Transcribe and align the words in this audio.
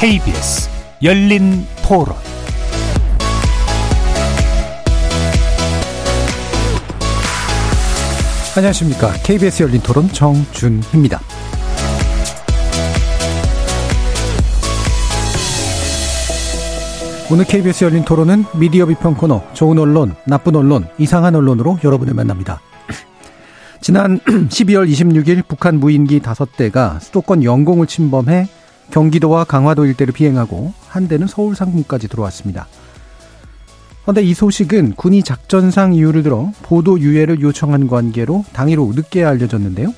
KBS 0.00 0.70
열린 1.02 1.66
토론 1.86 2.16
안녕하십니까. 8.56 9.12
KBS 9.22 9.64
열린 9.64 9.82
토론 9.82 10.08
정준희입니다. 10.08 11.20
오늘 17.30 17.44
KBS 17.44 17.84
열린 17.84 18.02
토론은 18.02 18.46
미디어 18.58 18.86
비평 18.86 19.16
코너 19.16 19.44
좋은 19.52 19.78
언론, 19.78 20.14
나쁜 20.24 20.56
언론, 20.56 20.88
이상한 20.96 21.34
언론으로 21.34 21.78
여러분을 21.84 22.14
만납니다. 22.14 22.62
지난 23.82 24.18
12월 24.24 24.90
26일 24.90 25.46
북한 25.46 25.78
무인기 25.78 26.20
5대가 26.20 26.98
수도권 27.00 27.44
영공을 27.44 27.86
침범해 27.86 28.48
경기도와 28.90 29.44
강화도 29.44 29.86
일대를 29.86 30.12
비행하고 30.12 30.72
한 30.88 31.08
대는 31.08 31.26
서울 31.26 31.54
상공까지 31.54 32.08
들어왔습니다. 32.08 32.66
그런데 34.02 34.22
이 34.22 34.34
소식은 34.34 34.94
군이 34.96 35.22
작전상 35.22 35.94
이유를 35.94 36.22
들어 36.22 36.52
보도 36.62 36.98
유예를 36.98 37.40
요청한 37.40 37.86
관계로 37.86 38.44
당일로 38.52 38.92
늦게 38.94 39.24
알려졌는데요. 39.24 39.92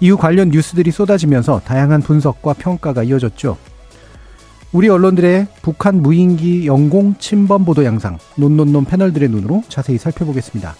이후 0.00 0.16
관련 0.16 0.50
뉴스들이 0.50 0.90
쏟아지면서 0.90 1.60
다양한 1.64 2.02
분석과 2.02 2.54
평가가 2.54 3.02
이어졌죠. 3.04 3.56
우리 4.72 4.88
언론들의 4.88 5.46
북한 5.62 6.02
무인기 6.02 6.66
영공 6.66 7.16
침범 7.18 7.64
보도 7.64 7.84
양상, 7.84 8.18
논논논 8.36 8.84
패널들의 8.84 9.28
눈으로 9.28 9.62
자세히 9.68 9.98
살펴보겠습니다. 9.98 10.74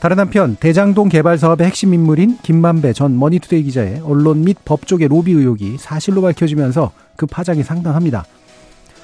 다른 0.00 0.20
한편 0.20 0.56
대장동 0.56 1.08
개발 1.08 1.38
사업의 1.38 1.66
핵심 1.66 1.92
인물인 1.92 2.38
김만배 2.42 2.92
전 2.92 3.18
머니투데이 3.18 3.64
기자의 3.64 4.00
언론 4.04 4.42
및 4.44 4.86
법조계 4.86 5.08
로비 5.08 5.32
의혹이 5.32 5.76
사실로 5.78 6.22
밝혀지면서 6.22 6.92
그 7.16 7.26
파장이 7.26 7.64
상당합니다. 7.64 8.24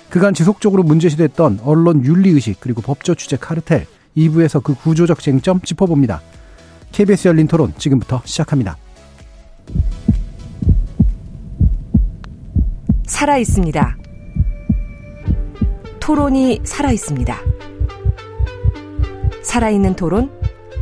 그간 0.09 0.35
지속적으로 0.35 0.85
문제시됐던 0.85 1.61
언론 1.65 2.05
윤리의식 2.05 2.61
그리고 2.61 2.81
법조 2.81 3.17
취재 3.17 3.37
카르텔 3.37 3.87
2부에서 4.17 4.63
그 4.63 4.75
구조적 4.75 5.19
쟁점 5.19 5.61
짚어봅니다. 5.61 6.23
KBS 6.93 7.27
열린 7.27 7.49
토론 7.49 7.73
지금부터 7.77 8.23
시작합니다. 8.25 8.77
살아 13.07 13.37
있습니다. 13.39 13.97
토론이 15.99 16.61
살아 16.63 16.93
있습니다. 16.93 17.37
살아있는 19.43 19.97
토론, 19.97 20.31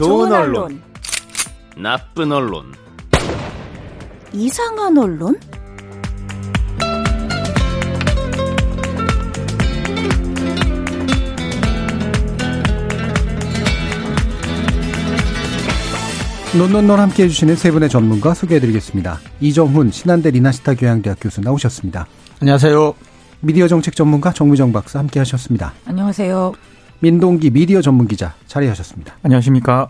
좋은 0.00 0.32
언론, 0.32 0.80
나쁜 1.76 2.32
언론, 2.32 2.72
이상한 4.32 4.96
언론? 4.96 5.38
논논논 16.56 16.98
함께 16.98 17.24
해주시는 17.24 17.56
세 17.56 17.70
분의 17.70 17.90
전문가 17.90 18.32
소개해드리겠습니다. 18.32 19.20
이정훈 19.42 19.90
신한대 19.90 20.30
리나시타 20.30 20.76
교양대학 20.76 21.18
교수 21.20 21.42
나오셨습니다. 21.42 22.06
안녕하세요. 22.40 22.94
미디어 23.40 23.68
정책 23.68 23.94
전문가 23.94 24.32
정무정 24.32 24.72
박사 24.72 24.98
함께 24.98 25.18
하셨습니다. 25.18 25.74
안녕하세요. 25.84 26.69
민동기 27.02 27.50
미디어 27.50 27.80
전문 27.80 28.06
기자 28.06 28.34
자리하셨습니다. 28.46 29.14
안녕하십니까. 29.22 29.88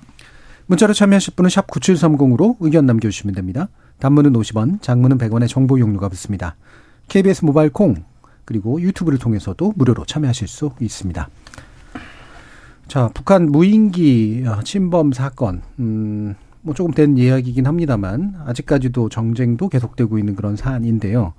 문자로 0.66 0.93
참여하실 0.93 1.34
분은 1.34 1.50
샵 1.50 1.66
9730으로 1.66 2.56
의견 2.60 2.87
남겨주시면 2.87 3.34
됩니다. 3.34 3.69
단문은 3.98 4.32
50원, 4.32 4.81
장문은 4.81 5.19
100원의 5.19 5.48
정보 5.48 5.81
용료가 5.81 6.09
붙습니다. 6.09 6.54
KBS 7.09 7.44
모바일 7.44 7.71
콩 7.71 7.97
그리고 8.44 8.81
유튜브를 8.81 9.19
통해서도 9.19 9.75
무료로 9.75 10.06
참여하실 10.06 10.47
수 10.47 10.71
있습니다. 10.81 11.28
자, 12.87 13.10
북한 13.12 13.50
무인기 13.50 14.44
침범 14.62 15.12
사건, 15.12 15.62
음, 15.81 16.37
뭐 16.62 16.75
조금 16.75 16.92
된 16.92 17.16
이야기이긴 17.16 17.66
합니다만 17.66 18.37
아직까지도 18.47 19.09
정쟁도 19.09 19.69
계속되고 19.69 20.16
있는 20.16 20.37
그런 20.37 20.54
사안인데요. 20.54 21.34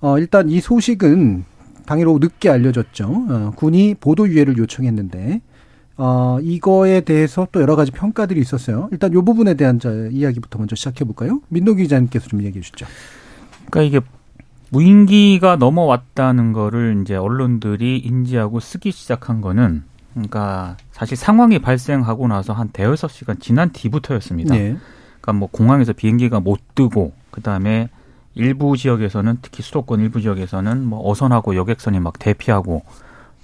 어, 0.00 0.18
일단 0.18 0.48
이 0.48 0.60
소식은 0.60 1.44
당일 1.88 2.06
늦게 2.06 2.50
알려졌죠. 2.50 3.06
어, 3.30 3.52
군이 3.56 3.94
보도 3.98 4.28
유예를 4.28 4.58
요청했는데 4.58 5.40
어, 5.96 6.38
이거에 6.42 7.00
대해서 7.00 7.48
또 7.50 7.62
여러 7.62 7.76
가지 7.76 7.92
평가들이 7.92 8.38
있었어요. 8.40 8.90
일단 8.92 9.10
이 9.12 9.14
부분에 9.14 9.54
대한 9.54 9.80
저 9.80 10.10
이야기부터 10.10 10.58
먼저 10.58 10.76
시작해 10.76 11.06
볼까요? 11.06 11.40
민노기 11.48 11.84
기자님께서 11.84 12.28
좀 12.28 12.42
얘기해 12.42 12.60
주시죠. 12.60 12.84
그러니까 13.70 13.82
이게 13.82 14.06
무인기가 14.68 15.56
넘어왔다는 15.56 16.52
거를 16.52 17.00
이제 17.00 17.16
언론들이 17.16 18.00
인지하고 18.00 18.60
쓰기 18.60 18.92
시작한 18.92 19.40
거는 19.40 19.82
그러니까 20.12 20.76
사실 20.92 21.16
상황이 21.16 21.58
발생하고 21.58 22.28
나서 22.28 22.52
한 22.52 22.68
대여섯 22.68 23.10
시간 23.10 23.38
지난 23.40 23.72
뒤부터였습니다. 23.72 24.54
네. 24.54 24.76
그러니까 25.22 25.32
뭐 25.32 25.48
공항에서 25.50 25.94
비행기가 25.94 26.40
못 26.40 26.60
뜨고 26.74 27.14
그다음에 27.30 27.88
일부 28.38 28.76
지역에서는 28.76 29.38
특히 29.42 29.62
수도권 29.62 30.00
일부 30.00 30.20
지역에서는 30.20 30.86
뭐 30.86 31.10
어선하고 31.10 31.56
여객선이 31.56 31.98
막 31.98 32.18
대피하고 32.18 32.84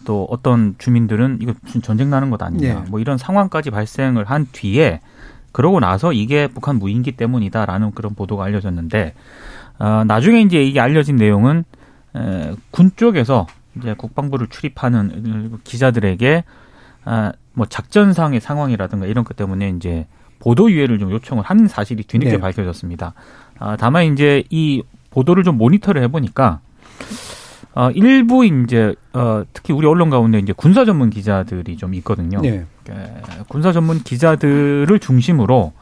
또 0.04 0.26
어떤 0.30 0.76
주민들은 0.78 1.38
이거 1.40 1.52
무슨 1.62 1.82
전쟁 1.82 2.10
나는 2.10 2.30
것 2.30 2.40
아니냐 2.42 2.74
네. 2.74 2.90
뭐 2.90 3.00
이런 3.00 3.18
상황까지 3.18 3.70
발생을 3.70 4.24
한 4.24 4.46
뒤에 4.52 5.00
그러고 5.52 5.80
나서 5.80 6.12
이게 6.12 6.46
북한 6.46 6.78
무인기 6.78 7.12
때문이다라는 7.12 7.92
그런 7.92 8.14
보도가 8.14 8.44
알려졌는데 8.44 9.14
어, 9.80 10.04
나중에 10.06 10.42
이제 10.42 10.62
이게 10.62 10.78
알려진 10.78 11.16
내용은 11.16 11.64
에, 12.14 12.52
군 12.70 12.92
쪽에서 12.94 13.46
이제 13.76 13.94
국방부를 13.94 14.46
출입하는 14.48 15.58
기자들에게 15.64 16.44
아, 17.04 17.32
뭐 17.52 17.66
작전상의 17.66 18.40
상황이라든가 18.40 19.06
이런 19.06 19.24
것 19.24 19.36
때문에 19.36 19.70
이제 19.70 20.06
보도 20.38 20.70
유예를 20.70 20.98
좀 20.98 21.10
요청을 21.10 21.42
한 21.42 21.66
사실이 21.66 22.04
뒤늦게 22.04 22.32
네. 22.32 22.38
밝혀졌습니다. 22.38 23.14
아, 23.58 23.76
다만 23.76 24.12
이제 24.12 24.44
이 24.50 24.82
보도를 25.10 25.44
좀 25.44 25.56
모니터를 25.58 26.02
해보니까 26.02 26.60
어, 27.74 27.90
일부 27.90 28.44
이제 28.44 28.94
어, 29.12 29.42
특히 29.52 29.72
우리 29.72 29.86
언론 29.86 30.10
가운데 30.10 30.38
이제 30.38 30.52
군사 30.52 30.84
전문 30.84 31.10
기자들이 31.10 31.76
좀 31.76 31.94
있거든요. 31.94 32.40
네. 32.40 32.66
에, 32.88 33.22
군사 33.48 33.72
전문 33.72 34.00
기자들을 34.00 34.98
중심으로 35.00 35.72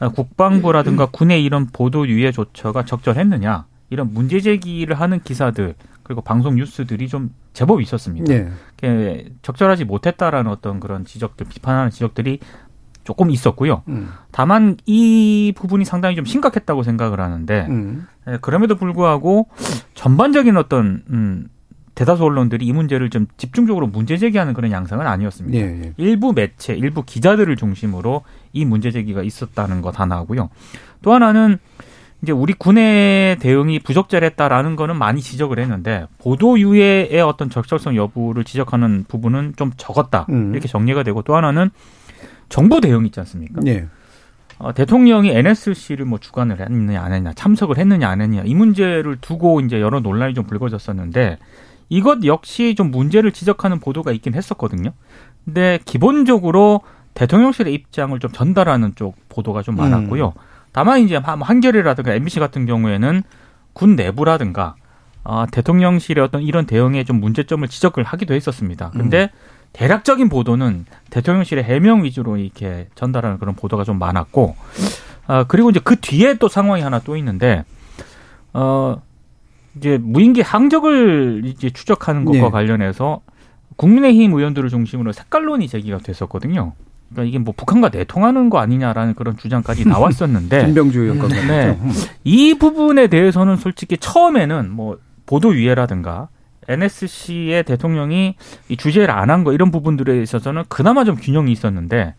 어, 0.00 0.08
국방부라든가 0.10 1.06
군의 1.06 1.44
이런 1.44 1.66
보도 1.66 2.06
유예 2.06 2.32
조처가 2.32 2.84
적절했느냐 2.84 3.66
이런 3.90 4.12
문제 4.12 4.40
제기를 4.40 4.98
하는 5.00 5.20
기사들 5.20 5.74
그리고 6.02 6.20
방송 6.20 6.56
뉴스들이 6.56 7.08
좀 7.08 7.30
제법 7.52 7.80
있었습니다. 7.80 8.32
네. 8.32 9.24
적절하지 9.42 9.84
못했다라는 9.84 10.50
어떤 10.50 10.80
그런 10.80 11.04
지적들 11.04 11.46
비판하는 11.48 11.90
지적들이 11.90 12.40
조금 13.04 13.30
있었고요. 13.30 13.82
음. 13.88 14.10
다만 14.30 14.76
이 14.86 15.52
부분이 15.56 15.84
상당히 15.84 16.16
좀 16.16 16.24
심각했다고 16.24 16.82
생각을 16.82 17.20
하는데 17.20 17.66
음. 17.68 18.06
예, 18.28 18.38
그럼에도 18.40 18.76
불구하고 18.76 19.48
전반적인 19.94 20.56
어떤 20.56 21.02
음, 21.10 21.48
대다수 21.94 22.24
언론들이 22.24 22.64
이 22.64 22.72
문제를 22.72 23.10
좀 23.10 23.26
집중적으로 23.36 23.86
문제 23.86 24.16
제기하는 24.16 24.54
그런 24.54 24.70
양상은 24.70 25.06
아니었습니다. 25.06 25.58
예, 25.58 25.62
예. 25.62 25.92
일부 25.96 26.32
매체, 26.32 26.74
일부 26.74 27.02
기자들을 27.02 27.54
중심으로 27.56 28.22
이 28.52 28.64
문제 28.64 28.90
제기가 28.90 29.22
있었다는 29.22 29.82
것 29.82 29.98
하나고요. 30.00 30.48
또 31.02 31.12
하나는 31.12 31.58
이제 32.22 32.30
우리 32.30 32.52
군의 32.52 33.36
대응이 33.40 33.80
부적절했다라는 33.80 34.76
거는 34.76 34.96
많이 34.96 35.20
지적을 35.20 35.58
했는데 35.58 36.06
보도 36.18 36.58
유예의 36.58 37.20
어떤 37.20 37.50
적절성 37.50 37.96
여부를 37.96 38.44
지적하는 38.44 39.04
부분은 39.08 39.54
좀 39.56 39.72
적었다 39.76 40.26
음. 40.30 40.52
이렇게 40.52 40.68
정리가 40.68 41.02
되고 41.02 41.22
또 41.22 41.34
하나는 41.34 41.70
정부 42.48 42.80
대응 42.80 43.06
있지 43.06 43.20
않습니까? 43.20 43.60
네. 43.62 43.86
어, 44.58 44.72
대통령이 44.72 45.30
NSC를 45.30 46.04
뭐 46.04 46.18
주관을 46.18 46.60
했느냐 46.60 47.02
안 47.02 47.12
했느냐 47.12 47.32
참석을 47.34 47.78
했느냐 47.78 48.08
안 48.08 48.20
했느냐 48.20 48.42
이 48.44 48.54
문제를 48.54 49.16
두고 49.20 49.60
이제 49.60 49.80
여러 49.80 50.00
논란이 50.00 50.34
좀 50.34 50.44
불거졌었는데 50.46 51.38
이것 51.88 52.24
역시 52.24 52.74
좀 52.74 52.90
문제를 52.90 53.32
지적하는 53.32 53.80
보도가 53.80 54.12
있긴 54.12 54.34
했었거든요. 54.34 54.92
근데 55.44 55.78
기본적으로 55.84 56.82
대통령실의 57.14 57.74
입장을 57.74 58.18
좀 58.20 58.30
전달하는 58.30 58.94
쪽 58.94 59.16
보도가 59.28 59.62
좀 59.62 59.76
많았고요. 59.76 60.28
음. 60.28 60.40
다만 60.72 61.00
이제 61.00 61.16
한겨레라든가 61.16 62.14
MBC 62.14 62.40
같은 62.40 62.64
경우에는 62.64 63.22
군 63.72 63.96
내부라든가 63.96 64.76
아, 65.24 65.46
대통령실의 65.50 66.24
어떤 66.24 66.42
이런 66.42 66.66
대응에 66.66 67.04
좀 67.04 67.20
문제점을 67.20 67.66
지적을 67.68 68.04
하기도 68.04 68.34
했었습니다. 68.34 68.90
근데 68.90 69.24
음. 69.24 69.38
대략적인 69.72 70.28
보도는 70.28 70.84
대통령실의 71.10 71.64
해명 71.64 72.04
위주로 72.04 72.36
이렇게 72.36 72.88
전달하는 72.94 73.38
그런 73.38 73.54
보도가 73.54 73.84
좀 73.84 73.98
많았고, 73.98 74.54
아, 75.26 75.44
그리고 75.44 75.70
이제 75.70 75.80
그 75.82 75.96
뒤에 75.96 76.34
또 76.34 76.48
상황이 76.48 76.82
하나 76.82 76.98
또 76.98 77.16
있는데, 77.16 77.64
어, 78.52 79.00
이제 79.76 79.98
무인기 79.98 80.42
항적을 80.42 81.42
이제 81.44 81.70
추적하는 81.70 82.24
것과 82.24 82.38
네. 82.38 82.50
관련해서 82.50 83.20
국민의힘 83.76 84.34
의원들을 84.34 84.68
중심으로 84.68 85.12
색깔론이 85.12 85.68
제기가 85.68 85.98
됐었거든요. 85.98 86.72
그러니까 87.10 87.28
이게 87.28 87.38
뭐 87.38 87.54
북한과 87.56 87.90
내통하는 87.90 88.50
거 88.50 88.58
아니냐라는 88.58 89.14
그런 89.14 89.36
주장까지 89.36 89.86
나왔었는데 89.86 90.64
김병주 90.66 91.00
의원과 91.00 91.28
네. 91.28 91.78
이 92.24 92.54
부분에 92.54 93.06
대해서는 93.06 93.56
솔직히 93.56 93.96
처음에는 93.98 94.70
뭐 94.70 94.98
보도 95.26 95.48
위해라든가 95.48 96.28
NSC의 96.68 97.64
대통령이 97.64 98.36
이 98.68 98.76
주제를 98.76 99.10
안 99.10 99.30
한 99.30 99.44
거 99.44 99.52
이런 99.52 99.70
부분들에 99.70 100.22
있어서는 100.22 100.64
그나마 100.68 101.04
좀 101.04 101.16
균형이 101.16 101.50
있었는데 101.52 102.14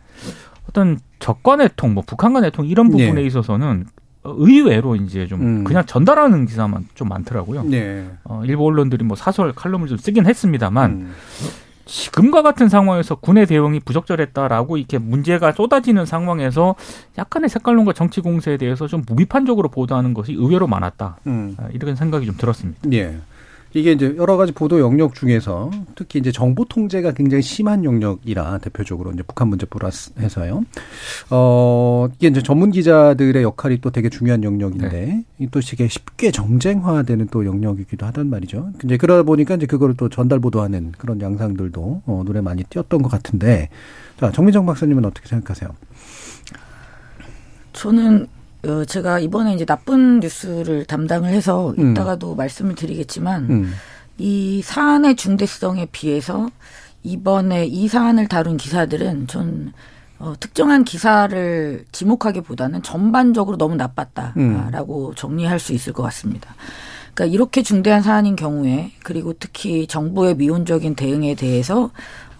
어떤 0.69 0.99
적과 1.19 1.57
내통, 1.57 1.93
뭐 1.93 2.03
북한과 2.05 2.41
내통 2.41 2.65
이런 2.65 2.89
부분에 2.89 3.13
네. 3.13 3.21
있어서는 3.23 3.85
의외로 4.25 4.95
이제 4.95 5.27
좀 5.27 5.41
음. 5.41 5.63
그냥 5.63 5.85
전달하는 5.85 6.45
기사만 6.45 6.87
좀 6.95 7.09
많더라고요. 7.09 7.63
네. 7.63 8.09
어, 8.23 8.41
일부 8.45 8.65
언론들이 8.65 9.03
뭐 9.03 9.15
사설 9.17 9.51
칼럼을 9.53 9.87
좀 9.89 9.97
쓰긴 9.97 10.25
했습니다만 10.25 10.91
음. 10.91 11.13
지금과 11.85 12.41
같은 12.41 12.69
상황에서 12.69 13.15
군의 13.15 13.45
대응이 13.45 13.81
부적절했다라고 13.81 14.77
이렇게 14.77 14.97
문제가 14.97 15.51
쏟아지는 15.51 16.05
상황에서 16.05 16.75
약간의 17.17 17.49
색깔론과 17.49 17.91
정치 17.91 18.21
공세에 18.21 18.55
대해서 18.55 18.87
좀 18.87 19.03
무비판적으로 19.05 19.67
보도하는 19.67 20.13
것이 20.13 20.31
의외로 20.31 20.65
많았다. 20.67 21.17
음. 21.27 21.55
아, 21.59 21.67
이런 21.73 21.95
생각이 21.97 22.25
좀 22.25 22.35
들었습니다. 22.37 22.79
예. 22.93 23.17
이게 23.73 23.91
이제 23.91 24.13
여러 24.17 24.37
가지 24.37 24.51
보도 24.51 24.79
영역 24.79 25.15
중에서 25.15 25.71
특히 25.95 26.19
이제 26.19 26.31
정보 26.31 26.63
통제가 26.65 27.11
굉장히 27.13 27.41
심한 27.41 27.83
영역이라 27.83 28.59
대표적으로 28.59 29.11
이제 29.11 29.23
북한 29.23 29.47
문제 29.47 29.65
플러스해서요. 29.65 30.63
어, 31.31 32.07
이게 32.15 32.27
이제 32.27 32.43
전문 32.43 32.71
기자들의 32.71 33.41
역할이 33.41 33.81
또 33.81 33.89
되게 33.89 34.09
중요한 34.09 34.43
영역인데 34.43 34.89
네. 35.37 35.47
또 35.51 35.59
이게 35.59 35.87
쉽게 35.87 36.31
정쟁화되는 36.31 37.27
또 37.31 37.45
영역이기도 37.45 38.05
하단 38.05 38.29
말이죠. 38.29 38.71
이제 38.83 38.97
그러다 38.97 39.23
보니까 39.23 39.55
이제 39.55 39.65
그거를 39.65 39.95
또 39.97 40.07
전달 40.07 40.39
보도하는 40.39 40.91
그런 40.97 41.19
양상들도 41.19 42.03
어, 42.05 42.23
눈에 42.25 42.41
많이 42.41 42.63
띄었던 42.63 43.01
것 43.01 43.09
같은데 43.09 43.69
자, 44.19 44.31
정민정 44.31 44.65
박사님은 44.67 45.03
어떻게 45.05 45.27
생각하세요? 45.27 45.71
저는 47.73 48.27
어, 48.65 48.85
제가 48.85 49.19
이번에 49.19 49.53
이제 49.53 49.65
나쁜 49.65 50.19
뉴스를 50.19 50.85
담당을 50.85 51.29
해서 51.29 51.73
음. 51.77 51.91
이따가도 51.91 52.35
말씀을 52.35 52.75
드리겠지만 52.75 53.49
음. 53.49 53.73
이 54.17 54.61
사안의 54.63 55.15
중대성에 55.15 55.87
비해서 55.91 56.49
이번에 57.03 57.65
이 57.65 57.87
사안을 57.87 58.27
다룬 58.27 58.55
기사들은 58.57 59.27
전 59.27 59.73
어, 60.19 60.33
특정한 60.39 60.85
기사를 60.85 61.83
지목하기보다는 61.91 62.83
전반적으로 62.83 63.57
너무 63.57 63.75
나빴다라고 63.75 65.09
음. 65.09 65.15
정리할 65.15 65.59
수 65.59 65.73
있을 65.73 65.91
것 65.91 66.03
같습니다. 66.03 66.55
그러니까 67.13 67.33
이렇게 67.33 67.61
중대한 67.61 68.01
사안인 68.01 68.35
경우에 68.35 68.91
그리고 69.03 69.33
특히 69.33 69.85
정부의 69.85 70.35
미온적인 70.35 70.95
대응에 70.95 71.35
대해서 71.35 71.91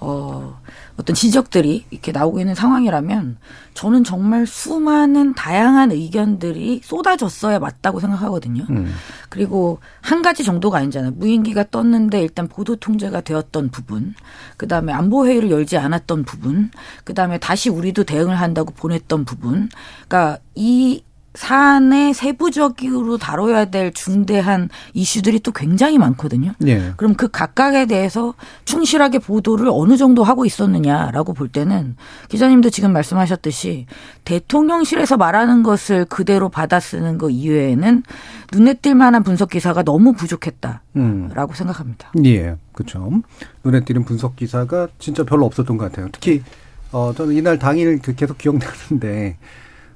어, 0.06 0.60
어떤 0.98 1.16
지적들이 1.16 1.86
이렇게 1.90 2.12
나오고 2.12 2.42
있는 2.42 2.56
상황이라면 2.56 3.38
저는 3.74 4.04
정말 4.04 4.46
수많은 4.46 5.34
다양한 5.34 5.94
의견들이 5.94 6.82
쏟아졌어야 6.84 7.60
맞다고 7.60 8.02
생각하거든요. 8.02 8.66
음. 8.70 8.94
그리고 9.30 9.80
한 10.02 10.22
가지 10.22 10.44
정도가 10.44 10.80
아니잖아요. 10.80 11.12
무인기가 11.12 11.64
떴는데 11.72 12.22
일단 12.22 12.50
보도 12.50 12.76
통제가 12.76 13.22
되었던 13.22 13.70
부분, 13.70 14.14
그 14.58 14.68
다음에 14.68 14.92
안보 14.92 15.26
회의를 15.26 15.50
열지 15.50 15.78
않았던 15.78 16.26
부분, 16.26 16.70
그 17.06 17.14
다음에 17.14 17.38
다시 17.38 17.70
우리도 17.70 18.04
대응을 18.04 18.36
한다고 18.36 18.74
보냈던 18.74 19.24
부분. 19.24 19.70
그러니까 20.08 20.40
이 20.54 21.02
사안의 21.36 22.14
세부적으로 22.14 23.18
다뤄야 23.18 23.66
될 23.66 23.92
중대한 23.92 24.70
이슈들이 24.94 25.40
또 25.40 25.52
굉장히 25.52 25.98
많거든요. 25.98 26.54
네. 26.60 26.94
그럼 26.96 27.16
그 27.16 27.28
각각에 27.28 27.88
대해서 27.88 28.36
충실하게 28.66 29.20
보도를 29.20 29.68
어느 29.72 29.98
정도 29.98 30.24
하고 30.24 30.46
있었느냐라고 30.46 31.34
볼 31.34 31.48
때는 31.48 31.96
기자님도 32.30 32.70
지금 32.70 32.94
말씀하셨듯이 32.94 33.88
대통령실에서 34.26 35.18
말하는 35.18 35.64
것을 35.64 36.06
그대로 36.06 36.50
받아 36.50 36.80
쓰는 36.80 37.18
것 37.18 37.30
이외에는 37.30 38.04
눈에 38.54 38.74
띌 38.76 38.94
만한 38.94 39.24
분석 39.24 39.50
기사가 39.50 39.84
너무 39.84 40.14
부족했다라고 40.14 40.82
음. 40.98 41.30
생각합니다. 41.54 42.12
예, 42.26 42.56
그렇죠. 42.74 43.10
눈에 43.64 43.84
띄는 43.84 44.06
분석 44.06 44.36
기사가 44.36 44.88
진짜 45.00 45.24
별로 45.24 45.46
없었던 45.46 45.78
것 45.78 45.92
같아요. 45.92 46.10
특히 46.12 46.44
어 46.92 47.12
저는 47.16 47.36
이날 47.36 47.58
당일 47.58 48.00
그 48.00 48.14
계속 48.14 48.38
기억나는데 48.38 49.38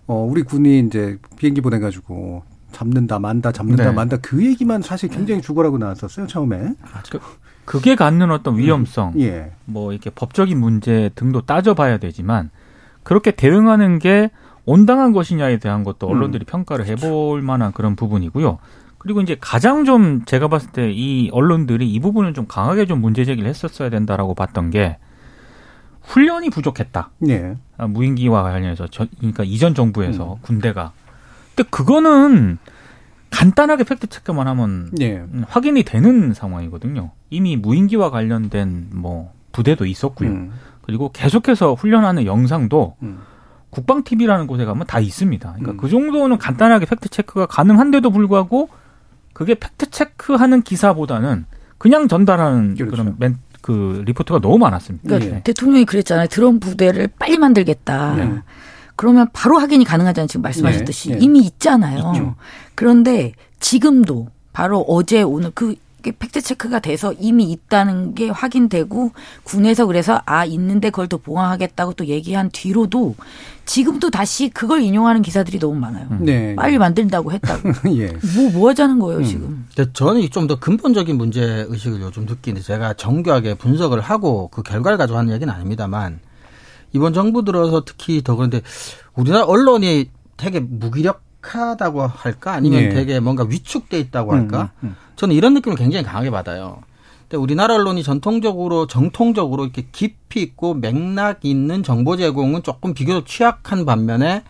어, 0.07 0.25
우리 0.30 0.42
군이 0.44 0.80
이제 0.80 1.19
비행기 1.38 1.62
보내가지고 1.62 2.44
잡는다, 2.71 3.19
만다, 3.19 3.51
잡는다, 3.51 3.86
네. 3.86 3.92
만다 3.92 4.18
그 4.18 4.45
얘기만 4.45 4.81
사실 4.81 5.09
굉장히 5.09 5.42
죽어라고 5.42 5.77
나왔었어요 5.77 6.27
처음에. 6.27 6.74
그, 7.09 7.19
그게 7.65 7.95
갖는 7.95 8.31
어떤 8.31 8.57
위험성, 8.57 9.13
음, 9.15 9.21
예. 9.21 9.51
뭐 9.65 9.92
이렇게 9.92 10.09
법적인 10.09 10.57
문제 10.57 11.09
등도 11.15 11.42
따져봐야 11.42 11.98
되지만 11.98 12.50
그렇게 13.04 13.31
대응하는 13.31 14.00
게 14.00 14.31
온당한 14.65 15.12
것이냐에 15.13 15.57
대한 15.57 15.83
것도 15.83 16.07
음. 16.07 16.12
언론들이 16.13 16.44
음. 16.44 16.45
평가를 16.45 16.86
해볼 16.86 17.42
만한 17.42 17.71
그런 17.74 17.95
부분이고요. 17.95 18.59
그리고 18.98 19.21
이제 19.21 19.38
가장 19.39 19.86
좀 19.86 20.25
제가 20.25 20.48
봤을 20.50 20.71
때 20.71 20.92
이 20.92 21.30
언론들이 21.31 21.89
이 21.89 22.00
부분을 22.00 22.33
좀 22.33 22.45
강하게 22.48 22.86
좀 22.86 23.00
문제 23.00 23.24
제기를 23.25 23.50
했었어야 23.50 23.89
된다라고 23.89 24.33
봤던 24.33 24.69
게 24.71 24.98
훈련이 26.07 26.50
부족했다. 26.50 27.12
네. 27.19 27.56
아, 27.77 27.88
무인기와 27.88 28.44
관련해서 28.44 28.88
저, 28.89 29.06
그러니까 29.18 29.44
이전 29.44 29.75
정부에서 29.75 30.33
음. 30.33 30.38
군대가. 30.42 30.94
근데 31.56 31.69
그거는 31.69 32.57
간단하게 33.30 33.83
팩트 33.83 34.07
체크만 34.07 34.48
하면 34.48 34.89
네. 34.94 35.24
확인이 35.48 35.83
되는 35.83 36.33
상황이거든요. 36.33 37.11
이미 37.30 37.57
무인기와 37.57 38.09
관련된 38.09 38.87
뭐 38.92 39.33
부대도 39.52 39.85
있었고요. 39.85 40.30
음. 40.30 40.54
그리고 40.81 41.11
계속해서 41.11 41.73
훈련하는 41.73 42.26
영상도 42.26 42.95
음. 43.04 43.19
국방 43.69 44.04
TV라는 44.04 44.47
곳에 44.47 44.64
가면 44.64 44.87
다 44.87 44.99
있습니다. 44.99 45.49
그러니까 45.52 45.71
음. 45.73 45.78
그 45.78 45.90
정도는 45.90 46.37
간단하게 46.37 46.85
팩트 46.85 47.09
체크가 47.09 47.47
가능한데도 47.47 48.09
불구하고 48.11 48.69
그게 49.33 49.56
팩트 49.56 49.92
체크하는 49.92 50.61
기사보다는 50.61 51.45
그냥 51.78 52.07
전달하는 52.07 52.76
그렇죠. 52.76 52.92
그런 52.92 53.16
멘, 53.19 53.37
그 53.68 54.02
리포트가 54.06 54.40
너무 54.40 54.57
많았습니다. 54.59 55.04
그러니까 55.06 55.36
네. 55.36 55.44
대통령이 55.44 55.83
그랬잖아요. 55.83 56.28
드론 56.28 56.62
부대를 56.62 57.09
빨리 57.19 57.38
만들겠다. 57.38 58.16
네. 58.16 58.33
그러면 58.95 59.28
바로 59.33 59.59
확인이 59.59 59.83
가능하다는 59.83 60.30
지금 60.30 60.42
말씀하셨듯이 60.44 61.09
네. 61.09 61.18
이미 61.19 61.42
있잖아요. 61.42 62.14
있죠. 62.16 62.36
그런데 62.76 63.33
지금도 63.59 64.30
바로 64.54 64.86
어제 64.88 65.21
오늘 65.21 65.52
그 65.54 65.76
팩트 66.04 66.42
체크가 66.42 66.80
돼서 66.80 67.13
이미 67.19 67.51
있다는 67.51 68.16
게 68.16 68.30
확인되고 68.30 69.11
군에서 69.44 69.85
그래서 69.85 70.21
아 70.25 70.45
있는데 70.45 70.89
그걸 70.89 71.07
또 71.07 71.18
보강하겠다고 71.18 71.94
또 71.94 72.06
얘기한 72.06 72.49
뒤로도 72.51 73.16
지금도 73.66 74.09
다시 74.09 74.49
그걸 74.49 74.81
인용하는 74.81 75.21
기사들이 75.21 75.59
너무 75.59 75.77
많아요. 75.80 76.07
음. 76.11 76.19
네. 76.23 76.56
빨리 76.56 76.77
만든다고 76.77 77.33
했다고. 77.33 77.69
예. 77.97 78.07
뭐, 78.35 78.49
뭐 78.54 78.69
하자는 78.69 78.99
거예요, 78.99 79.19
음. 79.19 79.23
지금. 79.23 79.66
근데 79.75 79.92
저는 79.94 80.27
좀 80.31 80.47
더 80.47 80.57
근본적인 80.59 81.18
문제 81.18 81.66
의식을 81.68 81.99
요즘 82.01 82.25
느끼는데 82.25 82.66
제가 82.66 82.94
정교하게 82.94 83.56
분석을 83.56 83.99
하고 83.99 84.47
그 84.47 84.63
결과를 84.63 84.97
가지고 84.97 85.19
하는 85.19 85.33
얘기는 85.33 85.54
아닙니다만 85.54 86.21
이번 86.94 87.13
정부 87.13 87.44
들어서 87.44 87.83
특히 87.83 88.21
더 88.23 88.35
그런데 88.37 88.61
우리나라 89.13 89.44
언론이 89.44 90.09
되게 90.37 90.61
무기력 90.61 91.27
하다고 91.56 92.07
할까 92.07 92.54
아니면 92.54 92.83
예. 92.83 92.89
되게 92.89 93.19
뭔가 93.19 93.44
위축돼 93.44 93.99
있다고 93.99 94.33
할까 94.33 94.71
음, 94.81 94.87
음, 94.87 94.89
음. 94.89 94.95
저는 95.16 95.35
이런 95.35 95.54
느낌을 95.54 95.77
굉장히 95.77 96.06
강하게 96.06 96.30
받아요. 96.30 96.81
근데 97.21 97.37
우리나라 97.37 97.75
언론이 97.75 98.04
전통적으로 98.04 98.87
정통적으로 98.87 99.63
이렇게 99.66 99.85
깊이 99.92 100.42
있고 100.42 100.73
맥락 100.73 101.39
있는 101.44 101.83
정보 101.83 102.16
제공은 102.16 102.63
조금 102.63 102.94
비교적 102.94 103.25
취약한 103.25 103.85
반면에 103.85 104.44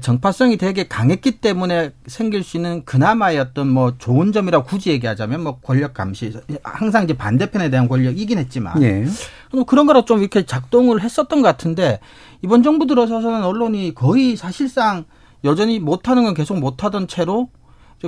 정파성이 0.00 0.56
되게 0.56 0.88
강했기 0.88 1.40
때문에 1.40 1.92
생길 2.06 2.42
수 2.42 2.56
있는 2.56 2.84
그나마의 2.86 3.38
어떤 3.38 3.68
뭐 3.68 3.92
좋은 3.98 4.32
점이라고 4.32 4.64
굳이 4.64 4.90
얘기하자면 4.90 5.42
뭐 5.42 5.58
권력 5.60 5.92
감시 5.92 6.32
항상 6.62 7.04
이제 7.04 7.12
반대편에 7.12 7.68
대한 7.68 7.86
권력이긴 7.86 8.38
했지만 8.38 8.82
예. 8.82 9.04
뭐 9.52 9.64
그런 9.64 9.86
거라 9.86 10.06
좀 10.06 10.20
이렇게 10.20 10.46
작동을 10.46 11.02
했었던 11.02 11.42
것 11.42 11.48
같은데 11.48 12.00
이번 12.42 12.62
정부 12.62 12.86
들어서서는 12.86 13.44
언론이 13.44 13.94
거의 13.94 14.36
사실상 14.36 15.04
여전히 15.44 15.78
못하는 15.78 16.24
건 16.24 16.34
계속 16.34 16.58
못하던 16.58 17.06
채로 17.06 17.48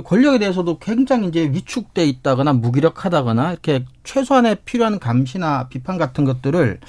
권력에 0.03 0.39
대해서도 0.39 0.79
굉장히 0.79 1.27
이제 1.27 1.49
위축돼 1.51 2.05
있다거나 2.05 2.53
무기력하다거나 2.53 3.51
이렇게 3.51 3.85
최소한의 4.03 4.57
필요한 4.65 4.99
감시나 4.99 5.69
비판 5.69 5.97
같은 5.97 6.23
것들을 6.25 6.79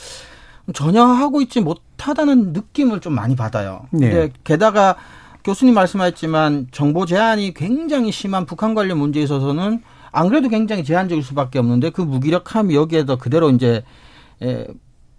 전혀 0.74 1.02
하고 1.04 1.40
있지 1.40 1.60
못하다는 1.60 2.52
느낌을 2.52 3.00
좀 3.00 3.14
많이 3.14 3.34
받아요. 3.36 3.86
네. 3.90 4.10
근데 4.10 4.32
게다가 4.44 4.96
교수님 5.44 5.74
말씀하셨지만 5.74 6.68
정보 6.72 7.06
제한이 7.06 7.54
굉장히 7.54 8.12
심한 8.12 8.44
북한 8.44 8.74
관련 8.74 8.98
문제에 8.98 9.22
있어서는 9.22 9.82
안 10.10 10.28
그래도 10.28 10.48
굉장히 10.48 10.84
제한적일 10.84 11.22
수밖에 11.22 11.58
없는데 11.58 11.90
그 11.90 12.02
무기력함이 12.02 12.74
여기에도 12.74 13.16
그대로 13.16 13.50
이제 13.50 13.82
에, 14.42 14.66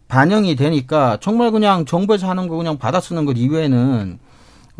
반영이 0.08 0.56
되니까 0.56 1.18
정말 1.22 1.52
그냥 1.52 1.86
정부에서 1.86 2.30
하는 2.30 2.48
거 2.48 2.58
그냥 2.58 2.78
받아 2.78 3.00
쓰는 3.00 3.26
것 3.26 3.38
이외에는 3.38 4.20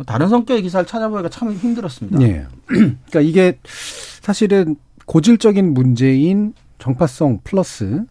다른 0.06 0.28
성격의 0.28 0.62
기사를 0.62 0.86
찾아보기가 0.86 1.28
참 1.28 1.52
힘들었습니다. 1.52 2.18
네. 2.18 2.46
그러니까 2.66 3.20
이게 3.20 3.58
사실은 3.64 4.76
고질적인 5.06 5.74
문제인 5.74 6.54
정파성 6.78 7.40
플러스 7.44 8.04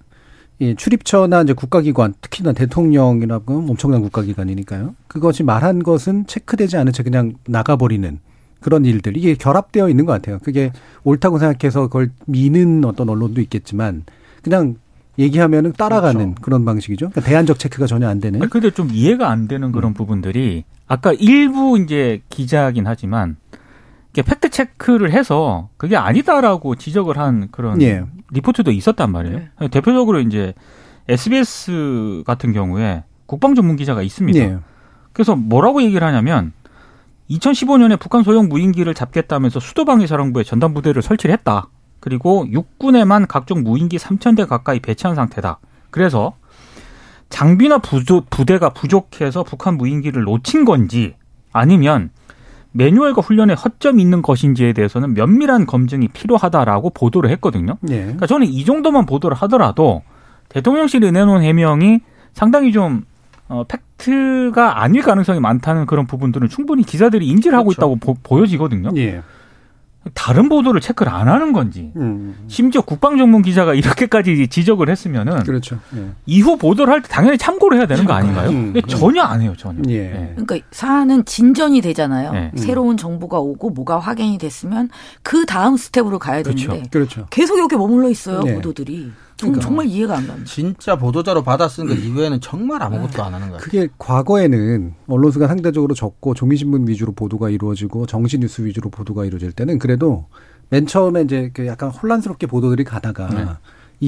예, 0.62 0.76
출입처나 0.76 1.44
이제 1.44 1.54
국가기관, 1.54 2.14
특히나 2.20 2.52
대통령이라고 2.52 3.66
엄청난 3.70 4.02
국가기관이니까요. 4.02 4.94
그것이 5.08 5.44
말한 5.44 5.84
것은 5.84 6.28
체크되지 6.28 6.76
않은 6.78 6.92
채 6.92 7.02
그냥 7.02 7.34
나가버리는 7.48 8.20
그런 8.60 8.84
일들. 8.84 9.16
이게 9.16 9.36
결합되어 9.36 9.88
있는 9.88 10.06
것 10.06 10.12
같아요. 10.12 10.40
그게 10.44 10.72
옳다고 11.06 11.40
생각해서 11.40 11.84
그걸 11.84 12.12
미는 12.26 12.84
어떤 12.84 13.08
언론도 13.08 13.40
있겠지만 13.40 14.04
그냥 14.44 14.76
얘기하면은 15.18 15.74
따라가는 15.74 16.20
그렇죠. 16.20 16.42
그런 16.42 16.66
방식이죠. 16.66 17.10
그러니까 17.10 17.22
대안적 17.22 17.60
체크가 17.60 17.88
전혀 17.88 18.08
안 18.10 18.20
되는. 18.20 18.40
근데 18.50 18.72
좀 18.72 18.90
이해가 18.92 19.30
안 19.30 19.48
되는 19.48 19.72
그런 19.72 19.92
음. 19.92 19.94
부분들이 19.94 20.66
아까 20.90 21.14
일부 21.14 21.80
이제 21.80 22.22
기자긴 22.30 22.88
하지만 22.88 23.38
팩트 24.14 24.50
체크를 24.50 25.14
해서 25.14 25.70
그게 25.78 25.96
아니다라고 25.96 26.76
지적을 26.76 27.18
한 27.18 27.48
그런 27.52 27.82
예. 27.82 28.04
리포트도 28.32 28.72
있었단 28.72 29.10
말이에요. 29.12 29.40
네. 29.62 29.68
대표적으로 29.70 30.20
이제 30.20 30.54
SBS 31.08 32.24
같은 32.26 32.52
경우에 32.52 33.04
국방 33.28 33.56
전문 33.56 33.78
기자가 33.78 34.02
있습니다. 34.02 34.40
예. 34.40 34.58
그래서 35.14 35.36
뭐라고 35.38 35.82
얘기를 35.84 36.06
하냐면 36.06 36.52
2015년에 37.30 38.00
북한 38.00 38.24
소형 38.24 38.50
무인기를 38.50 38.94
잡겠다면서 38.94 39.60
수도방위사령부에 39.60 40.44
전담 40.44 40.74
부대를 40.74 41.02
설치를 41.02 41.34
했다. 41.36 41.70
그리고 42.00 42.46
육군에만 42.52 43.28
각종 43.28 43.64
무인기 43.64 43.98
3,000대 43.98 44.48
가까이 44.48 44.80
배치한 44.80 45.16
상태다. 45.16 45.60
그래서 45.92 46.36
장비나 47.30 47.80
부대가 47.80 48.70
부족해서 48.70 49.44
북한 49.44 49.78
무인기를 49.78 50.24
놓친 50.24 50.66
건지 50.66 51.16
아니면 51.54 52.10
매뉴얼과 52.72 53.22
훈련에 53.22 53.54
허점이 53.54 54.02
있는 54.02 54.22
것인지에 54.22 54.74
대해서는 54.74 55.14
면밀한 55.14 55.66
검증이 55.66 56.10
필요하다라고 56.10 56.92
보도를 56.92 57.30
했거든요. 57.32 57.78
네. 57.82 58.02
그러니까 58.02 58.28
저는 58.28 58.48
이 58.48 58.64
정도만 58.66 59.06
보도를 59.06 59.36
하더라도 59.38 60.04
대통령실이 60.50 61.12
내놓은 61.12 61.42
해명이 61.42 62.00
상당히 62.34 62.72
좀 62.72 63.06
어, 63.48 63.64
팩트가 63.68 64.84
아닐 64.84 65.02
가능성이 65.02 65.40
많다는 65.40 65.88
그런 65.88 66.06
부분들은 66.06 66.50
충분히 66.50 66.84
기자들이 66.84 67.28
인지를 67.28 67.58
하고 67.58 67.70
그렇죠. 67.70 67.96
있다고 67.96 68.16
보, 68.22 68.42
여지거든요 68.42 68.92
예. 68.96 69.24
다른 70.14 70.48
보도를 70.48 70.80
체크를 70.82 71.12
안 71.12 71.28
하는 71.28 71.52
건지 71.54 71.92
음. 71.98 72.34
심지어 72.48 72.82
국방 72.82 73.18
전문 73.18 73.42
기자가 73.42 73.74
이렇게까지 73.74 74.48
지적을 74.48 74.90
했으면은 74.90 75.44
그렇죠. 75.44 75.78
예. 75.96 76.06
이후 76.26 76.58
보도를 76.58 76.92
할 76.94 77.02
때 77.02 77.10
당연히 77.10 77.38
참고를 77.38 77.78
해야 77.78 77.86
되는 77.86 78.06
거 78.06 78.14
아닌가요? 78.14 78.50
음. 78.50 78.74
근데 78.74 78.82
전혀 78.88 79.22
안 79.24 79.42
해요 79.42 79.54
전혀. 79.58 79.82
예. 79.90 79.96
예. 79.96 80.34
그러니까 80.36 80.58
사안은 80.72 81.26
진전이 81.26 81.82
되잖아요. 81.82 82.32
예. 82.34 82.52
새로운 82.58 82.96
정보가 82.98 83.40
오고 83.40 83.72
뭐가 83.72 84.00
확인이 84.00 84.38
됐으면 84.38 84.90
그 85.22 85.46
다음 85.46 85.76
스텝으로 85.78 86.18
가야 86.18 86.44
그렇죠. 86.44 86.68
되는데 86.70 86.90
그렇죠. 86.90 87.28
계속 87.30 87.60
여기 87.60 87.76
머물러 87.76 88.10
있어요 88.10 88.42
예. 88.48 88.54
보도들이. 88.56 89.12
그러니까. 89.48 89.62
정말 89.62 89.86
이해가 89.86 90.18
안 90.18 90.28
갑니다. 90.28 90.50
진짜 90.52 90.98
보도자로 90.98 91.44
받아 91.44 91.68
쓰는 91.68 91.88
것 91.90 91.96
이외에는 91.96 92.42
정말 92.42 92.82
아무것도 92.84 93.24
안 93.24 93.34
하는 93.34 93.48
거예요. 93.50 93.62
그게 93.62 93.88
과거에는 93.98 94.94
언론수가 95.08 95.48
상대적으로 95.48 95.94
적고 95.94 96.34
종이신문 96.34 96.88
위주로 96.88 97.12
보도가 97.14 97.50
이루어지고 97.50 98.06
정시뉴스 98.06 98.64
위주로 98.64 98.90
보도가 98.90 99.26
이루어질 99.26 99.52
때는 99.52 99.80
그래도 99.80 100.26
맨 100.70 100.86
처음에 100.86 101.22
이제 101.22 101.52
그 101.54 101.66
약간 101.68 101.90
혼란스럽게 101.90 102.48
보도들이 102.48 102.84
가다가 102.84 103.30
네. 103.30 103.46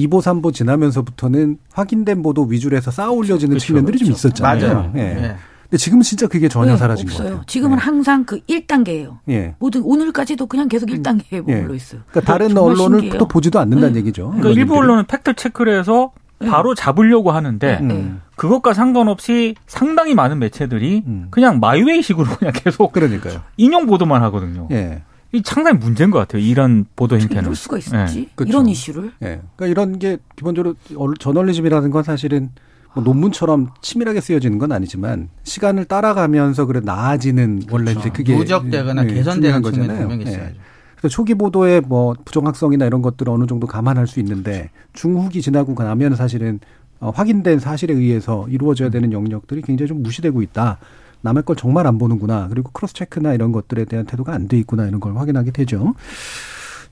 2보, 0.06 0.22
3보 0.22 0.54
지나면서부터는 0.54 1.58
확인된 1.72 2.22
보도 2.22 2.44
위주로 2.44 2.76
해서 2.76 2.90
쌓아 2.90 3.10
올려지는 3.10 3.50
그렇죠. 3.50 3.66
측면들이 3.66 3.98
그렇죠. 3.98 4.14
좀 4.14 4.30
있었잖아요. 4.30 4.74
맞아요. 4.74 4.92
예. 4.96 5.00
네. 5.00 5.36
근데 5.72 5.78
지금은 5.78 6.02
진짜 6.02 6.26
그게 6.26 6.50
전혀 6.50 6.72
네, 6.72 6.76
사라진 6.76 7.08
없어요. 7.08 7.28
거예요. 7.28 7.42
지금은 7.46 7.78
네. 7.78 7.82
항상 7.82 8.24
그 8.26 8.40
1단계예요. 8.40 9.20
예. 9.30 9.54
모든 9.58 9.80
오늘까지도 9.82 10.44
그냥 10.44 10.68
계속 10.68 10.90
1단계에 10.90 11.38
음. 11.38 11.44
머물러 11.46 11.72
예. 11.72 11.76
있어요. 11.76 12.02
그러니까 12.10 12.30
다른 12.30 12.58
언론을 12.58 12.98
신기해요. 13.00 13.18
또 13.18 13.26
보지도 13.26 13.58
않는다는 13.58 13.94
네. 13.94 14.00
얘기죠. 14.00 14.26
그러니까 14.36 14.50
일부 14.50 14.76
언론은 14.76 15.06
팩트 15.06 15.32
체크를 15.32 15.78
해서 15.78 16.12
네. 16.40 16.46
바로 16.48 16.74
잡으려고 16.74 17.30
하는데 17.30 17.78
음. 17.80 18.20
그것과 18.36 18.74
상관없이 18.74 19.54
상당히 19.66 20.14
많은 20.14 20.40
매체들이 20.40 21.04
음. 21.06 21.28
그냥 21.30 21.58
마이웨이식으로 21.58 22.36
그냥 22.36 22.52
계속 22.54 22.92
그러니까요. 22.92 23.40
인용 23.56 23.86
보도만 23.86 24.22
하거든요. 24.24 24.68
예. 24.72 25.02
이 25.32 25.40
상당히 25.42 25.78
문제인 25.78 26.10
것 26.10 26.18
같아요. 26.18 26.42
이런 26.42 26.84
보도 26.94 27.16
행태는. 27.18 27.44
이럴 27.44 27.54
수가 27.54 27.78
있었지. 27.78 28.20
예. 28.20 28.28
그렇죠. 28.34 28.50
이런 28.50 28.66
이슈를. 28.68 29.12
예. 29.22 29.40
그러니까 29.56 29.66
이런 29.68 29.98
게 29.98 30.18
기본적으로 30.36 30.74
저널리즘이라는 31.18 31.90
건 31.90 32.02
사실은 32.02 32.50
뭐 32.94 33.02
논문처럼 33.04 33.68
치밀하게 33.80 34.20
쓰여지는 34.20 34.58
건 34.58 34.72
아니지만 34.72 35.28
시간을 35.44 35.86
따라가면서 35.86 36.66
그래 36.66 36.80
나아지는 36.84 37.60
그렇죠. 37.60 37.74
원래 37.74 37.92
이제 37.92 38.10
그게 38.10 38.36
누적되거나 38.36 39.04
네, 39.04 39.14
개선되는 39.14 39.62
거잖아요. 39.62 40.08
분명히 40.08 40.24
있어야죠. 40.24 40.52
네. 40.52 40.58
그래서 40.96 41.08
초기 41.14 41.34
보도의 41.34 41.80
뭐 41.80 42.14
부정확성이나 42.24 42.86
이런 42.86 43.02
것들을 43.02 43.32
어느 43.32 43.46
정도 43.46 43.66
감안할 43.66 44.06
수 44.06 44.20
있는데 44.20 44.70
중후기 44.92 45.42
지나고 45.42 45.74
나면 45.82 46.14
사실은 46.16 46.60
어, 47.00 47.10
확인된 47.10 47.58
사실에 47.58 47.92
의해서 47.94 48.46
이루어져야 48.48 48.90
되는 48.90 49.12
영역들이 49.12 49.62
굉장히 49.62 49.88
좀 49.88 50.02
무시되고 50.02 50.42
있다. 50.42 50.78
남의 51.22 51.44
걸 51.44 51.56
정말 51.56 51.86
안 51.86 51.98
보는구나. 51.98 52.48
그리고 52.48 52.70
크로스 52.72 52.94
체크나 52.94 53.32
이런 53.32 53.52
것들에 53.52 53.84
대한 53.86 54.06
태도가 54.06 54.32
안 54.32 54.46
돼 54.48 54.58
있구나 54.58 54.86
이런 54.86 55.00
걸 55.00 55.16
확인하게 55.16 55.50
되죠. 55.50 55.94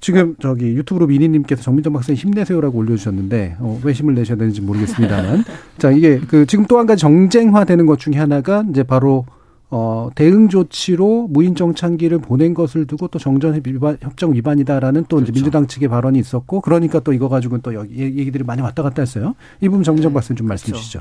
지금 0.00 0.34
저기 0.40 0.66
유튜브로 0.66 1.06
미니님께서 1.06 1.62
정민정 1.62 1.92
박사님 1.92 2.16
힘내세요라고 2.16 2.78
올려주셨는데 2.78 3.56
어, 3.60 3.80
왜 3.84 3.92
힘을 3.92 4.14
내셔야 4.14 4.36
되는지 4.38 4.60
모르겠습니다만 4.62 5.44
자 5.78 5.90
이게 5.90 6.18
그 6.18 6.46
지금 6.46 6.66
또 6.66 6.78
한 6.78 6.86
가지 6.86 7.02
정쟁화되는 7.02 7.84
것 7.86 7.98
중에 7.98 8.14
하나가 8.16 8.64
이제 8.70 8.82
바로 8.82 9.26
어, 9.72 10.08
대응 10.14 10.48
조치로 10.48 11.28
무인 11.30 11.54
정찰기를 11.54 12.18
보낸 12.18 12.54
것을 12.54 12.86
두고 12.86 13.06
또 13.08 13.18
정전 13.20 13.60
위반, 13.64 13.98
협정 14.00 14.34
위반이다라는 14.34 15.04
또 15.08 15.16
그렇죠. 15.16 15.30
이제 15.30 15.32
민주당 15.32 15.66
측의 15.68 15.88
발언이 15.88 16.18
있었고 16.18 16.60
그러니까 16.62 16.98
또 17.00 17.12
이거 17.12 17.28
가지고는 17.28 17.62
또 17.62 17.74
여기 17.74 17.98
얘기들이 17.98 18.42
많이 18.42 18.62
왔다 18.62 18.82
갔다 18.82 19.02
했어요. 19.02 19.34
이 19.60 19.68
부분 19.68 19.84
정민정 19.84 20.10
네, 20.10 20.14
박사님 20.14 20.38
좀 20.38 20.46
그렇죠. 20.48 20.70
말씀 20.70 20.74
주시죠. 20.74 20.98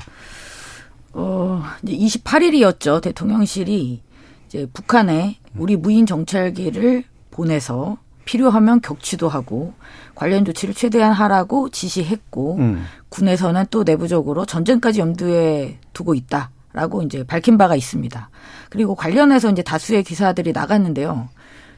어, 1.14 1.62
이제 1.82 1.96
28일이었죠. 1.96 3.02
대통령실이 3.02 4.02
이제 4.46 4.66
북한에 4.72 5.38
우리 5.56 5.76
무인 5.76 6.06
정찰기를 6.06 7.04
보내서 7.32 7.98
필요하면 8.30 8.80
격추도 8.80 9.28
하고 9.28 9.74
관련 10.14 10.44
조치를 10.44 10.72
최대한 10.72 11.12
하라고 11.12 11.68
지시했고 11.68 12.58
음. 12.58 12.84
군에서는 13.08 13.64
또 13.70 13.82
내부적으로 13.82 14.46
전쟁까지 14.46 15.00
염두에 15.00 15.78
두고 15.92 16.14
있다 16.14 16.50
라고 16.72 17.02
이제 17.02 17.24
밝힌 17.24 17.58
바가 17.58 17.74
있습니다. 17.74 18.30
그리고 18.68 18.94
관련해서 18.94 19.50
이제 19.50 19.62
다수의 19.62 20.04
기사들이 20.04 20.52
나갔는데요. 20.52 21.28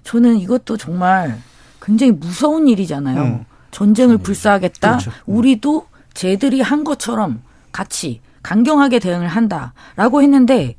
저는 0.04 0.36
이것도 0.36 0.76
정말 0.76 1.38
굉장히 1.80 2.12
무서운 2.12 2.68
일이잖아요. 2.68 3.22
음. 3.22 3.44
전쟁을 3.70 4.18
불사하겠다. 4.18 4.90
그렇죠. 4.90 5.10
음. 5.10 5.36
우리도 5.36 5.86
쟤들이 6.12 6.60
한 6.60 6.84
것처럼 6.84 7.40
같이 7.72 8.20
강경하게 8.42 8.98
대응을 8.98 9.26
한다라고 9.26 10.20
했는데 10.20 10.76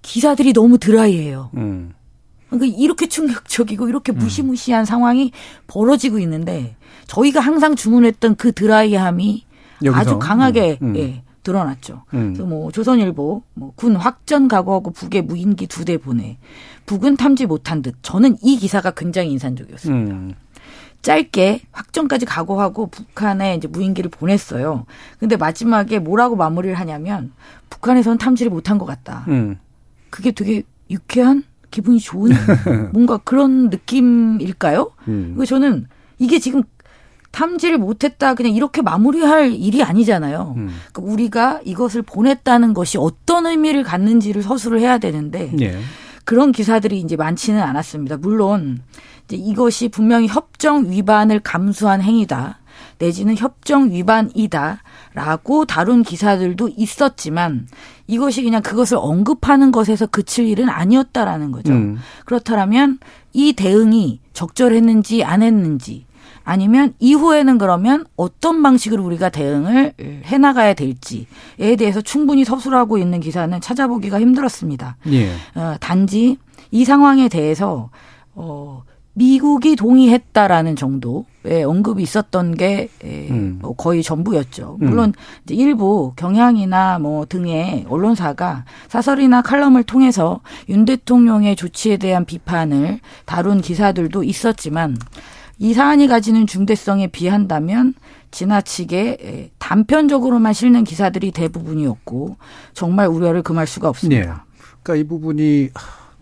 기사들이 0.00 0.54
너무 0.54 0.78
드라이해요. 0.78 1.50
음. 1.56 1.92
그러니까 2.50 2.76
이렇게 2.78 3.08
충격적이고 3.08 3.88
이렇게 3.88 4.12
음. 4.12 4.18
무시무시한 4.18 4.82
음. 4.82 4.84
상황이 4.84 5.32
벌어지고 5.66 6.18
있는데 6.20 6.76
저희가 7.06 7.40
항상 7.40 7.76
주문했던 7.76 8.36
그 8.36 8.52
드라이함이 8.52 9.44
여기서. 9.84 10.00
아주 10.00 10.18
강하게 10.18 10.78
음. 10.82 10.88
음. 10.90 10.96
예, 10.96 11.22
드러났죠. 11.42 12.02
음. 12.12 12.34
그래서 12.34 12.44
뭐 12.44 12.70
조선일보 12.70 13.42
뭐 13.54 13.72
군 13.76 13.96
확전 13.96 14.46
각오하고 14.48 14.90
북에 14.92 15.22
무인기 15.22 15.66
두 15.66 15.84
대 15.84 15.96
보내 15.96 16.36
북은 16.86 17.16
탐지 17.16 17.46
못한 17.46 17.82
듯 17.82 17.94
저는 18.02 18.36
이 18.42 18.56
기사가 18.58 18.90
굉장히 18.90 19.30
인상적이었습니다. 19.32 20.14
음. 20.14 20.34
짧게 21.02 21.62
확정까지 21.72 22.26
각오하고 22.26 22.88
북한에 22.88 23.54
이제 23.54 23.66
무인기를 23.68 24.10
보냈어요. 24.10 24.84
근데 25.18 25.36
마지막에 25.36 25.98
뭐라고 25.98 26.36
마무리를 26.36 26.78
하냐면 26.78 27.32
북한에서는 27.70 28.18
탐지를 28.18 28.50
못한 28.50 28.76
것 28.76 28.84
같다. 28.84 29.24
그게 30.10 30.32
되게 30.32 30.62
유쾌한 30.90 31.44
기분이 31.70 32.00
좋은 32.00 32.32
뭔가 32.92 33.18
그런 33.18 33.70
느낌일까요? 33.70 34.92
음. 35.08 35.34
그 35.38 35.46
저는 35.46 35.86
이게 36.18 36.38
지금 36.38 36.62
탐지를 37.30 37.78
못했다 37.78 38.34
그냥 38.34 38.52
이렇게 38.52 38.82
마무리할 38.82 39.52
일이 39.52 39.82
아니잖아요. 39.82 40.54
음. 40.56 40.70
그러니까 40.92 41.12
우리가 41.12 41.60
이것을 41.64 42.02
보냈다는 42.02 42.74
것이 42.74 42.98
어떤 42.98 43.46
의미를 43.46 43.82
갖는지를 43.82 44.42
서술을 44.42 44.80
해야 44.80 44.98
되는데 44.98 45.52
예. 45.60 45.78
그런 46.24 46.52
기사들이 46.52 47.00
이제 47.00 47.16
많지는 47.16 47.60
않았습니다. 47.60 48.18
물론 48.18 48.82
이제 49.24 49.36
이것이 49.36 49.88
분명히 49.88 50.26
협정 50.26 50.90
위반을 50.90 51.40
감수한 51.40 52.02
행위다. 52.02 52.59
내지는 53.00 53.36
협정 53.36 53.90
위반이다라고 53.90 55.64
다룬 55.66 56.02
기사들도 56.02 56.70
있었지만 56.76 57.66
이것이 58.06 58.42
그냥 58.42 58.62
그것을 58.62 58.98
언급하는 59.00 59.72
것에서 59.72 60.06
그칠 60.06 60.46
일은 60.46 60.68
아니었다라는 60.68 61.50
거죠. 61.50 61.72
음. 61.72 61.98
그렇다면 62.26 62.98
이 63.32 63.54
대응이 63.54 64.20
적절했는지 64.34 65.24
안 65.24 65.42
했는지 65.42 66.04
아니면 66.44 66.94
이후에는 66.98 67.58
그러면 67.58 68.04
어떤 68.16 68.62
방식으로 68.62 69.04
우리가 69.04 69.30
대응을 69.30 69.94
해나가야 70.24 70.74
될지에 70.74 71.76
대해서 71.78 72.00
충분히 72.00 72.44
서술하고 72.44 72.98
있는 72.98 73.20
기사는 73.20 73.60
찾아보기가 73.60 74.20
힘들었습니다. 74.20 74.96
예. 75.12 75.32
어, 75.54 75.76
단지 75.80 76.36
이 76.70 76.84
상황에 76.84 77.28
대해서 77.28 77.90
어, 78.34 78.82
미국이 79.12 79.76
동의했다라는 79.76 80.76
정도의 80.76 81.64
언급이 81.64 82.02
있었던 82.02 82.54
게 82.54 82.88
음. 83.04 83.58
뭐 83.60 83.74
거의 83.74 84.02
전부였죠. 84.02 84.78
음. 84.80 84.86
물론 84.86 85.12
이제 85.44 85.54
일부 85.54 86.12
경향이나 86.16 86.98
뭐 86.98 87.26
등의 87.26 87.86
언론사가 87.88 88.64
사설이나 88.88 89.42
칼럼을 89.42 89.82
통해서 89.82 90.40
윤 90.68 90.84
대통령의 90.84 91.56
조치에 91.56 91.96
대한 91.96 92.24
비판을 92.24 93.00
다룬 93.24 93.60
기사들도 93.60 94.22
있었지만 94.22 94.96
이 95.58 95.74
사안이 95.74 96.06
가지는 96.06 96.46
중대성에 96.46 97.08
비한다면 97.08 97.94
지나치게 98.30 99.50
단편적으로만 99.58 100.52
실는 100.52 100.84
기사들이 100.84 101.32
대부분이었고 101.32 102.36
정말 102.72 103.08
우려를 103.08 103.42
금할 103.42 103.66
수가 103.66 103.88
없습니다. 103.88 104.22
네. 104.22 104.32
그러니까 104.82 105.04
이 105.04 105.06
부분이 105.06 105.70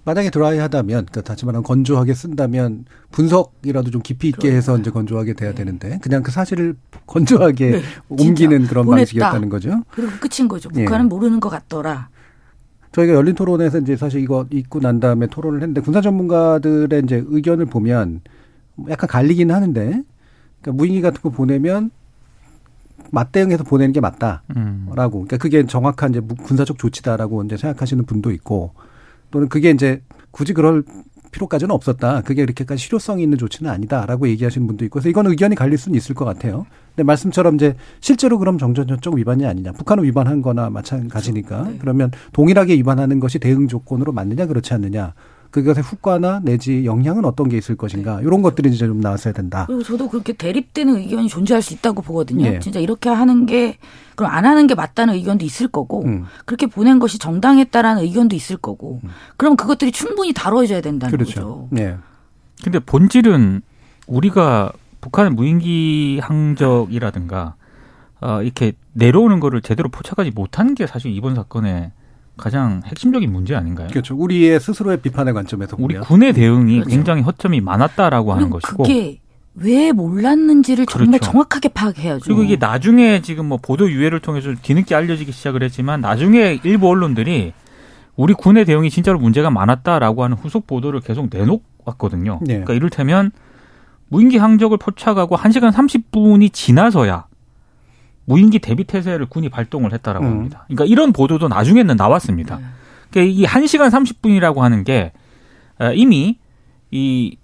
만약에 0.09 0.31
드라이하다면, 0.31 1.05
그러니까 1.05 1.21
다시 1.21 1.45
말하면 1.45 1.63
건조하게 1.65 2.15
쓴다면 2.15 2.87
분석이라도 3.11 3.91
좀 3.91 4.01
깊이 4.01 4.29
있게 4.29 4.51
해서 4.51 4.79
이제 4.79 4.91
건조하게 4.91 5.35
돼야 5.35 5.51
네. 5.51 5.57
되는데 5.57 5.99
그냥 6.01 6.23
그 6.23 6.31
사실을 6.31 6.77
건조하게 7.05 7.71
네, 7.71 7.83
옮기는 8.09 8.67
그런 8.69 8.87
보냈다. 8.87 9.01
방식이었다는 9.01 9.51
거죠. 9.51 9.83
그리고 9.91 10.13
끝인 10.19 10.49
거죠. 10.49 10.71
예. 10.77 10.85
북한은 10.85 11.11
네. 11.11 11.15
모르는 11.15 11.41
것 11.41 11.51
같더라. 11.51 12.09
저희가 12.93 13.13
열린 13.13 13.35
토론에서 13.35 13.81
이제 13.81 13.99
사실 13.99 14.23
이거 14.23 14.47
있고 14.51 14.81
난 14.81 14.99
다음에 14.99 15.27
토론을 15.27 15.61
했는데 15.61 15.83
군사 15.83 16.01
전문가들의 16.01 17.03
이제 17.05 17.23
의견을 17.27 17.67
보면 17.67 18.23
약간 18.89 19.09
갈리긴 19.09 19.51
하는데 19.51 19.81
그러니까 20.63 20.73
무인기 20.73 21.03
같은 21.03 21.21
거 21.21 21.29
보내면 21.29 21.91
맞대응해서 23.11 23.65
보내는 23.65 23.93
게 23.93 24.01
맞다라고. 24.01 24.41
음. 24.57 24.87
그러니까 24.87 25.37
그게 25.37 25.67
정확한 25.67 26.13
이제 26.13 26.21
군사적 26.21 26.79
조치다라고 26.79 27.43
이제 27.45 27.59
생각하시는 27.59 28.07
분도 28.07 28.31
있고 28.31 28.73
또는 29.31 29.49
그게 29.49 29.71
이제 29.71 30.03
굳이 30.31 30.53
그럴 30.53 30.85
필요까지는 31.31 31.75
없었다. 31.75 32.23
그게 32.23 32.43
그렇게까지 32.43 32.83
실효성이 32.83 33.23
있는 33.23 33.39
조치는 33.39 33.71
아니다라고 33.71 34.29
얘기하시는 34.29 34.67
분도 34.67 34.85
있고 34.87 34.95
그래서 34.95 35.09
이건 35.09 35.27
의견이 35.27 35.55
갈릴 35.55 35.79
수는 35.79 35.97
있을 35.97 36.15
것 36.15 36.25
같아요. 36.25 36.67
근데 36.91 37.05
말씀처럼 37.05 37.57
이제 37.57 37.75
실제로 38.01 38.39
그럼 38.39 38.59
정전협정 38.59 39.17
위반이 39.17 39.47
아니냐. 39.47 39.73
북한은 39.73 40.05
위반한 40.05 40.43
거나 40.43 40.71
마찬가지니까. 40.71 41.49
그렇죠. 41.59 41.71
네. 41.71 41.79
그러면 41.81 42.11
동일하게 42.33 42.75
위반하는 42.75 43.21
것이 43.21 43.39
대응 43.39 43.69
조건으로 43.69 44.13
맞느냐 44.13 44.47
그렇지 44.47 44.75
않느냐. 44.75 45.15
그것의 45.51 45.83
후과나 45.83 46.41
내지 46.43 46.85
영향은 46.85 47.25
어떤 47.25 47.49
게 47.49 47.57
있을 47.57 47.77
것인가 47.77 48.21
이런 48.21 48.43
것들이 48.43 48.69
이제 48.69 48.87
좀 48.87 49.01
나왔어야 49.01 49.33
된다. 49.33 49.65
그리고 49.67 49.83
저도 49.83 50.09
그렇게 50.09 50.33
대립되는 50.33 50.97
의견이 50.97 51.29
존재할 51.29 51.63
수 51.63 51.73
있다고 51.75 52.03
보거든요. 52.03 52.51
네. 52.51 52.59
진짜 52.59 52.81
이렇게 52.81 53.09
하는 53.09 53.47
게 53.47 53.79
그럼 54.15 54.33
안 54.33 54.45
하는 54.45 54.67
게 54.67 54.75
맞다는 54.75 55.15
의견도 55.15 55.45
있을 55.45 55.69
거고 55.69 56.05
음. 56.05 56.25
그렇게 56.45 56.67
보낸 56.67 56.99
것이 56.99 57.19
정당했다라는 57.19 58.03
의견도 58.03 58.37
있을 58.37 58.57
거고 58.57 59.01
음. 59.05 59.11
그럼 59.37 59.57
그것들이 59.57 59.93
충분히 59.93 60.33
다뤄져야 60.33 60.81
된다는 60.81 61.11
그렇죠. 61.11 61.35
거죠. 61.35 61.69
네. 61.71 61.97
근데 62.63 62.79
본질은 62.79 63.63
우리가 64.07 64.73
북한 65.01 65.35
무인기 65.35 66.19
항적이라든가 66.23 67.55
어, 68.21 68.43
이렇게 68.43 68.73
내려오는 68.93 69.39
거를 69.41 69.63
제대로 69.63 69.89
포착하지 69.89 70.33
못한 70.33 70.75
게 70.75 70.87
사실 70.87 71.13
이번 71.13 71.35
사건의 71.37 71.93
가장 72.39 72.83
핵심적인 72.87 73.31
문제 73.31 73.55
아닌가요? 73.55 73.89
그렇죠. 73.89 74.17
우리의 74.17 74.59
스스로의 74.61 75.01
비판의 75.01 75.35
관점에서 75.35 75.77
우리 75.79 75.99
군의 75.99 76.33
대응이 76.33 76.75
그렇죠. 76.75 76.91
굉장히 76.91 77.23
허점이 77.23 77.61
많았다라고 77.61 78.33
하는 78.33 78.51
것이고 78.51 78.85
그게 78.85 79.21
왜 79.55 79.93
몰랐는지를 79.93 80.87
그렇죠. 80.87 81.05
정말 81.05 81.21
정확하게 81.21 81.69
파악해야죠. 81.71 82.21
그리고 82.25 82.43
이게 82.45 82.57
나중에 82.57 83.21
지금 83.23 83.47
뭐 83.47 83.59
보도 83.61 83.91
유해를 83.91 84.21
통해서 84.21 84.55
뒤늦게 84.63 84.95
알려지기 84.95 85.33
시작을 85.33 85.63
했지만 85.65 86.01
나중에 86.01 86.61
일부 86.63 86.89
언론들이 86.89 87.53
우리 88.17 88.35
군의 88.35 88.65
대응이 88.65 88.91
진짜로 88.91 89.19
문제가 89.19 89.51
많았다라고 89.51 90.25
하는 90.25 90.37
후속 90.37 90.67
보도를 90.67 91.01
계속 91.01 91.29
내놓았거든요. 91.31 92.41
네. 92.43 92.47
그러니까 92.55 92.75
이를테면 92.75 93.31
무인기 94.09 94.39
항적을 94.39 94.79
포착하고 94.79 95.37
1시간 95.37 95.73
30분이 95.73 96.53
지나서야 96.53 97.27
무인기 98.29 98.59
대비 98.59 98.85
태세를 98.85 99.27
군이 99.27 99.49
발동을 99.49 99.93
했다라고 99.95 100.27
음. 100.27 100.31
합니다. 100.31 100.65
그러니까 100.67 100.85
이런 100.85 101.13
보도도 101.13 101.49
나중에는 101.49 101.97
나왔습니다. 101.97 102.59
네. 102.59 102.65
그러니까 103.11 103.33
이 103.41 103.45
1시간 103.45 103.91
30분이라고 103.91 104.59
하는 104.59 104.85
게 104.85 105.13
어, 105.79 105.93
이미 105.95 106.39
이 106.91 107.37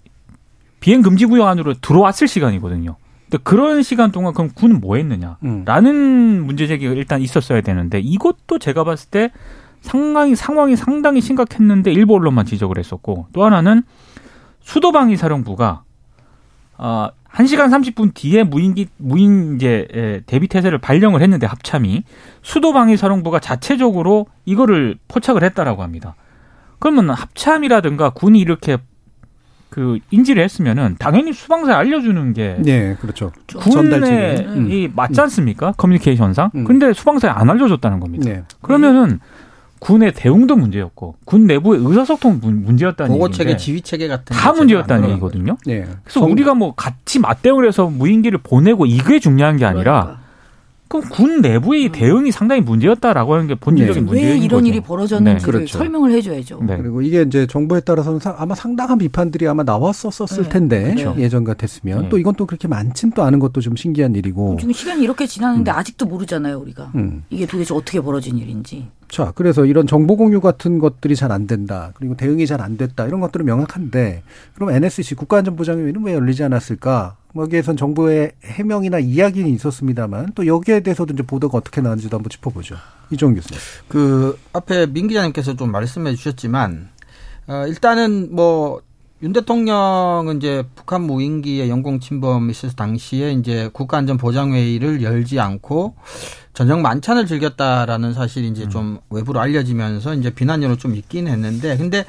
비행 0.79 1.01
금지 1.01 1.25
구역 1.25 1.47
안으로 1.47 1.73
들어왔을 1.73 2.27
시간이거든요. 2.27 2.97
근데 3.29 3.41
그런 3.43 3.81
시간 3.81 4.11
동안 4.11 4.35
그럼 4.35 4.51
군은 4.53 4.79
뭐 4.79 4.97
했느냐라는 4.97 5.35
음. 5.43 6.43
문제 6.45 6.67
제기가 6.67 6.93
일단 6.93 7.21
있었어야 7.21 7.61
되는데 7.61 7.99
이것도 7.99 8.59
제가 8.59 8.83
봤을 8.83 9.09
때 9.09 9.31
상당히 9.81 10.35
상황이 10.35 10.75
상당히 10.75 11.21
심각했는데 11.21 11.91
일부 11.91 12.13
언론만 12.13 12.45
지적을 12.45 12.77
했었고 12.77 13.27
또 13.33 13.43
하나는 13.43 13.81
수도방위 14.61 15.17
사령부가 15.17 15.83
아 16.77 17.11
1시간 17.35 17.69
30분 17.69 18.13
뒤에 18.13 18.43
무인기 18.43 18.87
무인 18.97 19.55
이제 19.55 20.23
대비 20.25 20.47
태세를 20.47 20.77
발령을 20.77 21.21
했는데 21.21 21.45
합참이 21.45 22.03
수도 22.41 22.71
방위 22.71 22.95
사령부가 22.95 23.39
자체적으로 23.39 24.27
이거를 24.45 24.97
포착을 25.07 25.43
했다라고 25.43 25.83
합니다. 25.83 26.15
그러면 26.79 27.09
합참이라든가 27.09 28.11
군이 28.11 28.39
이렇게 28.39 28.77
그 29.69 29.99
인지를 30.11 30.41
했으면은 30.41 30.95
당연히 30.99 31.33
수방사에 31.33 31.75
알려주는 31.75 32.33
게 32.33 32.55
네, 32.59 32.95
그렇죠. 33.01 33.33
군의 33.57 34.45
음. 34.45 34.71
이 34.71 34.89
맞지 34.93 35.19
않습니까? 35.19 35.73
커뮤니케이션상. 35.73 36.51
음. 36.55 36.63
근데 36.63 36.93
수방사에 36.93 37.29
안 37.29 37.49
알려줬다는 37.49 37.99
겁니다. 37.99 38.29
네. 38.29 38.43
그러면은 38.61 39.19
군의 39.79 40.13
대응도 40.13 40.55
문제였고 40.55 41.15
군 41.25 41.47
내부의 41.47 41.81
의사소통 41.83 42.39
문제였다는 42.41 43.11
보고 43.11 43.29
체계, 43.29 43.57
지휘 43.57 43.81
체계 43.81 44.07
같은 44.07 44.35
다 44.35 44.51
문제였다는 44.53 45.09
얘기거든요. 45.11 45.57
네. 45.65 45.81
그래서 46.03 46.21
정... 46.21 46.31
우리가 46.31 46.53
뭐 46.53 46.73
같이 46.75 47.19
맞대응을 47.19 47.67
해서 47.67 47.87
무인기를 47.87 48.39
보내고 48.39 48.85
이게 48.85 49.19
중요한 49.19 49.57
게 49.57 49.65
아니라 49.65 50.01
그러니까. 50.01 50.24
그럼 50.87 51.09
군 51.09 51.41
내부의 51.41 51.87
음. 51.87 51.91
대응이 51.91 52.31
상당히 52.31 52.61
문제였다라고 52.61 53.33
하는 53.33 53.47
게 53.47 53.55
본질적인 53.55 54.03
네. 54.03 54.07
문제인 54.07 54.27
왜 54.27 54.37
이런 54.37 54.61
거죠. 54.61 54.67
일이 54.71 54.79
벌어졌는지를 54.81 55.51
네. 55.51 55.57
그렇죠. 55.57 55.77
설명을 55.79 56.11
해줘야죠. 56.11 56.59
네. 56.63 56.77
그리고 56.77 57.01
이게 57.01 57.23
이제 57.23 57.47
정부에 57.47 57.79
따라서는 57.79 58.19
아마 58.37 58.53
상당한 58.53 58.97
비판들이 58.97 59.47
아마 59.47 59.63
나왔었었을 59.63 60.43
네. 60.43 60.49
텐데 60.49 60.93
그렇죠. 60.95 61.15
예전 61.19 61.43
같았으면 61.43 62.03
네. 62.03 62.09
또 62.09 62.17
이건 62.19 62.35
또 62.35 62.45
그렇게 62.45 62.67
많진 62.67 63.11
또 63.11 63.23
않은 63.23 63.39
것도 63.39 63.61
좀 63.61 63.75
신기한 63.75 64.13
일이고 64.15 64.57
지금 64.59 64.73
시간이 64.73 65.03
이렇게 65.03 65.25
지났는데 65.25 65.71
음. 65.71 65.75
아직도 65.75 66.05
모르잖아요 66.05 66.59
우리가 66.59 66.91
음. 66.95 67.23
이게 67.29 67.45
도대체 67.47 67.73
어떻게 67.73 67.99
벌어진 67.99 68.37
일인지. 68.37 68.87
자, 69.07 69.31
그래서 69.35 69.65
이런 69.65 69.85
정보 69.87 70.15
공유 70.17 70.41
같은 70.41 70.79
것들이 70.79 71.15
잘 71.15 71.31
안 71.31 71.47
된다. 71.47 71.91
그리고 71.95 72.15
대응이 72.15 72.47
잘 72.47 72.61
안 72.61 72.75
됐다. 72.77 73.05
이런 73.05 73.19
것들은 73.19 73.45
명확한데, 73.45 74.23
그럼 74.55 74.71
NSC 74.71 75.15
국가안전보장회의는 75.15 76.03
왜 76.03 76.13
열리지 76.13 76.43
않았을까? 76.43 77.15
뭐 77.35 77.43
여기에선 77.43 77.75
정부의 77.75 78.31
해명이나 78.45 78.99
이야기는 78.99 79.49
있었습니다만, 79.55 80.31
또 80.35 80.47
여기에 80.47 80.79
대해서도 80.79 81.13
이제 81.13 81.21
보도가 81.21 81.57
어떻게 81.57 81.81
나왔는지도 81.81 82.15
한번 82.15 82.29
짚어보죠. 82.29 82.77
이종 83.11 83.35
교수님. 83.35 83.59
그, 83.89 84.39
앞에 84.53 84.85
민 84.85 85.09
기자님께서 85.09 85.57
좀 85.57 85.69
말씀해 85.69 86.15
주셨지만, 86.15 86.87
어, 87.47 87.65
일단은 87.67 88.29
뭐, 88.33 88.81
윤 89.21 89.33
대통령은 89.33 90.37
이제 90.37 90.63
북한 90.75 91.01
무인기의 91.01 91.69
영공 91.69 91.99
침범 91.99 92.49
있을 92.49 92.73
당시에 92.73 93.33
이제 93.33 93.69
국가안전보장회의를 93.73 95.03
열지 95.03 95.39
않고 95.39 95.95
저녁 96.53 96.81
만찬을 96.81 97.25
즐겼다라는 97.25 98.13
사실이 98.13 98.49
이제 98.49 98.63
음. 98.65 98.69
좀 98.69 98.99
외부로 99.09 99.39
알려지면서 99.39 100.15
이제 100.15 100.29
비난으로 100.31 100.75
좀 100.75 100.95
있긴 100.95 101.27
했는데 101.27 101.77
근데 101.77 102.05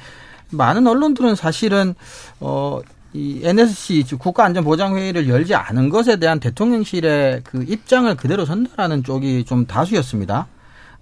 많은 0.51 0.87
언론들은 0.87 1.37
사실은 1.37 1.95
어, 2.41 2.81
이 3.13 3.41
NSC 3.43 4.05
즉 4.05 4.19
국가안전보장회의를 4.19 5.29
열지 5.29 5.55
않은 5.55 5.89
것에 5.89 6.17
대한 6.17 6.41
대통령실의 6.41 7.43
그 7.45 7.65
입장을 7.67 8.15
그대로 8.17 8.45
전달하는 8.45 9.03
쪽이 9.03 9.45
좀 9.45 9.67
다수였습니다. 9.67 10.47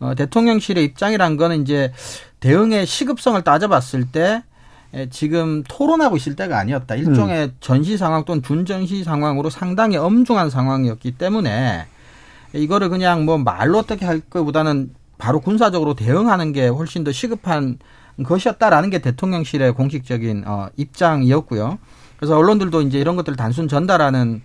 어, 0.00 0.14
대통령실의 0.14 0.84
입장이란 0.84 1.36
거는 1.36 1.62
이제 1.62 1.92
대응의 2.40 2.86
시급성을 2.86 3.40
따져봤을 3.42 4.06
때 4.12 4.42
지금 5.10 5.64
토론하고 5.66 6.16
있을 6.16 6.36
때가 6.36 6.58
아니었다. 6.58 6.94
일종의 6.94 7.46
음. 7.46 7.56
전시 7.60 7.96
상황 7.96 8.24
또는 8.24 8.42
준전시 8.42 9.02
상황으로 9.02 9.50
상당히 9.50 9.96
엄중한 9.96 10.50
상황이었기 10.50 11.12
때문에 11.12 11.86
이거를 12.52 12.88
그냥 12.88 13.24
뭐 13.24 13.38
말로 13.38 13.78
어떻게 13.78 14.04
할 14.06 14.20
것보다는 14.20 14.94
바로 15.18 15.40
군사적으로 15.40 15.94
대응하는 15.94 16.52
게 16.52 16.68
훨씬 16.68 17.02
더 17.02 17.10
시급한 17.10 17.78
것이었다라는 18.22 18.90
게 18.90 19.00
대통령실의 19.00 19.72
공식적인 19.72 20.44
어, 20.46 20.68
입장이었고요. 20.76 21.78
그래서 22.16 22.36
언론들도 22.38 22.82
이제 22.82 22.98
이런 22.98 23.16
것들을 23.16 23.36
단순 23.36 23.68
전달하는 23.68 24.42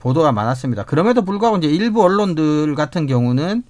보도가 0.00 0.32
많았습니다. 0.32 0.84
그럼에도 0.84 1.22
불구하고 1.22 1.58
이제 1.58 1.68
일부 1.68 2.02
언론들 2.02 2.74
같은 2.74 3.06
경우는 3.06 3.62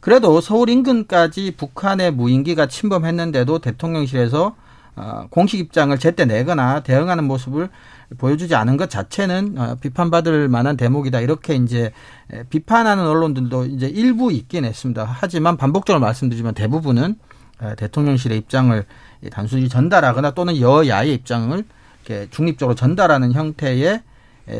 그래도 0.00 0.40
서울 0.40 0.68
인근까지 0.70 1.54
북한의 1.56 2.12
무인기가 2.12 2.66
침범했는데도 2.66 3.60
대통령실에서 3.60 4.56
어, 4.94 5.26
공식 5.30 5.58
입장을 5.60 5.96
제때 5.98 6.24
내거나 6.24 6.80
대응하는 6.80 7.24
모습을 7.24 7.70
보여주지 8.18 8.54
않은 8.54 8.76
것 8.76 8.90
자체는 8.90 9.54
어, 9.56 9.76
비판받을 9.80 10.48
만한 10.48 10.76
대목이다. 10.76 11.20
이렇게 11.20 11.54
이제 11.54 11.92
비판하는 12.50 13.06
언론들도 13.06 13.66
이제 13.66 13.86
일부 13.86 14.32
있긴 14.32 14.64
했습니다. 14.64 15.08
하지만 15.08 15.56
반복적으로 15.56 16.00
말씀드리지만 16.00 16.54
대부분은 16.54 17.16
대통령실의 17.76 18.38
입장을 18.38 18.84
단순히 19.30 19.68
전달하거나 19.68 20.32
또는 20.32 20.60
여야의 20.60 21.14
입장을 21.14 21.64
이렇게 22.04 22.28
중립적으로 22.30 22.74
전달하는 22.74 23.32
형태의 23.32 24.02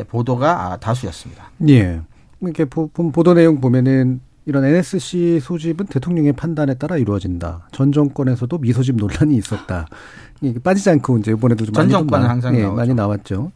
보도가 0.07 0.71
아, 0.71 0.77
다수였습니다. 0.77 1.51
예. 1.69 2.01
이렇게 2.41 2.65
보도 2.65 3.33
내용 3.33 3.59
보면은 3.61 4.21
이런 4.45 4.65
NSC 4.65 5.39
소집은 5.41 5.85
대통령의 5.87 6.33
판단에 6.33 6.73
따라 6.73 6.97
이루어진다. 6.97 7.67
전 7.71 7.91
정권에서도 7.91 8.57
미소집 8.57 8.97
논란이 8.97 9.35
있었다. 9.37 9.87
이게 10.41 10.59
빠지지 10.59 10.89
않고 10.89 11.19
이제 11.19 11.31
이번에도 11.31 11.63
좀전 11.65 11.89
정권은 11.89 12.27
항상 12.27 12.55
예, 12.57 12.65
많이 12.65 12.93
나왔죠. 12.93 13.53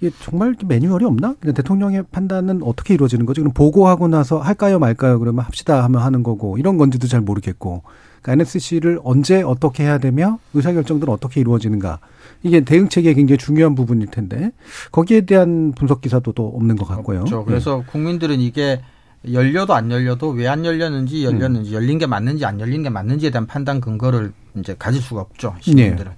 이게 0.00 0.10
정말 0.22 0.54
매뉴얼이 0.66 1.04
없나? 1.04 1.34
그냥 1.38 1.54
대통령의 1.54 2.04
판단은 2.10 2.62
어떻게 2.62 2.94
이루어지는 2.94 3.26
거죠? 3.26 3.42
그럼 3.42 3.52
보고하고 3.52 4.08
나서 4.08 4.38
할까요 4.38 4.78
말까요? 4.78 5.18
그러면 5.18 5.44
합시다 5.44 5.84
하면 5.84 6.00
하는 6.00 6.22
거고 6.22 6.56
이런 6.56 6.78
건지도 6.78 7.06
잘 7.06 7.20
모르겠고 7.20 7.82
그러니까 8.22 8.42
NSC를 8.42 9.00
언제 9.04 9.42
어떻게 9.42 9.84
해야 9.84 9.98
되며 9.98 10.38
의사결정들은 10.54 11.12
어떻게 11.12 11.40
이루어지는가 11.40 11.98
이게 12.42 12.60
대응 12.60 12.88
체계에 12.88 13.14
굉장히 13.14 13.38
중요한 13.38 13.74
부분일 13.74 14.08
텐데 14.08 14.50
거기에 14.92 15.22
대한 15.22 15.72
분석 15.72 16.00
기사도 16.00 16.32
또 16.32 16.48
없는 16.48 16.76
것 16.76 16.86
같고요. 16.86 17.20
그렇죠. 17.20 17.44
그래서 17.44 17.76
네. 17.78 17.84
국민들은 17.92 18.40
이게 18.40 18.80
열려도 19.30 19.74
안 19.74 19.90
열려도 19.90 20.30
왜 20.30 20.46
안 20.46 20.64
열렸는지 20.64 21.24
열렸는지 21.24 21.70
음. 21.70 21.74
열린 21.74 21.98
게 21.98 22.06
맞는지 22.06 22.44
안 22.46 22.58
열린 22.60 22.82
게 22.82 22.88
맞는지에 22.88 23.30
대한 23.30 23.46
판단 23.46 23.80
근거를 23.80 24.32
이제 24.58 24.74
가질 24.78 25.00
수가 25.02 25.20
없죠 25.22 25.54
시민들은. 25.60 26.10
네. 26.10 26.16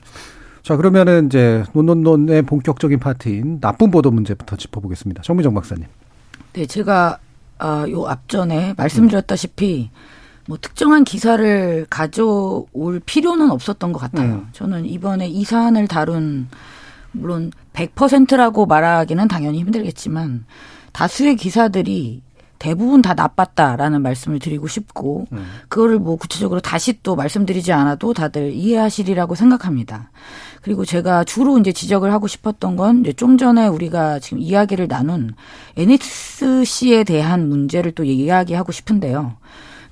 자 0.63 0.77
그러면은 0.77 1.27
이제 1.27 1.65
논논논의 1.73 2.43
본격적인 2.43 3.01
파트인 3.01 3.61
나쁜 3.61 3.91
보도 3.91 4.11
문제부터 4.13 4.57
짚어보겠습니다. 4.57 5.23
정미정 5.23 5.55
박사님. 5.55 5.87
네, 6.53 6.67
제가 6.67 7.19
아, 7.59 7.87
요 7.89 8.07
앞전에 8.07 8.75
말씀드렸다시피 8.77 9.91
뭐 10.47 10.59
특정한 10.61 11.05
기사를 11.05 11.87
가져올 11.89 13.01
필요는 13.05 13.51
없었던 13.51 13.93
것 13.93 13.99
같아요. 13.99 14.35
음. 14.35 14.49
저는 14.53 14.87
이번에 14.87 15.29
이 15.29 15.45
사안을 15.45 15.89
다룬 15.89 16.49
물론 17.13 17.53
100%라고 17.75 18.67
말하기는 18.67 19.29
당연히 19.29 19.61
힘들겠지만 19.61 20.45
다수의 20.93 21.37
기사들이 21.37 22.23
대부분 22.59 23.03
다 23.03 23.15
나빴다라는 23.15 24.03
말씀을 24.03 24.39
드리고 24.39 24.69
싶고 24.69 25.27
음. 25.33 25.45
그거를 25.69 25.99
뭐 25.99 26.15
구체적으로 26.15 26.61
다시 26.61 27.03
또 27.03 27.17
말씀드리지 27.17 27.73
않아도 27.73 28.15
다들 28.15 28.53
이해하시리라고 28.53 29.35
생각합니다. 29.35 30.13
그리고 30.63 30.85
제가 30.85 31.25
주로 31.25 31.59
이제 31.59 31.73
지적을 31.73 32.13
하고 32.13 32.29
싶었던 32.29 32.77
건 32.77 33.01
이제 33.01 33.13
좀 33.13 33.37
전에 33.37 33.67
우리가 33.67 34.21
지금 34.21 34.39
이야기를 34.39 34.87
나눈 34.87 35.35
NSC에 35.77 37.03
대한 37.03 37.49
문제를 37.49 37.93
또 37.93 38.05
이야기하고 38.05 38.71
싶은데요. 38.71 39.35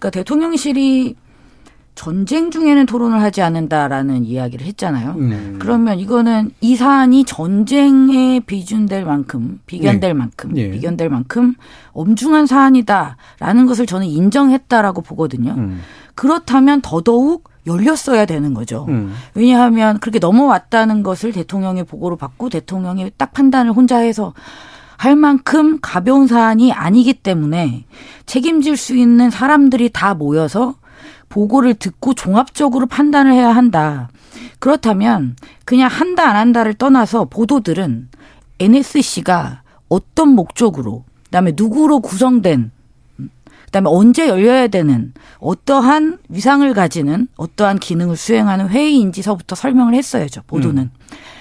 그러니까 0.00 0.10
대통령실이 0.10 1.14
전쟁 1.94 2.50
중에는 2.50 2.86
토론을 2.86 3.20
하지 3.20 3.42
않는다라는 3.42 4.24
이야기를 4.24 4.66
했잖아요. 4.66 5.14
네. 5.16 5.54
그러면 5.58 5.98
이거는 5.98 6.50
이 6.62 6.74
사안이 6.74 7.24
전쟁에 7.24 8.40
비준될 8.40 9.04
만큼 9.04 9.60
비견될 9.66 10.10
네. 10.10 10.14
만큼 10.14 10.54
네. 10.54 10.70
비견될 10.70 11.10
만큼 11.10 11.54
엄중한 11.92 12.46
사안이다라는 12.46 13.66
것을 13.66 13.84
저는 13.84 14.06
인정했다라고 14.06 15.02
보거든요. 15.02 15.52
음. 15.58 15.80
그렇다면 16.14 16.80
더더욱 16.80 17.50
열렸어야 17.66 18.24
되는 18.24 18.54
거죠. 18.54 18.86
음. 18.88 19.12
왜냐하면 19.34 19.98
그렇게 19.98 20.18
넘어왔다는 20.18 21.02
것을 21.02 21.32
대통령의 21.32 21.84
보고로 21.84 22.16
받고 22.16 22.48
대통령이 22.48 23.10
딱 23.18 23.34
판단을 23.34 23.72
혼자 23.72 23.98
해서 23.98 24.32
할 25.00 25.16
만큼 25.16 25.78
가벼운 25.80 26.26
사안이 26.26 26.74
아니기 26.74 27.14
때문에 27.14 27.86
책임질 28.26 28.76
수 28.76 28.94
있는 28.94 29.30
사람들이 29.30 29.88
다 29.88 30.12
모여서 30.12 30.74
보고를 31.30 31.72
듣고 31.72 32.12
종합적으로 32.12 32.84
판단을 32.84 33.32
해야 33.32 33.48
한다. 33.48 34.10
그렇다면 34.58 35.36
그냥 35.64 35.88
한다 35.88 36.28
안 36.28 36.36
한다를 36.36 36.74
떠나서 36.74 37.24
보도들은 37.30 38.10
NSC가 38.58 39.62
어떤 39.88 40.28
목적으로 40.34 41.04
그다음에 41.24 41.54
누구로 41.56 42.00
구성된 42.00 42.70
그다음에 43.64 43.88
언제 43.88 44.28
열려야 44.28 44.68
되는 44.68 45.14
어떠한 45.38 46.18
위상을 46.28 46.70
가지는 46.74 47.26
어떠한 47.38 47.78
기능을 47.78 48.18
수행하는 48.18 48.68
회의인지서부터 48.68 49.56
설명을 49.56 49.94
했어야죠. 49.94 50.42
보도는. 50.46 50.82
음. 50.82 50.90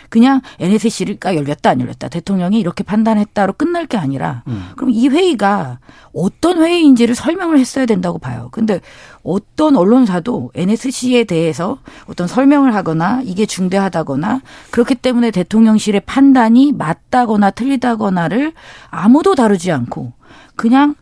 그냥 0.09 0.41
NSC가 0.59 1.35
열렸다 1.35 1.69
안 1.69 1.81
열렸다 1.81 2.09
대통령이 2.09 2.59
이렇게 2.59 2.83
판단했다로 2.83 3.53
끝날 3.53 3.85
게 3.85 3.97
아니라 3.97 4.43
음. 4.47 4.69
그럼 4.75 4.89
이 4.91 5.07
회의가 5.07 5.79
어떤 6.13 6.61
회의인지를 6.61 7.15
설명을 7.15 7.59
했어야 7.59 7.85
된다고 7.85 8.17
봐요. 8.17 8.49
근데 8.51 8.81
어떤 9.23 9.75
언론사도 9.75 10.51
NSC에 10.55 11.23
대해서 11.25 11.77
어떤 12.07 12.27
설명을 12.27 12.73
하거나 12.73 13.21
이게 13.23 13.45
중대하다거나 13.45 14.41
그렇기 14.71 14.95
때문에 14.95 15.31
대통령실의 15.31 16.01
판단이 16.01 16.73
맞다거나 16.73 17.51
틀리다거나를 17.51 18.53
아무도 18.89 19.35
다루지 19.35 19.71
않고 19.71 20.13
그냥 20.55 20.95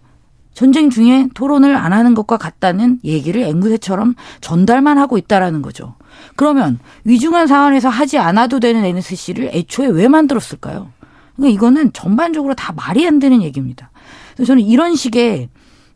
전쟁 0.54 0.90
중에 0.90 1.30
토론을 1.36 1.76
안 1.76 1.94
하는 1.94 2.16
것과 2.16 2.38
같다는 2.38 3.00
얘기를 3.04 3.44
앵무새처럼 3.44 4.16
전달만 4.42 4.98
하고 4.98 5.20
있다라는 5.20 5.62
거죠. 5.62 5.94
그러면 6.36 6.80
위중한 7.04 7.48
상황에서 7.48 7.90
하지 7.90 8.18
않아도 8.18 8.60
되는 8.60 8.84
NSC를 8.86 9.52
애초에 9.54 9.88
왜 9.88 10.08
만들었을까요? 10.08 10.92
그러니까 11.36 11.56
이거는 11.56 11.94
전반적으로 11.94 12.56
다 12.56 12.74
말이 12.74 13.06
안 13.08 13.20
되는 13.20 13.42
얘기입니다. 13.42 13.92
그래서 14.36 14.48
저는 14.48 14.64
이런 14.64 14.96
식의 14.96 15.50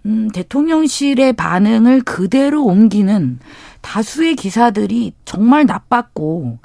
음, 0.05 0.29
대통령실의 0.33 1.33
반응을 1.33 2.01
그대로 2.01 2.65
옮기는 2.65 3.39
다수의 3.81 4.35
기사들이 4.35 5.13
정말 5.25 5.65
나빴고 5.65 6.59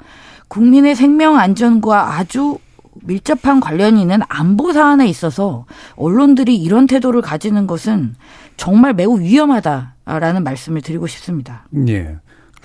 국민의 0.47 0.95
생명 0.95 1.37
안전과 1.37 2.15
아주 2.15 2.57
밀접한 3.03 3.59
관련이 3.59 4.01
있는 4.01 4.21
안보 4.27 4.73
사안에 4.73 5.07
있어서 5.07 5.65
언론들이 5.95 6.55
이런 6.55 6.87
태도를 6.87 7.21
가지는 7.21 7.67
것은 7.67 8.15
정말 8.57 8.93
매우 8.93 9.19
위험하다라는 9.19 10.43
말씀을 10.43 10.81
드리고 10.81 11.07
싶습니다. 11.07 11.67
예. 11.87 12.17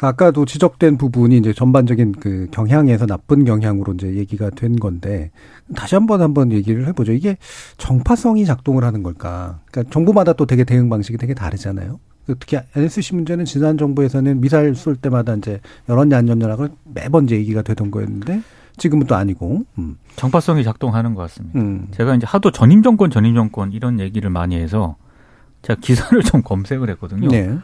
아까도 0.03 0.45
지적된 0.45 0.99
부분이 0.99 1.39
이제 1.39 1.53
전반적인 1.53 2.13
그 2.13 2.49
경향에서 2.51 3.07
나쁜 3.07 3.45
경향으로 3.45 3.95
이제 3.95 4.17
얘기가 4.17 4.51
된 4.51 4.77
건데 4.77 5.31
다시 5.77 5.95
한번 5.95 6.23
한번 6.23 6.51
얘기를 6.51 6.87
해보죠. 6.89 7.13
이게 7.13 7.37
정파성이 7.79 8.45
작동을 8.45 8.83
하는 8.83 9.03
걸까? 9.03 9.61
그러니까 9.71 9.93
정부마다 9.93 10.33
또 10.33 10.45
되게 10.45 10.65
대응 10.65 10.89
방식이 10.89 11.19
되게 11.19 11.35
다르잖아요. 11.35 12.01
특히 12.27 12.59
NSC 12.75 13.15
문제는 13.15 13.45
지난 13.45 13.79
정부에서는 13.79 14.41
미사일 14.41 14.75
쏠 14.75 14.97
때마다 14.97 15.35
이제 15.35 15.61
여론이 15.89 16.15
안 16.15 16.29
연연하고 16.29 16.69
매번 16.85 17.25
이제 17.25 17.37
얘기가 17.37 17.63
되던 17.63 17.91
거였는데 17.91 18.43
지금은 18.79 19.07
또 19.07 19.15
아니고. 19.15 19.65
음. 19.79 19.97
정파성이 20.17 20.65
작동하는 20.65 21.15
것 21.15 21.23
같습니다. 21.23 21.59
음. 21.61 21.89
제가 21.93 22.17
이제 22.17 22.27
하도 22.27 22.51
전임 22.51 22.83
정권, 22.83 23.11
전임 23.11 23.35
정권 23.35 23.73
이런 23.73 24.01
얘기를 24.01 24.31
많이 24.31 24.57
해서 24.57 24.97
제가 25.63 25.79
기사를 25.81 26.21
좀 26.23 26.43
검색을 26.43 26.91
했거든요. 26.91 27.29
네. 27.29 27.57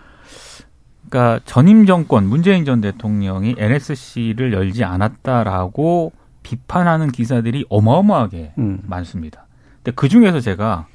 그러니까 1.08 1.40
전임 1.44 1.87
정권 1.87 2.26
문재인 2.26 2.64
전 2.64 2.80
대통령이 2.80 3.56
NSC를 3.58 4.52
열지 4.52 4.84
않았다라고 4.84 6.12
비판하는 6.42 7.11
기사들이 7.11 7.66
어마어마하게 7.68 8.52
음. 8.58 8.80
많습니다. 8.84 9.46
근데 9.76 9.92
그 9.94 10.08
중에서 10.08 10.40
제가 10.40 10.87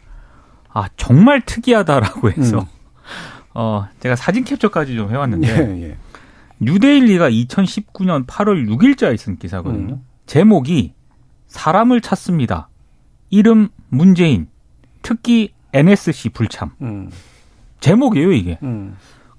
아 0.71 0.87
정말 0.97 1.41
특이하다라고 1.41 2.31
해서 2.31 2.59
음. 2.59 2.65
어 3.53 3.87
제가 3.99 4.15
사진 4.15 4.43
캡처까지 4.43 4.95
좀 4.95 5.11
해왔는데 5.11 5.47
예, 5.47 5.89
예. 5.89 5.97
뉴데일리가 6.59 7.29
2019년 7.29 8.25
8월 8.25 8.67
6일자에 8.67 9.17
쓴 9.17 9.37
기사거든요. 9.37 9.95
음. 9.95 10.05
제목이 10.25 10.93
사람을 11.47 12.01
찾습니다. 12.01 12.69
이름 13.29 13.69
문재인 13.89 14.47
특히 15.01 15.53
NSC 15.73 16.29
불참. 16.29 16.71
음. 16.81 17.09
제목이에요 17.79 18.31
이게. 18.31 18.57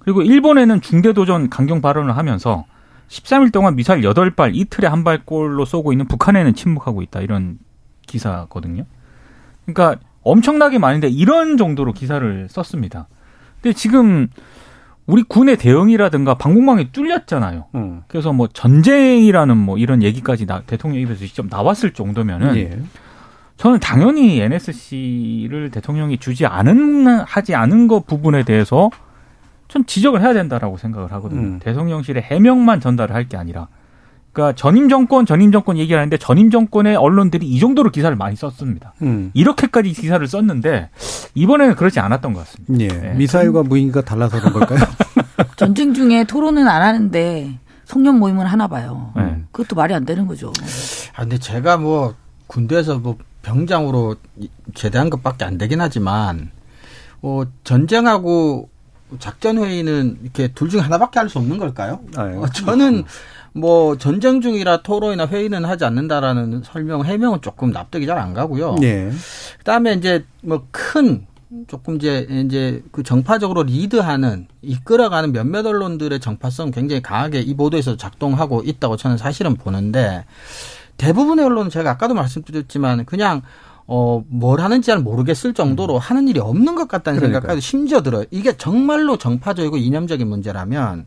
음. 0.05 0.13
그리고 0.13 0.21
일본에는 0.21 0.81
중대도전 0.81 1.49
강경 1.49 1.81
발언을 1.81 2.15
하면서 2.15 2.65
13일 3.09 3.51
동안 3.51 3.75
미사일 3.75 4.01
8발 4.01 4.55
이틀에 4.55 4.87
한 4.87 5.03
발꼴로 5.03 5.65
쏘고 5.65 5.91
있는 5.93 6.07
북한에는 6.07 6.53
침묵하고 6.53 7.01
있다. 7.01 7.21
이런 7.21 7.57
기사거든요. 8.07 8.85
그러니까 9.65 9.99
엄청나게 10.23 10.79
많은데 10.79 11.07
이런 11.07 11.57
정도로 11.57 11.93
기사를 11.93 12.47
썼습니다. 12.49 13.07
근데 13.61 13.73
지금 13.73 14.27
우리 15.05 15.21
군의 15.23 15.55
대응이라든가 15.57 16.35
방공망이 16.35 16.91
뚫렸잖아요. 16.91 17.65
음. 17.75 18.01
그래서 18.07 18.33
뭐 18.33 18.47
전쟁이라는 18.47 19.55
뭐 19.55 19.77
이런 19.77 20.01
얘기까지 20.01 20.45
나, 20.47 20.61
대통령 20.61 21.01
입에서 21.01 21.19
직접 21.19 21.45
나왔을 21.47 21.93
정도면은 21.93 22.55
예. 22.57 22.79
저는 23.57 23.79
당연히 23.79 24.39
NSC를 24.41 25.69
대통령이 25.71 26.17
주지 26.17 26.45
않은 26.45 27.07
하지 27.19 27.55
않은 27.55 27.87
것 27.87 28.05
부분에 28.05 28.43
대해서 28.43 28.89
전 29.75 29.85
지적을 29.85 30.21
해야 30.21 30.33
된다라고 30.33 30.77
생각을 30.77 31.11
하거든요. 31.11 31.41
음. 31.41 31.59
대통령실에 31.59 32.21
해명만 32.21 32.79
전달을 32.79 33.13
할 33.13 33.25
게 33.27 33.35
아니라 33.35 33.67
그러니까 34.31 34.55
전임 34.55 34.87
정권 34.87 35.25
전임 35.25 35.51
정권 35.51 35.77
얘기를 35.77 35.97
하는데 35.99 36.15
전임 36.17 36.49
정권의 36.49 36.95
언론들이 36.95 37.45
이 37.45 37.59
정도로 37.59 37.89
기사를 37.91 38.15
많이 38.15 38.37
썼습니다. 38.37 38.93
음. 39.01 39.31
이렇게까지 39.33 39.91
기사를 39.91 40.25
썼는데 40.25 40.91
이번에는 41.33 41.75
그렇지 41.75 41.99
않았던 41.99 42.31
것 42.33 42.39
같습니다. 42.45 42.83
예. 42.85 42.87
네. 43.01 43.13
미사일과 43.15 43.63
무인기가 43.63 44.01
달라서 44.01 44.39
그런 44.39 44.53
걸까요? 44.53 44.79
전쟁 45.57 45.93
중에 45.93 46.23
토론은 46.23 46.65
안 46.69 46.81
하는데 46.81 47.59
송년 47.83 48.17
모임을 48.19 48.45
하나 48.45 48.67
봐요. 48.67 49.11
네. 49.17 49.41
그것도 49.51 49.75
말이 49.75 49.93
안 49.93 50.05
되는 50.05 50.25
거죠. 50.25 50.53
아 51.17 51.21
근데 51.23 51.37
제가 51.37 51.75
뭐 51.77 52.15
군대에서 52.47 52.99
뭐 52.99 53.17
병장으로 53.41 54.15
제대한 54.73 55.09
것밖에 55.09 55.43
안 55.43 55.57
되긴 55.57 55.81
하지만 55.81 56.51
뭐 57.19 57.45
전쟁하고 57.65 58.69
작전 59.19 59.57
회의는 59.57 60.17
이렇게 60.23 60.47
둘중 60.49 60.81
하나밖에 60.81 61.19
할 61.19 61.29
수 61.29 61.37
없는 61.39 61.57
걸까요? 61.57 61.99
아, 62.15 62.29
예. 62.31 62.35
어, 62.35 62.47
저는 62.47 63.03
뭐 63.53 63.97
전쟁 63.97 64.41
중이라 64.41 64.81
토론이나 64.83 65.27
회의는 65.27 65.63
하지 65.65 65.85
않는다라는 65.85 66.63
설명 66.65 67.05
해명은 67.05 67.41
조금 67.41 67.71
납득이 67.71 68.05
잘 68.05 68.17
안 68.17 68.33
가고요. 68.33 68.75
네. 68.81 69.11
그다음에 69.59 69.93
이제 69.93 70.25
뭐 70.41 70.65
큰 70.71 71.25
조금 71.67 71.95
이제 71.95 72.27
이제 72.29 72.83
그 72.91 73.03
정파적으로 73.03 73.63
리드하는 73.63 74.47
이끌어가는 74.61 75.31
몇몇 75.31 75.65
언론들의 75.65 76.19
정파성 76.19 76.71
굉장히 76.71 77.01
강하게 77.01 77.39
이 77.39 77.55
보도에서 77.55 77.95
작동하고 77.95 78.61
있다고 78.65 78.97
저는 78.97 79.17
사실은 79.17 79.55
보는데 79.55 80.25
대부분의 80.97 81.45
언론은 81.45 81.69
제가 81.69 81.91
아까도 81.91 82.13
말씀드렸지만 82.13 83.05
그냥 83.05 83.41
어, 83.87 84.23
뭘 84.27 84.61
하는지 84.61 84.87
잘 84.87 84.99
모르겠을 84.99 85.53
정도로 85.53 85.95
음. 85.95 85.99
하는 85.99 86.27
일이 86.27 86.39
없는 86.39 86.75
것 86.75 86.87
같다는 86.87 87.19
그러니까요. 87.19 87.41
생각까지 87.41 87.61
심지어 87.61 88.01
들어요. 88.01 88.25
이게 88.31 88.57
정말로 88.57 89.17
정파적이고 89.17 89.77
이념적인 89.77 90.27
문제라면 90.27 91.05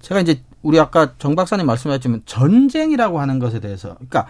제가 0.00 0.20
이제 0.20 0.42
우리 0.62 0.78
아까 0.78 1.14
정 1.18 1.34
박사님 1.34 1.66
말씀하셨지만 1.66 2.22
전쟁이라고 2.26 3.20
하는 3.20 3.38
것에 3.38 3.60
대해서 3.60 3.94
그러니까 3.94 4.26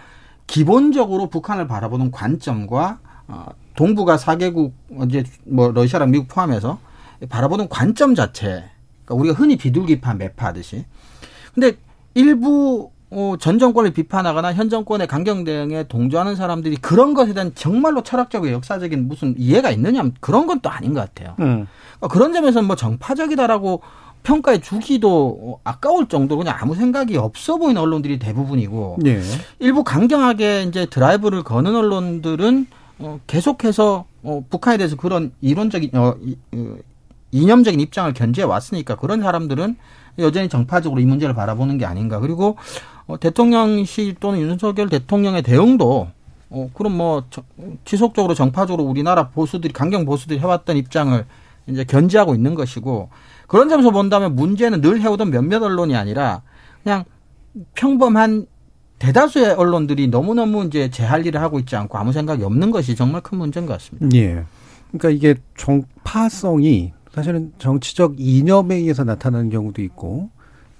기본적으로 0.47 1.29
북한을 1.29 1.67
바라보는 1.67 2.11
관점과 2.11 2.99
어, 3.27 3.45
동북아 3.75 4.17
사개국 4.17 4.73
이제 5.07 5.23
뭐 5.45 5.71
러시아랑 5.71 6.11
미국 6.11 6.27
포함해서 6.27 6.79
바라보는 7.27 7.69
관점 7.69 8.15
자체 8.15 8.63
그러니까 9.05 9.15
우리가 9.15 9.35
흔히 9.35 9.57
비둘기파 9.57 10.15
매파하듯이 10.15 10.85
근데 11.53 11.73
일부 12.13 12.91
어, 13.11 13.35
전 13.39 13.57
정권을 13.57 13.91
비판하거나 13.91 14.53
현 14.53 14.69
정권의 14.69 15.07
강경 15.07 15.43
대응에 15.43 15.87
동조하는 15.87 16.35
사람들이 16.35 16.77
그런 16.77 17.13
것에 17.13 17.33
대한 17.33 17.51
정말로 17.55 18.03
철학적이고 18.03 18.53
역사적인 18.53 19.07
무슨 19.07 19.33
이해가 19.37 19.71
있느냐 19.71 20.03
그런 20.19 20.45
건 20.45 20.59
또 20.61 20.69
아닌 20.69 20.93
것 20.93 20.99
같아요. 20.99 21.35
음. 21.39 21.67
그러니까 21.97 22.07
그런 22.13 22.33
점에서 22.33 22.61
뭐 22.61 22.75
정파적이다라고 22.75 23.81
평가해 24.23 24.59
주기도 24.59 25.59
아까울 25.63 26.07
정도로 26.07 26.39
그냥 26.39 26.57
아무 26.59 26.75
생각이 26.75 27.15
없어 27.15 27.57
보이는 27.57 27.81
언론들이 27.81 28.19
대부분이고 28.19 28.97
예. 29.05 29.21
일부 29.59 29.83
강경하게 29.85 30.63
이제 30.63 30.85
드라이브를 30.85 31.43
거는 31.43 31.73
언론들은 31.75 32.67
어, 32.99 33.19
계속해서 33.27 34.05
어, 34.23 34.43
북한에 34.49 34.77
대해서 34.77 34.97
그런 34.97 35.31
이론적인 35.39 35.91
어, 35.95 36.15
이, 36.21 36.35
어, 36.53 36.75
이념적인 37.31 37.79
입장을 37.79 38.11
견지해 38.13 38.45
왔으니까 38.45 38.95
그런 38.95 39.21
사람들은 39.21 39.77
여전히 40.17 40.49
정파적으로 40.49 40.99
이 40.99 41.05
문제를 41.05 41.33
바라보는 41.33 41.77
게 41.77 41.85
아닌가. 41.85 42.19
그리고 42.19 42.57
어, 43.09 43.19
대통령실 43.19 44.15
또는 44.19 44.39
윤석열 44.39 44.87
대통령의 44.87 45.41
대응도 45.41 46.09
어, 46.51 46.69
그럼 46.73 46.95
뭐 46.95 47.23
저, 47.31 47.41
지속적으로 47.83 48.35
정파적으로 48.35 48.83
우리나라 48.83 49.29
보수들이 49.29 49.73
강경 49.73 50.05
보수들이 50.05 50.39
해왔던 50.39 50.77
입장을 50.77 51.25
이제 51.67 51.83
견지하고 51.83 52.35
있는 52.35 52.53
것이고 52.53 53.09
그런 53.47 53.67
점에서 53.67 53.89
본다면 53.89 54.35
문제는 54.35 54.81
늘 54.81 55.01
해오던 55.01 55.31
몇몇 55.31 55.61
언론이 55.63 55.95
아니라 55.95 56.43
그냥 56.83 57.03
평범한 57.73 58.45
대다수의 58.99 59.53
언론들이 59.53 60.07
너무너무 60.09 60.65
이제 60.65 60.91
제 60.91 61.03
할 61.03 61.25
일을 61.25 61.41
하고 61.41 61.57
있지 61.57 61.75
않고 61.75 61.97
아무 61.97 62.13
생각이 62.13 62.43
없는 62.43 62.69
것이 62.69 62.95
정말 62.95 63.21
큰 63.21 63.39
문제인 63.39 63.65
것 63.65 63.73
같습니다. 63.73 64.15
예. 64.17 64.43
그러니까 64.91 65.09
이게 65.09 65.35
정파성이 65.57 66.93
사실은 67.11 67.53
정치적 67.57 68.15
이념에 68.19 68.75
의해서 68.75 69.03
나타나는 69.03 69.49
경우도 69.49 69.81
있고 69.81 70.29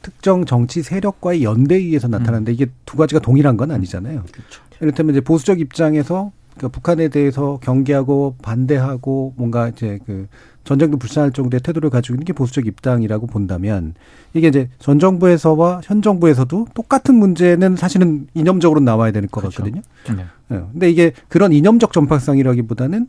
특정 0.02 0.46
정치 0.46 0.82
세력과의 0.82 1.44
연대에 1.44 1.78
의해서 1.78 2.08
나타나는데 2.08 2.52
음. 2.52 2.54
이게 2.54 2.68
두 2.86 2.98
가지가 2.98 3.20
동일한 3.20 3.58
건 3.58 3.72
아니잖아요. 3.72 4.24
그렇죠. 4.32 4.62
이를테면 4.82 5.14
이제 5.14 5.22
보수적 5.22 5.60
입장에서 5.60 6.32
그러니까 6.56 6.68
북한에 6.70 7.08
대해서 7.08 7.60
경계하고 7.62 8.36
반대하고 8.42 9.34
뭔가 9.38 9.70
이제 9.70 10.00
그 10.06 10.28
전쟁도 10.66 10.98
불쌍할 10.98 11.32
정도의 11.32 11.62
태도를 11.62 11.90
가지고 11.90 12.16
있는 12.16 12.26
게 12.26 12.34
보수적 12.34 12.68
입장이라고 12.68 13.28
본다면 13.28 13.96
이게 14.34 14.50
이제 14.50 14.70
전 14.78 15.00
정부에서와 15.00 15.82
현 15.84 16.02
정부에서도 16.02 16.68
똑같은 16.74 17.16
문제는 17.16 17.76
사실은 17.76 18.28
이념적으로 18.34 18.80
나와야 18.80 19.12
될것 19.12 19.42
그렇죠. 19.42 19.64
같거든요. 19.64 19.82
네. 20.16 20.26
네. 20.50 20.62
근데 20.72 20.90
이게 20.92 21.14
그런 21.28 21.54
이념적 21.54 21.94
전파성이라기보다는 21.94 23.08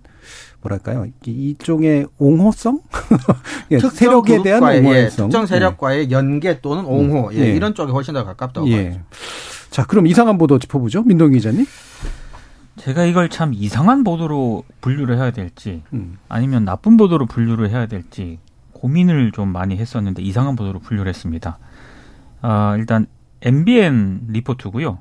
뭐랄까요 0.62 1.06
이종의 1.24 2.06
옹호성 2.18 2.80
예, 3.70 3.78
세력에 3.78 4.42
대한 4.42 4.62
옹호성 4.62 4.94
예, 4.94 5.08
특정 5.08 5.46
세력과의 5.46 6.06
예. 6.06 6.10
연계 6.10 6.60
또는 6.60 6.84
옹호 6.84 7.30
예, 7.32 7.38
예. 7.38 7.54
이런 7.54 7.74
쪽이 7.74 7.92
훨씬 7.92 8.14
더 8.14 8.24
가깝다고 8.24 8.68
예. 8.68 8.82
봐야죠. 8.84 9.00
자 9.70 9.86
그럼 9.86 10.06
이상한 10.06 10.38
보도 10.38 10.58
짚어보죠 10.58 11.02
민동 11.02 11.32
기자님. 11.32 11.66
제가 12.76 13.04
이걸 13.04 13.28
참 13.28 13.52
이상한 13.52 14.04
보도로 14.04 14.64
분류를 14.80 15.16
해야 15.16 15.30
될지 15.30 15.82
음. 15.92 16.18
아니면 16.28 16.64
나쁜 16.64 16.96
보도로 16.96 17.26
분류를 17.26 17.68
해야 17.68 17.86
될지 17.86 18.38
고민을 18.72 19.32
좀 19.32 19.48
많이 19.48 19.76
했었는데 19.76 20.22
이상한 20.22 20.56
보도로 20.56 20.78
분류를 20.80 21.10
했습니다. 21.10 21.58
아, 22.40 22.74
일단 22.78 23.06
MBN 23.42 24.28
리포트고요. 24.28 25.00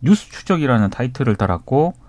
뉴스 0.00 0.28
추적이라는 0.30 0.90
타이틀을 0.90 1.36
달았고 1.36 1.94
아, 1.96 2.02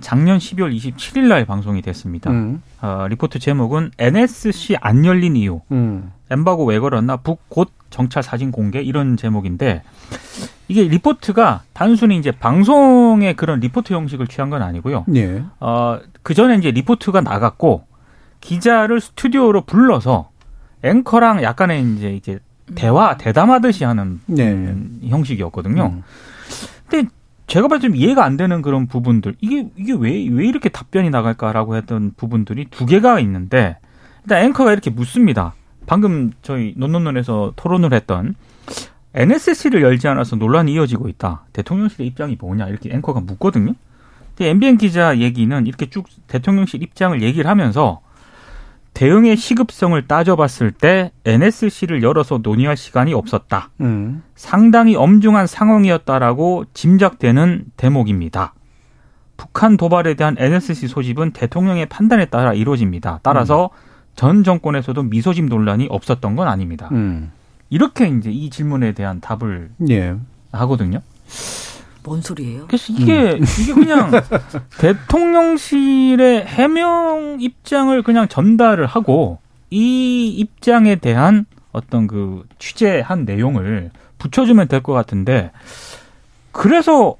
작년 0.00 0.38
12월 0.38 0.74
27일 0.76 1.28
날 1.28 1.44
방송이 1.44 1.80
됐습니다. 1.82 2.30
음. 2.30 2.62
아, 2.80 3.06
리포트 3.08 3.38
제목은 3.38 3.92
NSC 3.98 4.76
안 4.80 5.04
열린 5.04 5.36
이유. 5.36 5.60
음. 5.70 6.12
엠바고 6.30 6.64
왜 6.66 6.78
걸었나? 6.78 7.16
북 7.18 7.40
곧 7.48 7.70
정찰 7.88 8.22
사진 8.22 8.50
공개 8.50 8.82
이런 8.82 9.16
제목인데 9.16 9.82
이게 10.68 10.82
리포트가 10.82 11.62
단순히 11.72 12.18
이제 12.18 12.32
방송의 12.32 13.34
그런 13.36 13.60
리포트 13.60 13.92
형식을 13.92 14.26
취한 14.26 14.50
건 14.50 14.60
아니고요. 14.60 15.04
예. 15.14 15.44
어, 15.60 15.98
그 16.22 16.34
전에 16.34 16.56
이제 16.56 16.72
리포트가 16.72 17.20
나갔고 17.20 17.84
기자를 18.40 19.00
스튜디오로 19.00 19.62
불러서 19.62 20.30
앵커랑 20.82 21.42
약간의 21.42 21.82
이제 21.94 22.10
이제 22.14 22.38
대화 22.74 23.16
대담하듯이 23.16 23.84
하는 23.84 24.20
네. 24.26 24.74
형식이었거든요. 25.08 25.86
음. 25.86 26.02
근데 26.88 27.08
제가 27.46 27.68
봤을 27.68 27.92
때 27.92 27.96
이해가 27.96 28.24
안 28.24 28.36
되는 28.36 28.60
그런 28.62 28.86
부분들 28.86 29.36
이게 29.40 29.68
이게 29.76 29.92
왜 29.92 30.28
왜 30.28 30.46
이렇게 30.46 30.68
답변이 30.68 31.10
나갈까라고 31.10 31.76
했던 31.76 32.12
부분들이 32.16 32.66
두 32.70 32.86
개가 32.86 33.20
있는데 33.20 33.78
일단 34.24 34.42
앵커가 34.44 34.72
이렇게 34.72 34.90
묻습니다. 34.90 35.54
방금 35.86 36.32
저희 36.42 36.74
논논논에서 36.76 37.52
토론을 37.54 37.92
했던 37.94 38.34
NSC를 39.14 39.82
열지 39.82 40.08
않아서 40.08 40.36
논란이 40.36 40.72
이어지고 40.74 41.08
있다. 41.08 41.44
대통령실의 41.52 42.06
입장이 42.08 42.36
뭐냐 42.40 42.66
이렇게 42.68 42.90
앵커가 42.92 43.20
묻거든요. 43.20 43.72
근데 44.36 44.50
MBN 44.50 44.76
기자 44.76 45.16
얘기는 45.18 45.66
이렇게 45.66 45.88
쭉 45.88 46.06
대통령실 46.26 46.82
입장을 46.82 47.22
얘기를 47.22 47.48
하면서 47.48 48.00
대응의 48.96 49.36
시급성을 49.36 50.08
따져봤을 50.08 50.72
때 50.72 51.12
NSC를 51.26 52.02
열어서 52.02 52.40
논의할 52.42 52.78
시간이 52.78 53.12
없었다. 53.12 53.68
음. 53.82 54.22
상당히 54.34 54.96
엄중한 54.96 55.46
상황이었다라고 55.46 56.64
짐작되는 56.72 57.66
대목입니다. 57.76 58.54
북한 59.36 59.76
도발에 59.76 60.14
대한 60.14 60.34
NSC 60.38 60.88
소집은 60.88 61.32
대통령의 61.32 61.84
판단에 61.86 62.24
따라 62.24 62.54
이루어집니다. 62.54 63.20
따라서 63.22 63.64
음. 63.66 63.76
전 64.14 64.44
정권에서도 64.44 65.02
미소집 65.02 65.44
논란이 65.44 65.88
없었던 65.90 66.34
건 66.34 66.48
아닙니다. 66.48 66.88
음. 66.92 67.32
이렇게 67.68 68.08
이제 68.08 68.30
이 68.30 68.48
질문에 68.48 68.92
대한 68.92 69.20
답을 69.20 69.72
예. 69.90 70.16
하거든요. 70.52 71.02
뭔 72.06 72.22
소리예요? 72.22 72.66
그래서 72.68 72.92
이게 72.92 73.32
음. 73.32 73.44
이게 73.60 73.74
그냥 73.74 74.10
대통령실의 74.78 76.46
해명 76.46 77.36
입장을 77.40 78.00
그냥 78.02 78.28
전달을 78.28 78.86
하고 78.86 79.38
이 79.70 80.28
입장에 80.28 80.94
대한 80.96 81.46
어떤 81.72 82.06
그 82.06 82.44
취재한 82.60 83.24
내용을 83.24 83.90
붙여주면 84.18 84.68
될 84.68 84.80
것 84.82 84.92
같은데 84.92 85.50
그래서 86.52 87.16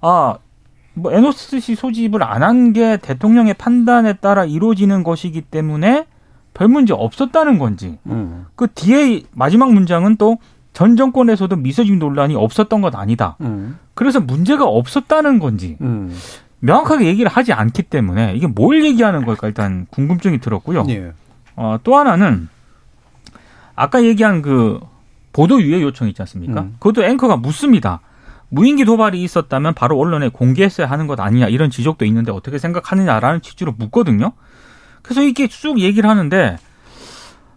아뭐 0.00 1.12
NOC 1.12 1.74
소집을 1.76 2.22
안 2.22 2.42
한 2.42 2.72
게 2.72 2.96
대통령의 2.98 3.54
판단에 3.54 4.14
따라 4.14 4.44
이루어지는 4.44 5.04
것이기 5.04 5.40
때문에 5.42 6.06
별 6.52 6.68
문제 6.68 6.92
없었다는 6.92 7.58
건지. 7.58 7.98
음. 8.06 8.46
그 8.56 8.66
뒤에 8.74 9.22
마지막 9.32 9.72
문장은 9.72 10.16
또 10.16 10.38
전 10.74 10.96
정권에서도 10.96 11.54
미소집 11.56 11.96
논란이 11.96 12.34
없었던 12.34 12.82
것 12.82 12.94
아니다. 12.96 13.36
음. 13.40 13.78
그래서 13.94 14.20
문제가 14.20 14.64
없었다는 14.66 15.38
건지. 15.38 15.78
음. 15.80 16.14
명확하게 16.58 17.06
얘기를 17.06 17.30
하지 17.30 17.52
않기 17.52 17.84
때문에 17.84 18.34
이게 18.34 18.46
뭘 18.46 18.84
얘기하는 18.84 19.24
걸까 19.24 19.46
일단 19.46 19.86
궁금증이 19.90 20.40
들었고요. 20.40 20.84
예. 20.88 21.12
어, 21.56 21.78
또 21.84 21.96
하나는 21.96 22.48
아까 23.76 24.02
얘기한 24.02 24.42
그 24.42 24.80
보도 25.32 25.62
유예 25.62 25.80
요청 25.82 26.08
있지 26.08 26.20
않습니까? 26.22 26.62
음. 26.62 26.76
그것도 26.80 27.04
앵커가 27.04 27.36
묻습니다. 27.36 28.00
무인기 28.48 28.84
도발이 28.84 29.22
있었다면 29.22 29.74
바로 29.74 29.98
언론에 29.98 30.28
공개했어야 30.28 30.88
하는 30.88 31.06
것 31.06 31.20
아니냐 31.20 31.48
이런 31.48 31.70
지적도 31.70 32.04
있는데 32.04 32.32
어떻게 32.32 32.58
생각하느냐라는 32.58 33.42
취지로 33.42 33.74
묻거든요. 33.76 34.32
그래서 35.02 35.22
이게 35.22 35.46
쭉 35.46 35.78
얘기를 35.78 36.08
하는데 36.08 36.56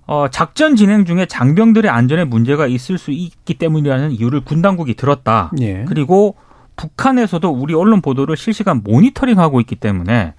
어, 0.08 0.28
작전 0.30 0.76
진행 0.78 1.04
중에 1.06 1.26
장병들의 1.26 1.92
안전에 1.92 2.24
문제가 2.24 2.66
있을 2.66 2.98
수 2.98 3.12
있기 3.12 3.56
때문이라는 3.56 4.12
이유를 4.12 4.42
군 4.42 4.62
당국이 4.62 4.96
들었다. 4.96 5.52
예. 5.60 5.84
그리고 5.86 6.36
북한에서도 6.78 7.50
우리 7.50 7.74
언론 7.74 8.02
보도를 8.02 8.38
실시간 8.38 8.82
모니터링하고 8.84 9.60
있기 9.62 9.76
때문에 9.76 10.34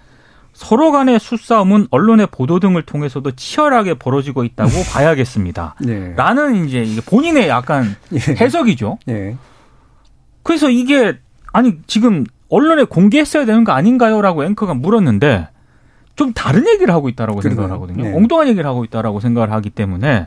서로 0.54 0.90
간의 0.90 1.20
수싸움은 1.20 1.88
언론의 1.90 2.28
보도 2.30 2.58
등을 2.60 2.82
통해서도 2.82 3.32
치열하게 3.32 3.94
벌어지고 3.94 4.44
있다고 4.44 4.70
봐야겠습니다. 4.90 5.74
네. 5.82 6.14
라는 6.16 6.64
이제 6.66 6.84
본인의 7.06 7.48
약간 7.48 7.94
예. 8.14 8.18
해석이죠. 8.18 8.98
예. 9.10 9.36
그래서 10.42 10.70
이게 10.70 11.18
아니 11.52 11.74
지금 11.86 12.24
언론에 12.48 12.84
공개했어야 12.84 13.44
되는 13.44 13.64
거 13.64 13.72
아닌가요?라고 13.72 14.44
앵커가 14.44 14.72
물었는데 14.72 15.48
좀 16.18 16.32
다른 16.32 16.66
얘기를 16.66 16.92
하고 16.92 17.08
있다라고 17.08 17.40
생각을 17.42 17.70
하거든요. 17.70 18.02
네. 18.02 18.12
엉뚱한 18.12 18.48
얘기를 18.48 18.68
하고 18.68 18.84
있다라고 18.84 19.20
생각을 19.20 19.52
하기 19.52 19.70
때문에 19.70 20.26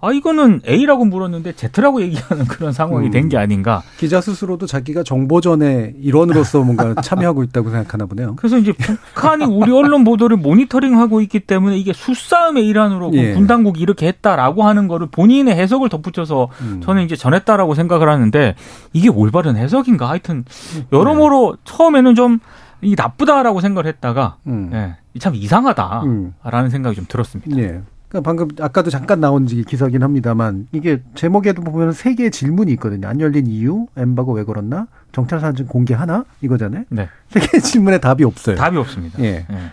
아 0.00 0.12
이거는 0.12 0.62
A라고 0.68 1.04
물었는데 1.04 1.52
Z라고 1.52 2.02
얘기하는 2.02 2.44
그런 2.46 2.72
상황이 2.72 3.06
음. 3.06 3.10
된게 3.12 3.36
아닌가. 3.38 3.82
기자 3.98 4.20
스스로도 4.20 4.66
자기가 4.66 5.04
정보전의 5.04 5.94
일원으로서 6.00 6.64
뭔가 6.64 6.92
참여하고 7.00 7.44
있다고 7.44 7.70
생각하나 7.70 8.06
보네요. 8.06 8.34
그래서 8.34 8.58
이제 8.58 8.72
북한이 8.72 9.44
우리 9.44 9.70
언론 9.70 10.02
보도를 10.02 10.36
모니터링하고 10.38 11.20
있기 11.20 11.38
때문에 11.38 11.78
이게 11.78 11.92
수싸움의 11.92 12.66
일환으로 12.66 13.12
예. 13.14 13.34
군 13.34 13.46
당국이 13.46 13.80
이렇게 13.80 14.08
했다라고 14.08 14.64
하는 14.64 14.88
거를 14.88 15.06
본인의 15.06 15.54
해석을 15.54 15.88
덧붙여서 15.88 16.48
음. 16.62 16.80
저는 16.82 17.04
이제 17.04 17.14
전했다라고 17.14 17.74
생각을 17.74 18.08
하는데 18.08 18.56
이게 18.92 19.08
올바른 19.08 19.56
해석인가 19.56 20.08
하여튼 20.08 20.44
여러모로 20.92 21.54
네. 21.54 21.62
처음에는 21.64 22.16
좀 22.16 22.40
이 22.80 22.94
나쁘다라고 22.96 23.60
생각을 23.60 23.86
했다가 23.86 24.36
음. 24.46 24.70
예, 24.72 24.96
참 25.18 25.34
이상하다라는 25.34 26.06
음. 26.06 26.68
생각이 26.70 26.96
좀 26.96 27.06
들었습니다. 27.08 27.56
예. 27.58 27.80
그러니까 28.08 28.26
방금 28.28 28.48
아까도 28.60 28.90
잠깐 28.90 29.20
나온 29.20 29.44
기사긴 29.44 30.02
합니다만 30.02 30.66
이게 30.72 31.02
제목에도 31.14 31.62
보면 31.62 31.92
세 31.92 32.14
개의 32.14 32.30
질문이 32.30 32.72
있거든요. 32.72 33.06
안 33.06 33.20
열린 33.20 33.46
이유, 33.46 33.86
엠바고 33.96 34.32
왜 34.32 34.44
그렇나, 34.44 34.86
정찰 35.12 35.40
사진 35.40 35.66
공개하나 35.66 36.24
이거잖아요. 36.40 36.84
네. 36.88 37.08
세 37.28 37.40
개의 37.40 37.62
질문에 37.62 37.98
답이 37.98 38.24
없어요. 38.24 38.56
답이 38.56 38.78
없습니다. 38.78 39.22
예. 39.22 39.46
예. 39.50 39.72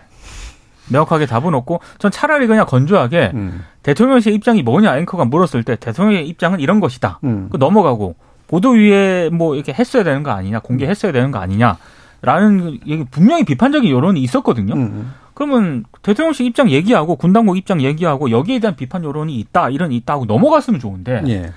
명확하게 0.88 1.26
답은 1.26 1.54
없고 1.54 1.80
전 1.98 2.10
차라리 2.10 2.46
그냥 2.46 2.66
건조하게 2.66 3.32
음. 3.34 3.62
대통령실 3.82 4.34
입장이 4.34 4.62
뭐냐 4.62 4.98
앵커가 4.98 5.24
물었을 5.24 5.64
때 5.64 5.74
대통령의 5.76 6.28
입장은 6.28 6.60
이런 6.60 6.78
것이다. 6.78 7.20
음. 7.24 7.48
그 7.50 7.56
넘어가고 7.56 8.14
보도 8.46 8.70
위에 8.70 9.30
뭐 9.30 9.54
이렇게 9.54 9.72
했어야 9.72 10.04
되는 10.04 10.22
거 10.22 10.30
아니냐, 10.30 10.60
공개했어야 10.60 11.10
되는 11.10 11.30
거 11.30 11.38
아니냐. 11.38 11.78
라는 12.22 12.78
얘기 12.86 13.04
분명히 13.10 13.44
비판적인 13.44 13.90
여론이 13.90 14.20
있었거든요. 14.22 14.74
음. 14.74 15.12
그러면 15.36 15.84
대통령실 16.00 16.46
입장 16.46 16.70
얘기하고 16.70 17.16
군당국 17.16 17.58
입장 17.58 17.82
얘기하고 17.82 18.30
여기에 18.30 18.58
대한 18.58 18.74
비판 18.74 19.04
여론이 19.04 19.38
있다 19.38 19.68
이런 19.68 19.92
있다 19.92 20.14
하고 20.14 20.24
넘어갔으면 20.24 20.80
좋은데 20.80 21.24
예. 21.28 21.52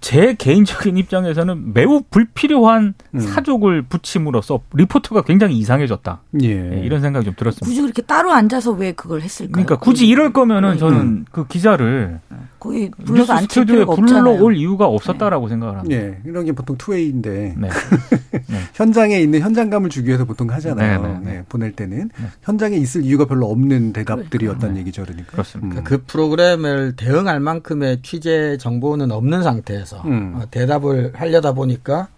제 0.00 0.32
개인적인 0.32 0.96
입장에서는 0.96 1.74
매우 1.74 2.02
불필요한 2.10 2.94
음. 3.14 3.20
사족을 3.20 3.82
붙임으로써 3.82 4.60
리포트가 4.72 5.22
굉장히 5.22 5.58
이상해졌다. 5.58 6.22
예. 6.40 6.54
네, 6.54 6.80
이런 6.86 7.02
생각이 7.02 7.26
좀 7.26 7.34
들었습니다. 7.36 7.66
굳이 7.66 7.82
그렇게 7.82 8.00
따로 8.00 8.32
앉아서 8.32 8.70
왜 8.70 8.92
그걸 8.92 9.20
했을까요? 9.20 9.52
그러니까 9.52 9.76
굳이 9.76 10.06
이럴 10.06 10.32
거면은 10.32 10.72
네. 10.72 10.78
저는 10.78 10.98
음. 10.98 11.24
그 11.30 11.46
기자를 11.46 12.20
거기 12.66 12.90
불러서 12.90 13.32
안 13.32 13.42
스튜디오에 13.42 13.84
불러올 13.84 14.56
이유가 14.56 14.86
없었다라고 14.86 15.46
네. 15.46 15.50
생각을 15.50 15.78
합니다. 15.78 15.96
예. 15.96 16.18
이런 16.24 16.44
게 16.44 16.52
보통 16.52 16.76
투웨이인데 16.76 17.54
네. 17.56 17.68
네. 18.48 18.58
현장에 18.74 19.18
있는 19.18 19.40
현장감을 19.40 19.90
주기 19.90 20.08
위해서 20.08 20.24
보통 20.24 20.50
하잖아요. 20.50 21.20
네, 21.24 21.32
네, 21.32 21.44
보낼 21.48 21.72
때는 21.72 22.10
현장에 22.42 22.76
있을 22.76 23.04
이유가 23.04 23.24
별로 23.26 23.50
없는 23.50 23.92
대답들이었다는 23.92 24.58
그러니까. 24.60 24.80
얘기죠, 24.80 25.02
그러니까. 25.02 25.32
그렇습니다. 25.32 25.80
음. 25.80 25.84
그 25.84 26.02
프로그램을 26.06 26.96
대응할 26.96 27.40
만큼의 27.40 28.02
취재 28.02 28.56
정보는 28.58 29.10
없는 29.10 29.42
상태에서 29.42 30.02
음. 30.02 30.34
어, 30.36 30.42
대답을 30.50 31.12
하려다 31.14 31.52
보니까 31.52 32.08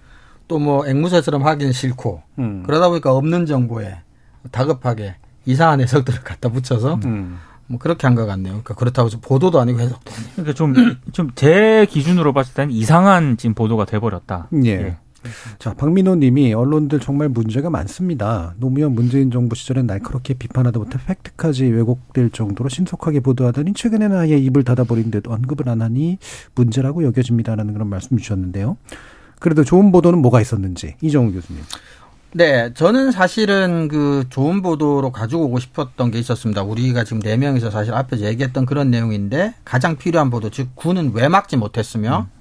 또 0.48 0.58
뭐 0.58 0.86
앵무새처럼 0.86 1.44
하기는 1.46 1.72
싫고 1.72 2.22
음. 2.38 2.62
그러다 2.66 2.88
보니까 2.88 3.12
없는 3.14 3.46
정보에 3.46 3.98
다급하게 4.50 5.14
이상한 5.46 5.80
해석들을 5.80 6.20
갖다 6.20 6.48
붙여서 6.48 7.00
음. 7.04 7.38
뭐 7.68 7.78
그렇게 7.78 8.06
한 8.06 8.14
것 8.16 8.26
같네요. 8.26 8.52
그러니까 8.54 8.74
그렇다고 8.74 9.08
보도도 9.20 9.60
아니고 9.60 9.80
해석도 9.80 10.10
아니고. 10.12 10.30
그러니까 10.34 10.54
좀 10.54 10.74
좀 11.12 11.30
제 11.34 11.86
기준으로 11.90 12.32
봤을 12.32 12.54
때는 12.54 12.72
이상한 12.72 13.36
지금 13.36 13.54
보도가 13.54 13.84
돼버렸다. 13.84 14.48
예. 14.64 14.70
예. 14.70 14.96
자, 15.58 15.74
박민호 15.74 16.14
님이 16.16 16.54
언론들 16.54 17.00
정말 17.00 17.28
문제가 17.28 17.70
많습니다. 17.70 18.54
노무현 18.56 18.92
문재인 18.92 19.30
정부 19.32 19.56
시절엔 19.56 19.86
날카롭게 19.86 20.34
비판하다 20.34 20.78
못해 20.78 20.96
팩트까지 21.06 21.64
왜곡될 21.66 22.30
정도로 22.30 22.68
신속하게 22.68 23.20
보도하더니 23.20 23.74
최근에는 23.74 24.16
아예 24.16 24.38
입을 24.38 24.62
닫아버린 24.64 25.10
듯 25.10 25.26
언급을 25.26 25.68
안 25.68 25.82
하니 25.82 26.18
문제라고 26.54 27.04
여겨집니다라는 27.04 27.74
그런 27.74 27.88
말씀 27.88 28.16
주셨는데요. 28.16 28.76
그래도 29.40 29.64
좋은 29.64 29.92
보도는 29.92 30.20
뭐가 30.20 30.40
있었는지 30.40 30.94
이정우 31.02 31.32
교수님. 31.32 31.62
네, 32.32 32.72
저는 32.74 33.10
사실은 33.10 33.88
그 33.88 34.24
좋은 34.28 34.60
보도로 34.60 35.12
가지고 35.12 35.44
오고 35.46 35.60
싶었던 35.60 36.10
게 36.10 36.18
있었습니다. 36.18 36.62
우리가 36.62 37.04
지금 37.04 37.20
네 37.20 37.36
명이서 37.36 37.70
사실 37.70 37.94
앞에서 37.94 38.24
얘기했던 38.26 38.66
그런 38.66 38.90
내용인데 38.90 39.54
가장 39.64 39.96
필요한 39.96 40.28
보도, 40.28 40.50
즉 40.50 40.68
군은 40.74 41.12
왜 41.14 41.28
막지 41.28 41.56
못했으며 41.56 42.26
음. 42.30 42.38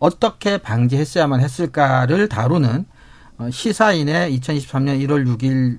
어떻게 0.00 0.58
방지했어야만 0.58 1.40
했을까를 1.40 2.28
다루는 2.28 2.86
어, 3.38 3.50
시사인의 3.50 4.36
2023년 4.38 5.06
1월 5.06 5.26
6일 5.26 5.78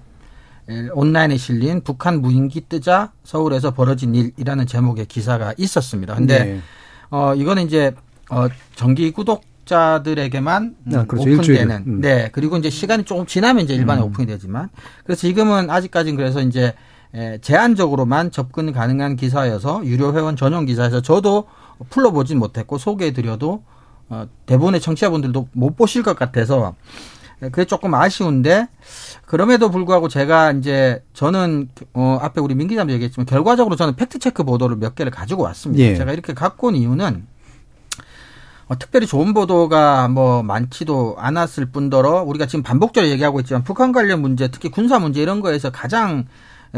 온라인에 0.93 1.37
실린 1.37 1.81
북한 1.81 2.21
무인기 2.21 2.61
뜨자 2.61 3.11
서울에서 3.23 3.71
벌어진 3.71 4.15
일이라는 4.15 4.67
제목의 4.67 5.05
기사가 5.07 5.53
있었습니다. 5.57 6.15
근데 6.15 6.43
네. 6.43 6.61
어 7.09 7.35
이거는 7.35 7.65
이제 7.65 7.93
어 8.29 8.47
정기 8.75 9.11
구독 9.11 9.43
자들에게만 9.65 10.75
아, 10.93 11.05
그렇죠. 11.05 11.29
오픈되는 11.29 11.83
음. 11.87 12.01
네 12.01 12.29
그리고 12.31 12.57
이제 12.57 12.69
시간이 12.69 13.03
조금 13.03 13.25
지나면 13.25 13.63
이제 13.63 13.73
일반에 13.73 14.01
음. 14.01 14.07
오픈이 14.07 14.27
되지만 14.27 14.69
그래서 15.03 15.21
지금은 15.21 15.69
아직까지는 15.69 16.17
그래서 16.17 16.41
이제 16.41 16.73
제한적으로만 17.41 18.31
접근 18.31 18.71
가능한 18.71 19.15
기사여서 19.17 19.85
유료 19.85 20.13
회원 20.13 20.35
전용 20.35 20.65
기사에서 20.65 21.01
저도 21.01 21.47
full로 21.89 22.11
보진 22.11 22.39
못했고 22.39 22.77
소개해 22.77 23.11
드려도 23.11 23.63
어, 24.09 24.27
대부분의 24.45 24.81
청취자분들도 24.81 25.49
못 25.53 25.75
보실 25.75 26.03
것 26.03 26.15
같아서 26.15 26.75
그게 27.39 27.65
조금 27.65 27.93
아쉬운데 27.95 28.67
그럼에도 29.25 29.71
불구하고 29.71 30.09
제가 30.09 30.51
이제 30.51 31.03
저는 31.13 31.69
어 31.93 32.19
앞에 32.21 32.39
우리 32.39 32.53
민 32.53 32.67
기자도 32.67 32.91
얘기했지만 32.91 33.25
결과적으로 33.25 33.75
저는 33.75 33.95
팩트 33.95 34.19
체크 34.19 34.43
보도를 34.43 34.75
몇 34.75 34.93
개를 34.93 35.11
가지고 35.11 35.43
왔습니다. 35.43 35.83
예. 35.83 35.95
제가 35.95 36.13
이렇게 36.13 36.33
갖고 36.33 36.67
온 36.67 36.75
이유는 36.75 37.15
어, 37.15 37.30
특별히 38.79 39.07
좋은 39.07 39.33
보도가 39.33 40.07
뭐 40.07 40.43
많지도 40.43 41.15
않았을 41.17 41.67
뿐더러 41.67 42.23
우리가 42.23 42.45
지금 42.45 42.63
반복적으로 42.63 43.11
얘기하고 43.11 43.39
있지만 43.41 43.63
북한 43.63 43.91
관련 43.91 44.21
문제 44.21 44.49
특히 44.49 44.69
군사 44.69 44.99
문제 44.99 45.21
이런 45.21 45.41
거에서 45.41 45.71
가장 45.71 46.25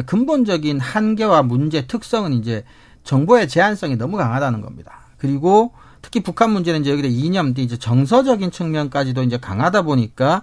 근본적인 0.06 0.80
한계와 0.80 1.44
문제 1.44 1.86
특성은 1.86 2.34
이제 2.34 2.64
정보의 3.04 3.48
제한성이 3.48 3.96
너무 3.96 4.18
강하다는 4.18 4.62
겁니다. 4.62 5.02
그리고 5.18 5.72
특히 6.02 6.22
북한 6.22 6.52
문제는 6.52 6.82
이제 6.82 6.92
여기다 6.92 7.08
이념, 7.08 7.54
이제 7.58 7.78
정서적인 7.78 8.52
측면까지도 8.52 9.24
이제 9.24 9.38
강하다 9.38 9.84
보니까 9.84 10.42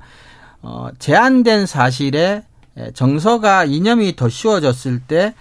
어, 0.62 0.88
제한된 0.98 1.66
사실에 1.66 2.44
정서가 2.94 3.64
이념이 3.64 4.16
더 4.16 4.28
씌워졌을 4.28 5.00
때 5.00 5.34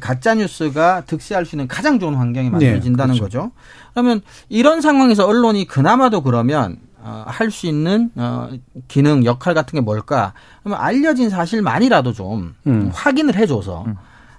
가짜 0.00 0.34
뉴스가 0.34 1.02
득세할 1.06 1.46
수 1.46 1.56
있는 1.56 1.66
가장 1.68 1.98
좋은 1.98 2.14
환경이 2.14 2.46
네, 2.46 2.50
만들어진다는 2.50 3.14
네, 3.14 3.18
그렇죠. 3.20 3.38
거죠. 3.40 3.52
그러면 3.92 4.20
이런 4.48 4.80
상황에서 4.80 5.26
언론이 5.26 5.66
그나마도 5.66 6.22
그러면 6.22 6.78
어, 7.02 7.24
할 7.26 7.50
수 7.50 7.66
있는 7.66 8.10
어, 8.16 8.50
기능 8.88 9.24
역할 9.24 9.54
같은 9.54 9.76
게 9.76 9.80
뭘까? 9.80 10.34
그러면 10.62 10.80
알려진 10.84 11.30
사실만이라도 11.30 12.12
좀 12.12 12.54
음. 12.66 12.90
확인을 12.92 13.36
해줘서 13.36 13.84
음. 13.86 13.96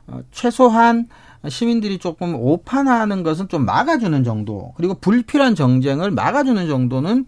어, 0.07 0.19
최소한 0.31 1.07
시민들이 1.49 1.97
조금 1.97 2.35
오판하는 2.35 3.23
것은 3.23 3.47
좀 3.47 3.65
막아주는 3.65 4.23
정도 4.23 4.73
그리고 4.77 4.93
불필요한 4.93 5.55
정쟁을 5.55 6.11
막아주는 6.11 6.67
정도는 6.67 7.25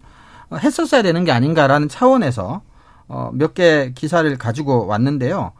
했었어야 0.62 1.02
되는 1.02 1.24
게 1.24 1.32
아닌가라는 1.32 1.88
차원에서 1.88 2.62
어, 3.08 3.30
몇 3.34 3.54
개 3.54 3.90
기사를 3.92 4.38
가지고 4.38 4.86
왔는데요. 4.86 5.50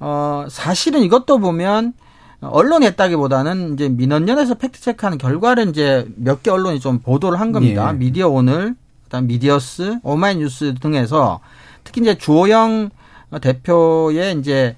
어, 0.00 0.46
사실은 0.48 1.02
이것도 1.02 1.38
보면 1.38 1.92
언론이 2.40 2.86
했다기보다는 2.86 3.74
이제 3.74 3.88
민원연에서 3.88 4.54
팩트 4.54 4.80
체크하는 4.80 5.18
결과를 5.18 5.68
이제 5.68 6.06
몇 6.16 6.42
개 6.42 6.50
언론이 6.50 6.78
좀 6.80 7.00
보도를 7.00 7.40
한 7.40 7.50
겁니다. 7.52 7.88
예. 7.92 7.96
미디어 7.96 8.28
오늘, 8.28 8.76
그다음 9.04 9.26
미디어스, 9.26 9.98
오마이뉴스 10.02 10.74
등에서 10.80 11.40
특히 11.82 12.00
이제 12.00 12.16
주호영 12.16 12.90
대표의 13.40 14.38
이제 14.38 14.76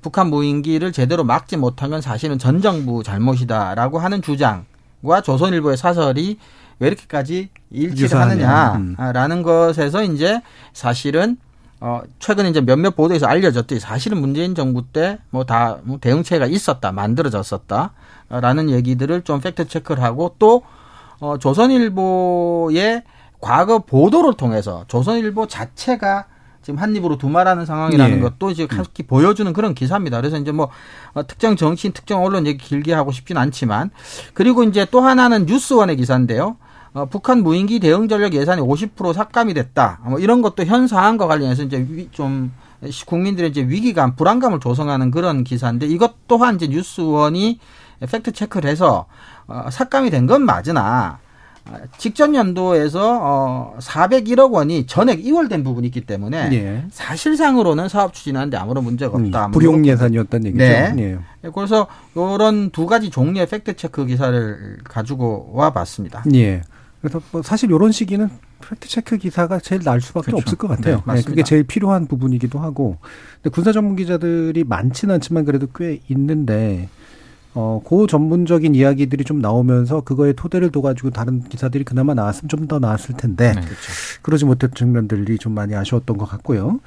북한 0.00 0.28
무인기를 0.30 0.92
제대로 0.92 1.24
막지 1.24 1.56
못한 1.56 1.90
건 1.90 2.00
사실은 2.00 2.38
전 2.38 2.60
정부 2.62 3.02
잘못이다라고 3.02 3.98
하는 3.98 4.22
주장과 4.22 5.22
조선일보의 5.24 5.76
사설이 5.76 6.38
왜 6.78 6.86
이렇게까지 6.88 7.48
일치를 7.70 8.16
하느냐라는 8.20 9.38
음. 9.38 9.42
것에서 9.42 10.04
이제 10.04 10.40
사실은 10.72 11.36
어 11.84 12.00
최근에 12.20 12.48
이제 12.50 12.60
몇몇 12.60 12.94
보도에서 12.94 13.26
알려졌듯이 13.26 13.80
사실은 13.80 14.20
문재인 14.20 14.54
정부 14.54 14.84
때 14.86 15.18
뭐 15.30 15.44
다뭐 15.44 15.80
뭐 15.82 15.98
대응체가 16.00 16.46
있었다 16.46 16.92
만들어졌었다라는 16.92 18.70
얘기들을 18.70 19.22
좀 19.22 19.40
팩트 19.40 19.66
체크를 19.66 20.00
하고 20.02 20.36
또 20.38 20.62
어, 21.20 21.38
조선일보의 21.38 23.02
과거 23.40 23.80
보도를 23.80 24.34
통해서 24.34 24.84
조선일보 24.88 25.48
자체가 25.48 26.26
지금 26.62 26.78
한 26.78 26.94
입으로 26.94 27.18
두말하는 27.18 27.66
상황이라는 27.66 28.18
예. 28.18 28.20
것도 28.20 28.50
이제 28.50 28.66
각기 28.68 29.02
음. 29.02 29.06
보여주는 29.08 29.52
그런 29.52 29.74
기사입니다. 29.74 30.18
그래서 30.18 30.36
이제 30.36 30.52
뭐 30.52 30.68
어, 31.14 31.26
특정 31.26 31.56
정치인, 31.56 31.92
특정 31.92 32.24
언론 32.24 32.46
얘기 32.46 32.58
길게 32.58 32.92
하고 32.92 33.10
싶진 33.10 33.36
않지만 33.36 33.90
그리고 34.34 34.62
이제 34.62 34.86
또 34.90 35.00
하나는 35.00 35.46
뉴스원의 35.46 35.96
기사인데요. 35.96 36.56
어, 36.94 37.06
북한 37.06 37.42
무인기 37.42 37.80
대응 37.80 38.06
전력 38.08 38.34
예산이 38.34 38.60
50% 38.60 39.12
삭감이 39.14 39.54
됐다. 39.54 40.00
뭐 40.04 40.18
이런 40.18 40.42
것도 40.42 40.64
현 40.64 40.86
사안과 40.86 41.26
관련해서 41.26 41.62
이제 41.62 41.86
위, 41.88 42.08
좀 42.12 42.52
국민들의 43.06 43.50
이제 43.50 43.62
위기감, 43.62 44.16
불안감을 44.16 44.60
조성하는 44.60 45.10
그런 45.10 45.44
기사인데 45.44 45.86
이것 45.86 46.26
또한 46.28 46.56
이제 46.56 46.66
뉴스원이 46.66 47.60
팩트 48.10 48.32
체크를 48.32 48.68
해서 48.68 49.06
어, 49.46 49.66
삭감이 49.70 50.10
된 50.10 50.26
건 50.26 50.42
맞으나 50.44 51.18
직전 51.96 52.34
연도에서 52.34 53.18
어 53.22 53.76
401억 53.78 54.50
원이 54.52 54.86
전액 54.86 55.24
이월된 55.24 55.62
부분이 55.62 55.86
있기 55.86 56.00
때문에 56.00 56.48
예. 56.52 56.84
사실상으로는 56.90 57.88
사업 57.88 58.12
추진하는데 58.14 58.56
아무런 58.56 58.82
문제가 58.82 59.16
없다. 59.16 59.46
음, 59.46 59.50
불용 59.52 59.86
예산이었던 59.86 60.46
얘기죠. 60.46 60.64
네. 60.64 60.94
예. 60.98 61.50
그래서 61.54 61.86
이런 62.16 62.70
두 62.70 62.86
가지 62.86 63.10
종류의 63.10 63.46
팩트 63.46 63.76
체크 63.76 64.04
기사를 64.06 64.78
가지고 64.82 65.50
와 65.52 65.70
봤습니다. 65.70 66.24
예. 66.34 66.62
그래서 67.02 67.20
뭐 67.32 67.42
사실 67.42 67.70
이런 67.70 67.90
시기는 67.92 68.30
팩트 68.60 68.88
체크 68.88 69.18
기사가 69.18 69.58
제일 69.58 69.82
나을 69.82 70.00
수밖에 70.00 70.26
그렇죠. 70.26 70.42
없을 70.42 70.56
것 70.56 70.68
같아요. 70.68 71.02
네, 71.06 71.14
네, 71.14 71.22
그게 71.22 71.42
제일 71.42 71.64
필요한 71.64 72.06
부분이기도 72.06 72.60
하고. 72.60 72.96
근데 73.42 73.50
군사 73.52 73.72
전문 73.72 73.96
기자들이 73.96 74.62
많지는 74.64 75.16
않지만 75.16 75.44
그래도 75.44 75.66
꽤 75.74 76.00
있는데 76.08 76.88
어, 77.54 77.82
고 77.84 78.06
전문적인 78.06 78.74
이야기들이 78.74 79.24
좀 79.24 79.40
나오면서 79.40 80.02
그거에 80.02 80.32
토대를 80.32 80.70
둬가지고 80.70 81.10
다른 81.10 81.42
기사들이 81.42 81.84
그나마 81.84 82.14
나왔으면 82.14 82.48
좀 82.48 82.66
더 82.68 82.78
나았을 82.78 83.16
텐데. 83.16 83.48
네, 83.52 83.60
그렇죠. 83.60 83.92
그러지 84.22 84.44
못했던 84.44 84.74
측면들이 84.74 85.36
좀 85.38 85.52
많이 85.52 85.74
아쉬웠던 85.74 86.16
것 86.16 86.24
같고요. 86.26 86.78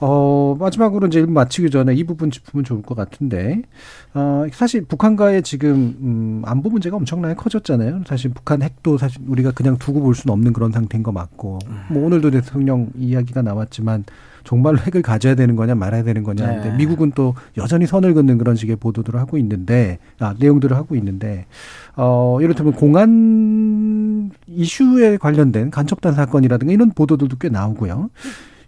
어, 0.00 0.56
마지막으로 0.58 1.06
이제 1.06 1.24
마치기 1.24 1.70
전에 1.70 1.94
이 1.94 2.04
부분 2.04 2.30
짚으면 2.30 2.64
좋을 2.64 2.82
것 2.82 2.94
같은데, 2.94 3.62
어, 4.14 4.44
사실 4.52 4.84
북한과의 4.84 5.42
지금, 5.42 5.96
음, 6.00 6.42
안보 6.44 6.70
문제가 6.70 6.96
엄청나게 6.96 7.34
커졌잖아요. 7.34 8.02
사실 8.06 8.30
북한 8.32 8.62
핵도 8.62 8.98
사실 8.98 9.22
우리가 9.26 9.52
그냥 9.52 9.76
두고 9.78 10.00
볼 10.00 10.14
수는 10.14 10.32
없는 10.32 10.52
그런 10.52 10.72
상태인 10.72 11.02
거 11.02 11.12
맞고, 11.12 11.58
뭐 11.90 12.06
오늘도 12.06 12.30
대통령 12.30 12.90
이야기가 12.96 13.42
나왔지만, 13.42 14.04
정말로 14.46 14.78
핵을 14.78 15.02
가져야 15.02 15.34
되는 15.34 15.56
거냐 15.56 15.74
말아야 15.74 16.04
되는 16.04 16.22
거냐. 16.22 16.62
네. 16.62 16.76
미국은 16.76 17.10
또 17.16 17.34
여전히 17.56 17.84
선을 17.84 18.14
긋는 18.14 18.38
그런 18.38 18.54
식의 18.54 18.76
보도들을 18.76 19.18
하고 19.18 19.38
있는데, 19.38 19.98
아, 20.20 20.34
내용들을 20.38 20.74
하고 20.76 20.94
있는데, 20.94 21.46
어, 21.96 22.38
이를테면 22.40 22.72
공안 22.74 24.30
이슈에 24.46 25.16
관련된 25.16 25.70
간첩단 25.70 26.14
사건이라든가 26.14 26.72
이런 26.72 26.90
보도들도 26.90 27.38
꽤 27.38 27.48
나오고요. 27.48 28.10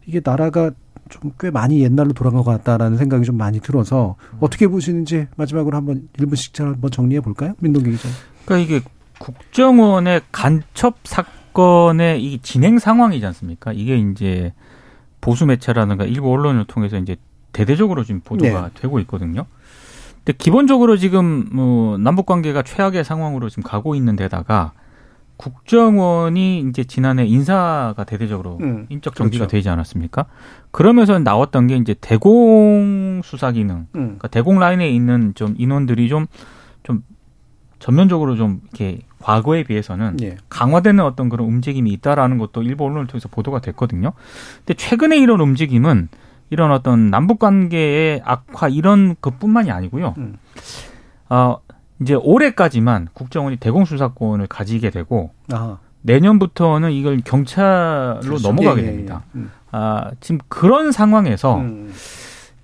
이게 0.06 0.20
나라가 0.24 0.72
좀 1.08 1.32
꽤 1.38 1.50
많이 1.50 1.80
옛날로 1.82 2.12
돌아간 2.12 2.42
것 2.42 2.50
같다라는 2.50 2.96
생각이 2.98 3.24
좀 3.24 3.36
많이 3.36 3.60
들어서 3.60 4.16
어떻게 4.40 4.66
보시는지 4.66 5.26
마지막으로 5.36 5.76
한번 5.76 6.08
1분씩 6.18 6.62
한번 6.64 6.90
정리해 6.90 7.20
볼까요? 7.20 7.54
민동기 7.58 7.90
기자. 7.92 8.08
그러니까 8.44 8.76
이게 8.76 8.84
국정원의 9.18 10.22
간첩 10.32 10.96
사건의 11.04 12.24
이 12.24 12.38
진행 12.40 12.78
상황이지 12.78 13.24
않습니까? 13.26 13.72
이게 13.72 13.98
이제 13.98 14.52
보수 15.20 15.46
매체라든가 15.46 16.04
일부 16.04 16.32
언론을 16.32 16.64
통해서 16.66 16.96
이제 16.96 17.16
대대적으로 17.52 18.04
지금 18.04 18.20
보도가 18.20 18.62
네. 18.62 18.80
되고 18.80 18.98
있거든요. 19.00 19.46
근데 20.24 20.36
기본적으로 20.36 20.96
지금 20.96 21.48
뭐 21.52 21.98
남북 21.98 22.26
관계가 22.26 22.62
최악의 22.62 23.04
상황으로 23.04 23.48
지금 23.48 23.62
가고 23.62 23.94
있는 23.94 24.16
데다가 24.16 24.72
국정원이 25.38 26.66
이제 26.68 26.84
지난해 26.84 27.24
인사가 27.24 28.04
대대적으로 28.04 28.58
음, 28.60 28.86
인적 28.90 29.14
정지가 29.14 29.46
그렇죠. 29.46 29.50
되지 29.52 29.68
않았습니까? 29.70 30.26
그러면서 30.72 31.18
나왔던 31.18 31.68
게 31.68 31.76
이제 31.76 31.94
대공 32.00 33.22
수사 33.24 33.52
기능, 33.52 33.86
음. 33.94 34.18
그러니까 34.18 34.28
대공 34.28 34.58
라인에 34.58 34.90
있는 34.90 35.32
좀 35.34 35.54
인원들이 35.56 36.08
좀좀 36.08 36.26
좀 36.82 37.02
전면적으로 37.78 38.36
좀 38.36 38.60
이렇게 38.64 38.98
과거에 39.20 39.62
비해서는 39.62 40.16
예. 40.22 40.36
강화되는 40.48 41.02
어떤 41.04 41.28
그런 41.28 41.46
움직임이 41.46 41.90
있다라는 41.92 42.38
것도 42.38 42.62
일부 42.62 42.84
언론을 42.84 43.06
통해서 43.06 43.28
보도가 43.28 43.60
됐거든요. 43.60 44.12
근데 44.58 44.74
최근에 44.74 45.18
이런 45.18 45.40
움직임은 45.40 46.08
이런 46.50 46.72
어떤 46.72 47.10
남북 47.10 47.38
관계의 47.38 48.22
악화 48.24 48.68
이런 48.68 49.14
것뿐만이 49.20 49.70
아니고요. 49.70 50.14
음. 50.18 50.36
어, 51.28 51.58
이제 52.00 52.14
올해까지만 52.14 53.08
국정원이 53.12 53.56
대공 53.56 53.84
수사권을 53.84 54.46
가지게 54.46 54.90
되고 54.90 55.30
아하. 55.52 55.78
내년부터는 56.02 56.92
이걸 56.92 57.20
경찰로 57.24 58.20
그렇죠. 58.20 58.48
넘어가게 58.48 58.82
예, 58.82 58.86
예, 58.86 58.90
됩니다. 58.90 59.22
예, 59.34 59.40
예. 59.40 59.42
음. 59.42 59.50
아, 59.70 60.10
지금 60.20 60.38
그런 60.48 60.92
상황에서 60.92 61.56
음. 61.56 61.92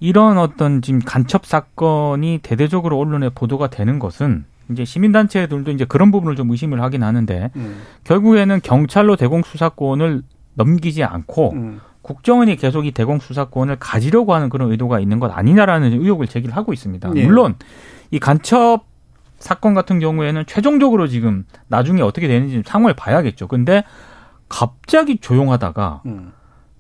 이런 0.01 0.39
어떤 0.39 0.83
지금 0.83 1.01
간첩 1.05 1.47
사건이 1.47 2.41
대대적으로 2.43 2.99
언론에 2.99 3.31
보도가 3.31 3.69
되는 3.69 3.99
것은 3.99 4.45
이제 4.71 4.85
시민단체들도 4.85 5.71
이제 5.71 5.85
그런 5.85 6.11
부분을 6.11 6.37
좀 6.37 6.51
의심을 6.51 6.81
하긴 6.83 7.03
하는데 7.03 7.51
음. 7.57 7.83
결국에는 8.05 8.61
경찰로 8.63 9.17
대공 9.17 9.43
수사권을 9.43 10.23
넘기지 10.55 11.05
않고 11.05 11.53
음. 11.53 11.81
국정원이 12.03 12.57
계속 12.57 12.87
이 12.87 12.93
대공 12.93 13.19
수사권을 13.19 13.77
가지려고 13.79 14.35
하는 14.35 14.49
그런 14.49 14.71
의도가 14.71 15.01
있는 15.01 15.21
것 15.21 15.31
아니냐라는 15.37 15.93
의혹을 15.93 16.27
제기를 16.27 16.55
하고 16.55 16.73
있습니다. 16.73 17.11
네. 17.11 17.25
물론 17.25 17.57
이 18.11 18.19
간첩 18.19 18.85
사건 19.45 19.75
같은 19.75 20.01
경우에는 20.01 20.45
최종적으로 20.47 21.07
지금 21.07 21.45
나중에 21.69 22.01
어떻게 22.01 22.29
되는지 22.29 22.63
상황을 22.65 22.95
봐야겠죠. 22.95 23.47
근데 23.47 23.85
갑자기 24.49 25.19
조용하다가 25.19 26.01
음. 26.07 26.33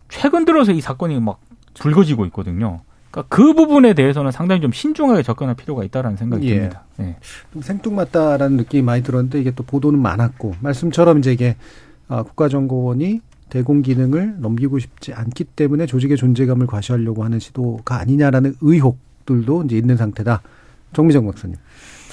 최근 0.08 0.46
들어서 0.46 0.72
이 0.72 0.80
사건이 0.80 1.20
막 1.20 1.40
불거지고 1.74 2.24
있거든요. 2.26 2.80
그러니까 3.10 3.28
그 3.28 3.52
부분에 3.52 3.92
대해서는 3.92 4.30
상당히 4.30 4.62
좀 4.62 4.72
신중하게 4.72 5.22
접근할 5.22 5.54
필요가 5.54 5.84
있다라는 5.84 6.16
생각이 6.16 6.48
예. 6.48 6.54
듭니다. 6.54 6.84
네. 6.96 7.16
생뚱맞다라는 7.60 8.56
느낌이 8.56 8.82
많이 8.82 9.02
들었는데 9.02 9.42
이게 9.42 9.50
또 9.50 9.62
보도는 9.62 10.00
많았고 10.00 10.54
말씀처럼 10.60 11.18
이제 11.18 11.34
이게 11.34 11.56
아, 12.08 12.22
국가정보원이 12.22 13.20
대공 13.50 13.82
기능을 13.82 14.36
넘기고 14.40 14.78
싶지 14.78 15.12
않기 15.12 15.44
때문에 15.44 15.84
조직의 15.84 16.16
존재감을 16.16 16.66
과시하려고 16.66 17.24
하는 17.24 17.40
시도가 17.40 17.98
아니냐라는 17.98 18.54
의혹들도 18.62 19.64
이제 19.64 19.76
있는 19.76 19.98
상태다. 19.98 20.40
정미정 20.94 21.26
박사님. 21.26 21.56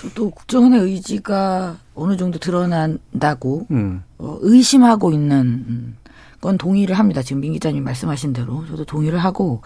저도 0.01 0.31
국정원의 0.31 0.81
의지가 0.81 1.77
어느 1.93 2.17
정도 2.17 2.39
드러난다고 2.39 3.67
음. 3.69 4.03
어, 4.17 4.37
의심하고 4.41 5.11
있는 5.11 5.37
음, 5.67 5.97
건 6.39 6.57
동의를 6.57 6.97
합니다. 6.97 7.21
지금 7.21 7.41
민 7.41 7.53
기자님 7.53 7.83
말씀하신 7.83 8.33
대로 8.33 8.65
저도 8.67 8.83
동의를 8.83 9.19
하고 9.19 9.61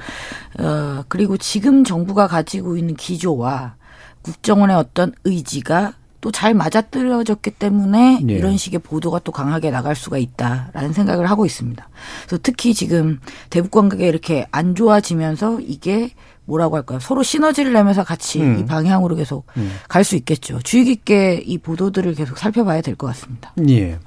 어 0.59 1.03
그리고 1.07 1.37
지금 1.37 1.85
정부가 1.85 2.27
가지고 2.27 2.75
있는 2.75 2.95
기조와 2.95 3.75
국정원의 4.23 4.75
어떤 4.75 5.13
의지가 5.23 5.93
또 6.25 6.31
잘 6.31 6.55
맞아떨어졌기 6.55 7.51
때문에 7.51 8.19
네. 8.23 8.33
이런 8.33 8.57
식의 8.57 8.79
보도가 8.79 9.19
또 9.19 9.31
강하게 9.31 9.69
나갈 9.69 9.95
수가 9.95 10.17
있다라는 10.17 10.91
생각을 10.91 11.29
하고 11.29 11.45
있습니다. 11.45 11.87
그래서 12.25 12.39
특히 12.41 12.73
지금 12.73 13.19
대북 13.51 13.69
관계가 13.69 14.03
이렇게 14.03 14.47
안 14.51 14.73
좋아지면서 14.73 15.59
이게 15.61 16.09
뭐라고 16.45 16.75
할까요? 16.75 16.99
서로 16.99 17.23
시너지를 17.23 17.73
내면서 17.73 18.03
같이 18.03 18.41
음. 18.41 18.59
이 18.59 18.65
방향으로 18.65 19.15
계속 19.15 19.45
음. 19.57 19.71
갈수 19.89 20.15
있겠죠. 20.17 20.59
주의 20.63 20.85
깊게 20.85 21.43
이 21.45 21.57
보도들을 21.57 22.13
계속 22.15 22.37
살펴봐야 22.37 22.81
될 22.81 22.95
것 22.95 23.07
같습니다. 23.07 23.51
예. 23.67 23.99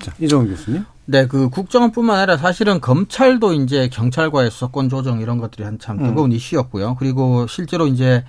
자, 0.00 0.12
이정훈 0.18 0.48
교수님. 0.48 0.84
네, 1.06 1.26
그 1.26 1.50
국정원뿐만 1.50 2.16
아니라 2.18 2.36
사실은 2.38 2.80
검찰도 2.80 3.52
이제 3.54 3.88
경찰과의 3.88 4.50
수사권 4.50 4.88
조정 4.88 5.20
이런 5.20 5.38
것들이 5.38 5.62
한참 5.64 5.98
음. 5.98 6.08
뜨거운 6.08 6.30
음. 6.30 6.36
이슈였고요. 6.36 6.96
그리고 6.98 7.46
실제로 7.46 7.86
이제 7.86 8.24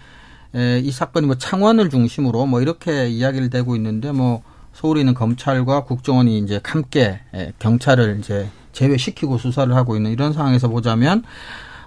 이 0.53 0.91
사건이 0.91 1.25
뭐 1.27 1.35
창원을 1.37 1.89
중심으로 1.89 2.45
뭐 2.45 2.61
이렇게 2.61 3.07
이야기를 3.07 3.49
되고 3.49 3.75
있는데 3.75 4.11
뭐 4.11 4.41
서울에 4.73 5.01
있는 5.01 5.13
검찰과 5.13 5.83
국정원이 5.85 6.37
이제 6.39 6.59
함께 6.63 7.21
경찰을 7.59 8.19
이제 8.19 8.49
제외시키고 8.73 9.37
수사를 9.37 9.73
하고 9.75 9.95
있는 9.95 10.11
이런 10.11 10.33
상황에서 10.33 10.67
보자면 10.67 11.23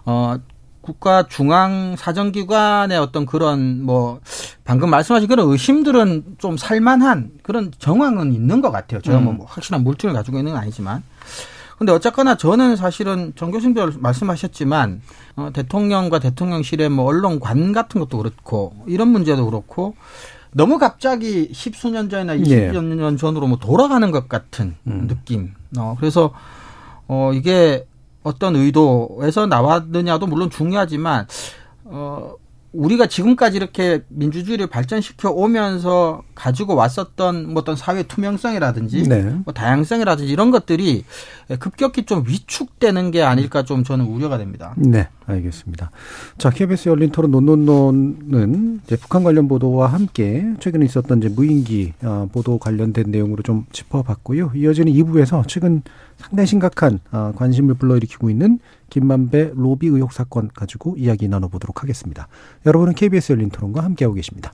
어 0.07 0.37
국가 0.89 1.29
중앙 1.29 1.97
사정기관의 1.97 2.97
어떤 2.97 3.27
그런 3.27 3.83
뭐 3.83 4.21
방금 4.65 4.89
말씀하신 4.89 5.29
그런 5.29 5.51
의심들은 5.51 6.37
좀 6.39 6.57
살만한 6.57 7.33
그런 7.43 7.71
정황은 7.79 8.33
있는 8.33 8.63
것 8.63 8.71
같아요. 8.71 9.03
제가 9.03 9.19
뭐 9.19 9.35
음. 9.35 9.37
뭐 9.37 9.47
확실한 9.47 9.85
물증을 9.85 10.15
가지고 10.15 10.39
있는 10.39 10.53
건 10.53 10.63
아니지만 10.63 11.03
근데 11.77 11.93
어쨌거나 11.93 12.39
저는 12.39 12.77
사실은 12.77 13.35
정 13.37 13.51
교수님도 13.51 13.99
말씀하셨지만 13.99 15.03
어, 15.37 15.51
대통령과 15.53 16.21
대통령실의 16.21 16.89
뭐 16.89 17.05
언론관 17.05 17.75
같은 17.75 18.01
것도 18.01 18.17
그렇고 18.17 18.75
이런 18.87 19.09
문제도 19.09 19.45
그렇고 19.45 19.95
너무 20.53 20.79
갑자기 20.79 21.51
십수년 21.53 22.09
전이나 22.09 22.39
예. 22.39 22.41
이십 22.41 22.73
년 22.73 23.19
전으로 23.19 23.47
뭐 23.47 23.59
돌아가는 23.59 24.11
것 24.11 24.27
같은 24.27 24.75
음. 24.87 25.07
느낌. 25.07 25.53
어, 25.77 25.97
그래서 26.01 26.33
어 27.07 27.33
이게 27.35 27.87
어떤 28.29 28.57
의도에서 28.57 29.47
나왔느냐도 29.47 30.27
물론 30.27 30.51
중요하지만 30.51 31.27
어 31.85 32.35
우리가 32.73 33.07
지금까지 33.07 33.57
이렇게 33.57 34.03
민주주의를 34.09 34.67
발전시켜 34.67 35.31
오면서 35.31 36.23
가지고 36.35 36.75
왔었던 36.75 37.53
뭐 37.53 37.63
어떤 37.63 37.77
사회 37.77 38.03
투명성이라든지 38.03 39.09
네. 39.09 39.23
뭐 39.45 39.55
다양성이라든지 39.55 40.31
이런 40.31 40.51
것들이 40.51 41.05
급격히 41.59 42.05
좀 42.05 42.25
위축되는 42.27 43.11
게 43.11 43.23
아닐까 43.23 43.65
좀 43.65 43.85
저는 43.85 44.05
우려가 44.05 44.37
됩니다. 44.37 44.75
네, 44.77 45.09
알겠습니다. 45.27 45.91
자, 46.37 46.51
KBS 46.51 46.91
열린 46.91 47.11
토론 47.11 47.31
논논논은 47.31 48.81
이제 48.85 48.97
북한 48.97 49.25
관련 49.25 49.49
보도와 49.49 49.87
함께 49.89 50.45
최근에 50.61 50.85
있었던 50.85 51.19
이제 51.19 51.29
무인기 51.29 51.95
어, 52.03 52.29
보도 52.31 52.59
관련된 52.59 53.11
내용으로 53.11 53.43
좀 53.43 53.65
짚어봤고요. 53.73 54.53
이어지는 54.55 54.93
2부에서 54.93 55.49
최근 55.49 55.83
상당히 56.19 56.47
심각한 56.47 57.01
어, 57.13 57.33
관심을 57.35 57.75
불러일으키고 57.75 58.29
있는 58.29 58.59
김만배 58.91 59.53
로비 59.55 59.87
의혹 59.89 60.13
사건 60.13 60.49
가지고 60.49 60.97
이야기 60.97 61.29
나눠보도록 61.29 61.83
하겠습니다. 61.83 62.29
여러분은 62.67 62.95
KBS 62.95 63.33
열린 63.33 63.51
토론과 63.51 63.85
함께하고 63.85 64.15
계십니다. 64.15 64.53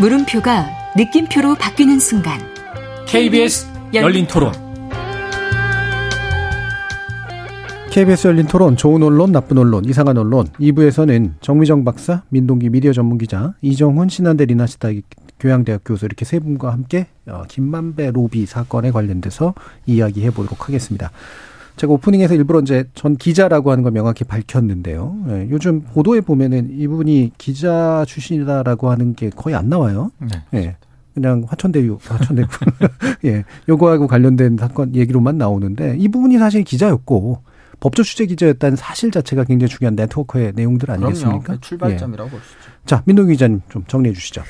물음표가 0.00 0.66
느낌표로 0.96 1.56
바뀌는 1.56 2.00
순간 2.00 2.40
KBS 3.06 3.66
열린 3.92 4.26
토론 4.26 4.69
KBS 7.90 8.28
열린 8.28 8.46
토론, 8.46 8.76
좋은 8.76 9.02
언론, 9.02 9.32
나쁜 9.32 9.58
언론, 9.58 9.84
이상한 9.84 10.16
언론. 10.16 10.46
2부에서는 10.60 11.32
정미정 11.40 11.82
박사, 11.84 12.22
민동기 12.28 12.70
미디어 12.70 12.92
전문기자, 12.92 13.54
이정훈 13.62 14.08
신한대 14.08 14.44
리나시다 14.44 14.90
교양대학 15.40 15.80
교수 15.84 16.04
이렇게 16.04 16.24
세 16.24 16.38
분과 16.38 16.72
함께 16.72 17.08
어, 17.26 17.42
김만배 17.48 18.12
로비 18.12 18.46
사건에 18.46 18.92
관련돼서 18.92 19.54
이야기해 19.86 20.30
보도록 20.30 20.68
하겠습니다. 20.68 21.10
제가 21.74 21.92
오프닝에서 21.94 22.34
일부러 22.34 22.60
이제 22.60 22.84
전 22.94 23.16
기자라고 23.16 23.72
하는 23.72 23.82
걸 23.82 23.90
명확히 23.90 24.22
밝혔는데요. 24.22 25.16
예, 25.30 25.48
요즘 25.50 25.80
보도에 25.80 26.20
보면은 26.20 26.70
이분이 26.70 27.32
기자 27.38 28.04
출신이다라고 28.06 28.88
하는 28.90 29.14
게 29.14 29.30
거의 29.30 29.56
안 29.56 29.68
나와요. 29.68 30.12
네. 30.18 30.44
예. 30.54 30.76
그냥 31.12 31.44
화천대유, 31.48 31.98
화천대유. 32.02 32.46
예. 33.26 33.44
요거하고 33.68 34.06
관련된 34.06 34.58
사건 34.58 34.94
얘기로만 34.94 35.38
나오는데 35.38 35.96
이 35.98 36.06
부분이 36.06 36.38
사실 36.38 36.62
기자였고 36.62 37.49
법조 37.78 38.02
취재 38.02 38.26
기자였다는 38.26 38.76
사실 38.76 39.10
자체가 39.10 39.44
굉장히 39.44 39.68
중요한 39.70 39.94
네트워크의 39.94 40.52
내용들 40.54 40.90
아니겠습니까? 40.90 41.40
그럼요. 41.42 41.60
출발점이라고 41.60 42.26
예. 42.28 42.30
볼 42.30 42.40
수 42.40 42.54
있죠. 42.58 42.70
자, 42.86 43.02
민동 43.06 43.28
기자님 43.28 43.60
좀 43.70 43.84
정리해 43.86 44.12
주시죠. 44.14 44.42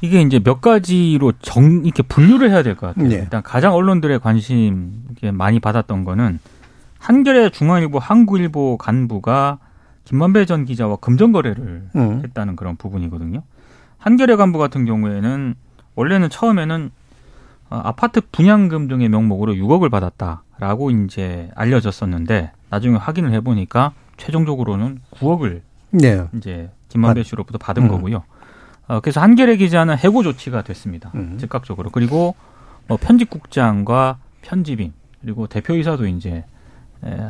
이게 0.00 0.22
이제 0.22 0.38
몇 0.40 0.60
가지로 0.62 1.32
정 1.42 1.82
이렇게 1.84 2.02
분류를 2.02 2.50
해야 2.50 2.62
될 2.62 2.74
것 2.74 2.86
같아요. 2.88 3.08
네. 3.08 3.16
일단 3.16 3.42
가장 3.42 3.74
언론들의 3.74 4.18
관심 4.20 5.04
많이 5.32 5.60
받았던 5.60 6.04
거는 6.04 6.38
한겨레 6.98 7.50
중앙일보 7.50 7.98
한국일보 7.98 8.78
간부가 8.78 9.58
김만배 10.04 10.46
전 10.46 10.64
기자와 10.64 10.96
금전 10.96 11.32
거래를 11.32 11.88
음. 11.94 12.20
했다는 12.24 12.56
그런 12.56 12.76
부분이거든요. 12.76 13.42
한겨레 13.98 14.36
간부 14.36 14.58
같은 14.58 14.86
경우에는 14.86 15.54
원래는 15.94 16.30
처음에는 16.30 16.90
어, 17.68 17.80
아파트 17.84 18.20
분양금 18.32 18.88
등의 18.88 19.08
명목으로 19.10 19.52
6억을 19.54 19.90
받았다 19.90 20.42
라고 20.60 20.90
이제 20.90 21.50
알려졌었는데 21.54 22.52
나중에 22.68 22.96
확인을 22.96 23.32
해보니까 23.32 23.92
최종적으로는 24.18 25.00
9억을 25.12 25.62
네. 25.90 26.26
이제 26.36 26.70
김만배 26.90 27.22
씨로부터 27.22 27.58
받은 27.58 27.84
음. 27.84 27.88
거고요. 27.88 28.22
어, 28.86 29.00
그래서 29.00 29.20
한겨레 29.20 29.56
기자는 29.56 29.96
해고 29.96 30.22
조치가 30.22 30.62
됐습니다. 30.62 31.10
음. 31.14 31.38
즉각적으로 31.40 31.88
그리고 31.90 32.34
뭐 32.86 32.98
편집국장과 33.00 34.18
편집인 34.42 34.92
그리고 35.22 35.46
대표이사도 35.46 36.06
이제 36.06 36.44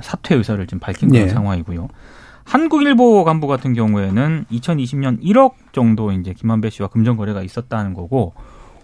사퇴 0.02 0.34
의사를 0.34 0.66
지금 0.66 0.80
밝힌 0.80 1.08
그런 1.08 1.26
네. 1.26 1.32
상황이고요. 1.32 1.88
한국일보 2.44 3.22
간부 3.22 3.46
같은 3.46 3.74
경우에는 3.74 4.46
2020년 4.50 5.22
1억 5.22 5.52
정도 5.72 6.10
이제 6.10 6.34
김만배 6.34 6.70
씨와 6.70 6.88
금전 6.88 7.16
거래가 7.16 7.42
있었다는 7.42 7.94
거고 7.94 8.32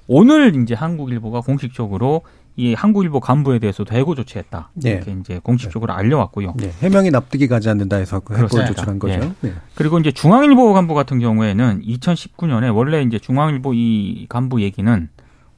오늘 0.07 0.55
이제 0.55 0.75
한국일보가 0.75 1.41
공식적으로 1.41 2.23
이 2.57 2.73
한국일보 2.73 3.21
간부에 3.21 3.59
대해서도 3.59 3.95
해고 3.95 4.15
조치했다. 4.15 4.71
네. 4.75 4.93
이렇게 4.93 5.13
이제 5.21 5.41
공식적으로 5.43 5.93
알려왔고요. 5.93 6.55
네. 6.57 6.73
해명이 6.81 7.11
납득이 7.11 7.49
가지 7.49 7.69
않는다 7.69 7.97
해서 7.97 8.21
그 8.21 8.35
해고 8.35 8.49
조치한 8.49 8.99
거죠. 8.99 9.19
네. 9.19 9.33
네. 9.43 9.53
그리고 9.75 9.99
이제 9.99 10.11
중앙일보 10.11 10.73
간부 10.73 10.95
같은 10.95 11.19
경우에는 11.19 11.83
2019년에 11.83 12.75
원래 12.75 13.03
이제 13.03 13.19
중앙일보 13.19 13.75
이 13.75 14.27
간부 14.31 14.63
얘기는 14.63 15.09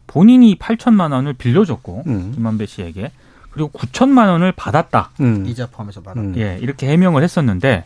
본인이 0.09 0.57
8천만 0.59 1.13
원을 1.13 1.35
빌려줬고 1.35 2.03
음. 2.09 2.33
김만배 2.35 2.67
씨에게 2.67 3.13
그리고 3.51 3.71
9천만 3.71 4.29
원을 4.29 4.53
받았다. 4.53 5.11
음. 5.21 5.47
이자 5.47 5.67
포함해서 5.67 6.03
받았다. 6.03 6.21
음. 6.21 6.35
예, 6.37 6.59
이렇게 6.61 6.89
해명을 6.89 7.23
했었는데 7.23 7.85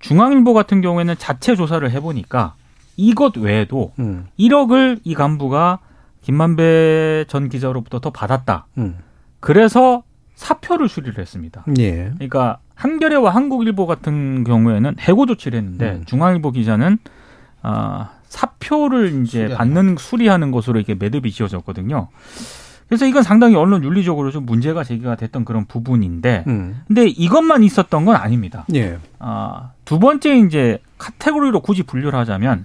중앙일보 0.00 0.54
같은 0.54 0.80
경우에는 0.80 1.16
자체 1.18 1.56
조사를 1.56 1.88
해보니까 1.90 2.54
이것 2.96 3.36
외에도 3.36 3.92
음. 3.98 4.26
1억을 4.38 5.00
이 5.04 5.14
간부가 5.14 5.80
김만배 6.22 7.26
전 7.28 7.48
기자로부터 7.48 8.00
더 8.00 8.10
받았다. 8.10 8.66
음. 8.78 8.98
그래서 9.40 10.02
사표를 10.34 10.88
수리를 10.88 11.18
했습니다. 11.18 11.64
예. 11.78 12.10
그러니까 12.14 12.58
한겨레와 12.74 13.30
한국일보 13.30 13.86
같은 13.86 14.44
경우에는 14.44 14.96
해고 15.00 15.26
조치를 15.26 15.58
했는데 15.58 15.92
음. 15.92 16.04
중앙일보 16.04 16.50
기자는 16.52 16.98
아, 17.62 18.10
사표를 18.28 19.22
이제 19.22 19.48
수리하는. 19.48 19.56
받는 19.56 19.96
수리하는 19.98 20.50
것으로 20.50 20.78
이게 20.78 20.94
매듭이 20.94 21.30
지어졌거든요. 21.32 22.08
그래서 22.88 23.06
이건 23.06 23.22
상당히 23.22 23.56
언론 23.56 23.82
윤리적으로 23.82 24.30
좀 24.30 24.46
문제가 24.46 24.84
제기가 24.84 25.16
됐던 25.16 25.44
그런 25.44 25.64
부분인데, 25.64 26.44
음. 26.46 26.82
근데 26.86 27.06
이것만 27.08 27.64
있었던 27.64 28.04
건 28.04 28.14
아닙니다. 28.14 28.64
예. 28.74 28.98
아, 29.18 29.70
두 29.84 29.98
번째 29.98 30.38
이제 30.38 30.78
카테고리로 30.98 31.60
굳이 31.62 31.82
분류를 31.82 32.16
하자면 32.20 32.64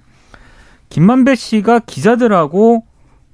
김만배 0.90 1.34
씨가 1.34 1.80
기자들하고 1.80 2.84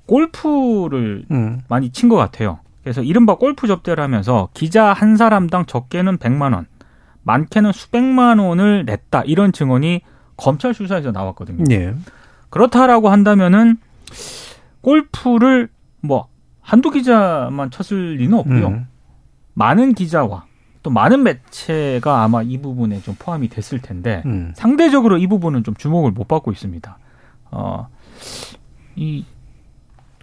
골프를 0.09 1.25
음. 1.31 1.61
많이 1.69 1.91
친 1.91 2.09
것 2.09 2.17
같아요. 2.17 2.59
그래서 2.83 3.03
이른바 3.03 3.37
골프 3.37 3.67
접대를 3.67 4.03
하면서 4.03 4.49
기자 4.55 4.93
한 4.93 5.17
사람당 5.17 5.67
적게는 5.67 6.17
100만 6.19 6.55
원, 6.55 6.67
많게는 7.23 7.73
수백만 7.73 8.39
원을 8.39 8.85
냈다 8.87 9.23
이런 9.27 9.53
증언이 9.53 10.01
검찰 10.37 10.73
수사에서 10.73 11.13
나왔거든요. 11.13 11.65
네. 11.65 11.95
그렇다라고 12.49 13.11
한다면은 13.11 13.77
골프를 14.81 15.69
뭐 16.01 16.29
한두 16.63 16.91
기자만 16.91 17.71
쳤을 17.71 18.15
리는 18.17 18.37
없고요. 18.39 18.69
음. 18.69 18.87
많은 19.55 19.93
기자와 19.95 20.45
또 20.83 20.91
많은 20.91 21.25
매체가 21.25 22.23
아마 22.23 22.43
이 22.43 22.57
부분에 22.63 23.03
좀 23.03 23.15
포함이 23.19 23.49
됐을 23.49 23.81
텐데 23.83 24.23
음. 24.25 24.53
상대적으로 24.57 25.19
이 25.19 25.27
부분은 25.27 25.65
좀 25.65 25.75
주목을 25.75 26.13
못 26.13 26.29
받고 26.29 26.53
있습니다. 26.53 26.97
어, 27.51 27.89
이 28.97 29.25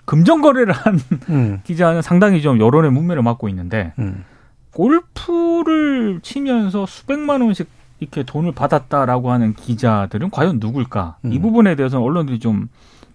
금전 0.05 0.41
거래를 0.41 0.73
한 0.73 0.99
음. 1.29 1.59
기자는 1.65 2.01
상당히 2.01 2.41
좀 2.41 2.59
여론의 2.59 2.91
문매를 2.91 3.23
맡고 3.23 3.49
있는데 3.49 3.93
음. 3.99 4.23
골프를 4.71 6.19
치면서 6.21 6.85
수백만 6.85 7.41
원씩 7.41 7.67
이렇게 7.99 8.23
돈을 8.23 8.51
받았다라고 8.51 9.31
하는 9.31 9.53
기자들은 9.53 10.29
과연 10.29 10.59
누굴까? 10.59 11.17
음. 11.25 11.33
이 11.33 11.39
부분에 11.39 11.75
대해서는 11.75 12.05
언론들이 12.05 12.39
좀 12.39 12.67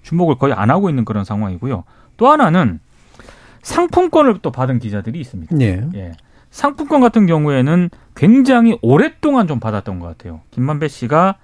주목을 0.03 0.36
거의 0.36 0.55
안 0.55 0.70
하고 0.70 0.88
있는 0.88 1.05
그런 1.05 1.24
상황이고요. 1.24 1.84
또 2.16 2.28
하나는 2.28 2.80
상품권을 3.62 4.38
또 4.41 4.51
받은 4.51 4.78
기자들이 4.78 5.20
있습니다. 5.20 5.57
예. 5.61 5.86
예. 5.95 6.12
상품권 6.51 7.01
같은 7.01 7.26
경우에는 7.26 7.91
굉장히 8.16 8.78
오랫동안 8.82 9.47
좀 9.47 9.61
받았던 9.61 10.01
것 10.01 10.07
같아요. 10.07 10.41
김만배 10.51 10.88
씨가 10.88 11.36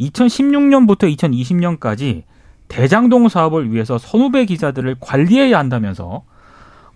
2016년부터 0.00 1.14
2020년까지 1.16 2.22
대장동 2.74 3.28
사업을 3.28 3.72
위해서 3.72 3.98
선후배 3.98 4.46
기자들을 4.46 4.96
관리해야 4.98 5.56
한다면서 5.60 6.24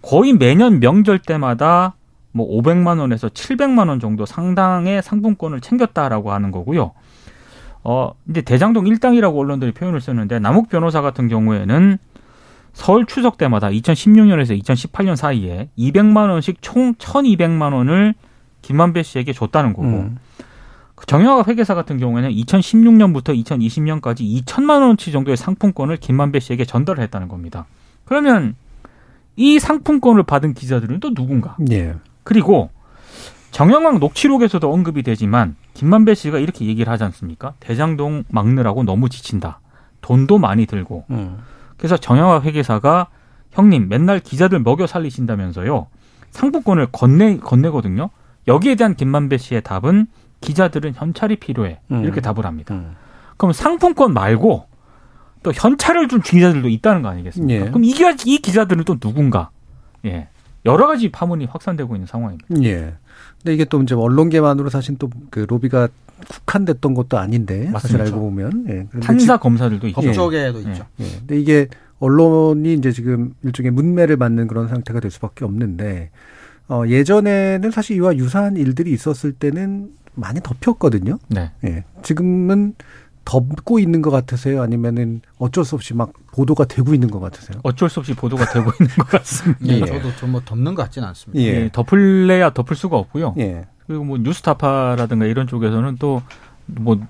거의 0.02 0.32
매년 0.32 0.80
명절 0.80 1.20
때마다 1.20 1.94
뭐 2.32 2.48
500만 2.48 2.98
원에서 2.98 3.28
700만 3.28 3.88
원 3.88 4.00
정도 4.00 4.26
상당의 4.26 5.04
상품권을 5.04 5.60
챙겼다라고 5.60 6.32
하는 6.32 6.50
거고요. 6.50 6.92
어, 7.84 8.10
이제 8.28 8.42
대장동 8.42 8.88
일당이라고 8.88 9.38
언론들이 9.38 9.70
표현을 9.70 10.00
썼는데 10.00 10.40
남욱 10.40 10.68
변호사 10.68 11.00
같은 11.00 11.28
경우에는 11.28 11.98
설 12.72 13.06
추석 13.06 13.38
때마다 13.38 13.68
2016년에서 13.68 14.60
2018년 14.60 15.14
사이에 15.14 15.68
200만 15.78 16.28
원씩 16.28 16.58
총 16.60 16.94
1,200만 16.94 17.72
원을 17.72 18.14
김만배 18.62 19.04
씨에게 19.04 19.32
줬다는 19.32 19.74
거고 19.74 19.88
음. 19.88 20.18
정영학 21.07 21.49
회계사 21.49 21.74
같은 21.74 21.99
경우에는 21.99 22.30
2016년부터 22.30 23.34
2020년까지 23.44 24.20
2천만 24.44 24.80
원치 24.82 25.12
정도의 25.12 25.36
상품권을 25.36 25.96
김만배 25.99 26.40
씨에게 26.40 26.64
전달을 26.64 27.03
했다는 27.05 27.28
겁니다. 27.28 27.66
그러면 28.05 28.55
이 29.36 29.59
상품권을 29.59 30.24
받은 30.24 30.55
기자들은 30.55 31.01
또 31.01 31.14
누군가? 31.14 31.57
예. 31.70 31.94
그리고 32.24 32.70
정영학 33.51 33.99
녹취록에서도 33.99 34.70
언급이 34.70 35.03
되지만 35.03 35.57
김만배 35.74 36.14
씨가 36.14 36.38
이렇게 36.38 36.66
얘기를 36.66 36.92
하지 36.92 37.05
않습니까? 37.05 37.55
대장동 37.61 38.24
막느라고 38.28 38.82
너무 38.82 39.09
지친다. 39.09 39.61
돈도 40.01 40.38
많이 40.38 40.66
들고. 40.66 41.05
음. 41.11 41.38
그래서 41.76 41.96
정영학 41.96 42.44
회계사가 42.44 43.09
형님 43.53 43.88
맨날 43.88 44.20
기자들 44.20 44.59
먹여 44.61 44.86
살리신다면서요. 44.86 45.86
상품권을 46.30 46.88
건네 46.92 47.38
건네거든요. 47.38 48.11
여기에 48.46 48.74
대한 48.74 48.94
김만배 48.94 49.38
씨의 49.38 49.62
답은 49.62 50.07
기자들은 50.41 50.95
현찰이 50.95 51.36
필요해. 51.36 51.80
음. 51.91 52.05
이렇게 52.05 52.20
답을 52.20 52.45
합니다. 52.47 52.74
음. 52.74 52.95
그럼 53.36 53.53
상품권 53.53 54.12
말고 54.12 54.66
또 55.43 55.53
현찰을 55.53 56.09
준 56.09 56.20
기자들도 56.20 56.68
있다는 56.68 57.03
거 57.03 57.09
아니겠습니까? 57.09 57.66
예. 57.66 57.68
그럼 57.68 57.84
이, 57.84 57.95
이 58.26 58.39
기자들은 58.39 58.84
또 58.84 58.99
누군가? 58.99 59.51
예. 60.05 60.28
여러 60.66 60.86
가지 60.86 61.11
파문이 61.11 61.47
확산되고 61.47 61.95
있는 61.95 62.07
상황입니다. 62.07 62.47
예. 62.64 62.95
근데 63.39 63.55
이게 63.55 63.64
또 63.64 63.80
이제 63.82 63.95
언론계만으로 63.95 64.68
사실 64.70 64.99
또 64.99 65.09
그 65.30 65.41
로비가 65.49 65.89
국한됐던 66.28 66.95
것도 66.95 67.18
아닌데 67.18 67.68
맞습니다. 67.70 67.78
사실 67.80 68.01
알고 68.01 68.20
보면 68.20 68.64
예. 68.68 69.01
판사 69.01 69.36
검사들도 69.36 69.86
있죠. 69.89 70.01
법조계도 70.01 70.64
예. 70.66 70.72
있죠. 70.72 70.86
예. 71.01 71.05
근데 71.18 71.39
이게 71.41 71.68
언론이 72.01 72.74
이제 72.74 72.91
지금 72.93 73.34
일종의 73.45 73.70
문매를 73.72 74.16
맞는 74.16 74.49
그런 74.49 74.68
상태가 74.68 75.01
될 75.01 75.11
수밖에 75.11 75.45
없는데 75.45 76.11
어 76.68 76.82
예전에는 76.86 77.70
사실 77.70 77.97
이와 77.97 78.16
유사한 78.16 78.57
일들이 78.57 78.93
있었을 78.93 79.32
때는 79.32 79.91
많이 80.18 80.40
덮였거든요. 80.40 81.18
네. 81.28 81.50
예. 81.64 81.84
지금은 82.02 82.74
덮고 83.24 83.78
있는 83.78 84.00
것 84.00 84.10
같으세요? 84.10 84.62
아니면은 84.62 85.20
어쩔 85.38 85.64
수 85.64 85.74
없이 85.74 85.92
막 85.94 86.12
보도가 86.32 86.64
되고 86.64 86.94
있는 86.94 87.10
것 87.10 87.20
같으세요? 87.20 87.58
어쩔 87.62 87.88
수 87.90 88.00
없이 88.00 88.14
보도가 88.14 88.46
되고 88.52 88.70
있는 88.80 88.94
것 88.96 89.06
같습니다. 89.08 89.66
예. 89.66 89.80
저도 89.80 90.16
좀 90.16 90.30
뭐 90.30 90.40
덮는 90.44 90.74
것 90.74 90.82
같지는 90.84 91.06
않습니다. 91.08 91.42
예. 91.42 91.46
예. 91.64 91.70
덮을래야 91.72 92.50
덮을 92.50 92.74
수가 92.76 92.96
없고요. 92.96 93.34
예. 93.38 93.66
그리고 93.86 94.04
뭐 94.04 94.18
뉴스타파라든가 94.18 95.26
이런 95.26 95.46
쪽에서는 95.46 95.96
또 95.98 96.22
뭐 96.70 97.00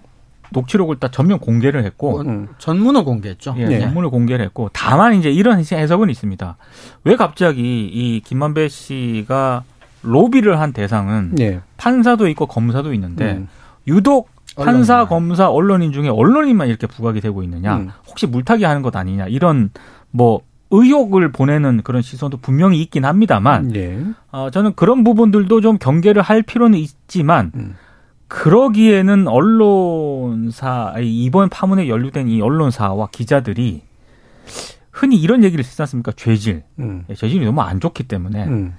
녹취록을 0.50 0.96
딱 1.00 1.12
전면 1.12 1.38
공개를 1.40 1.84
했고 1.84 2.20
음. 2.20 2.48
전문을 2.58 3.04
공개했죠. 3.04 3.54
예, 3.58 3.66
예. 3.70 3.80
전문을 3.80 4.08
공개를 4.08 4.44
했고 4.44 4.70
다만 4.72 5.14
이제 5.14 5.30
이런 5.30 5.58
해석은 5.58 6.08
있습니다. 6.10 6.56
왜 7.04 7.16
갑자기 7.16 7.60
이 7.92 8.20
김만배 8.24 8.68
씨가 8.68 9.64
로비를 10.08 10.60
한 10.60 10.72
대상은 10.72 11.34
예. 11.40 11.60
판사도 11.76 12.28
있고 12.28 12.46
검사도 12.46 12.92
있는데 12.94 13.34
음. 13.34 13.48
유독 13.86 14.30
판사, 14.56 15.06
검사, 15.06 15.48
언론인 15.48 15.92
중에 15.92 16.08
언론인만 16.08 16.68
이렇게 16.68 16.86
부각이 16.86 17.20
되고 17.20 17.42
있느냐? 17.42 17.76
음. 17.76 17.90
혹시 18.08 18.26
물타기 18.26 18.64
하는 18.64 18.82
것 18.82 18.96
아니냐? 18.96 19.26
이런 19.28 19.70
뭐 20.10 20.40
의혹을 20.70 21.32
보내는 21.32 21.82
그런 21.82 22.02
시선도 22.02 22.38
분명히 22.38 22.80
있긴 22.82 23.04
합니다만, 23.04 23.74
예. 23.76 24.02
어, 24.30 24.50
저는 24.50 24.74
그런 24.74 25.04
부분들도 25.04 25.60
좀 25.60 25.78
경계를 25.78 26.20
할 26.22 26.42
필요는 26.42 26.78
있지만, 26.78 27.52
음. 27.54 27.74
그러기에는 28.26 29.28
언론사, 29.28 30.94
이번 31.00 31.48
파문에 31.48 31.88
연루된 31.88 32.28
이 32.28 32.42
언론사와 32.42 33.08
기자들이 33.10 33.82
흔히 34.90 35.16
이런 35.16 35.44
얘기를 35.44 35.64
쓰지 35.64 35.80
않습니까? 35.82 36.12
죄질. 36.12 36.64
음. 36.80 37.04
예, 37.08 37.14
죄질이 37.14 37.44
너무 37.44 37.62
안 37.62 37.80
좋기 37.80 38.04
때문에 38.04 38.44
음. 38.44 38.74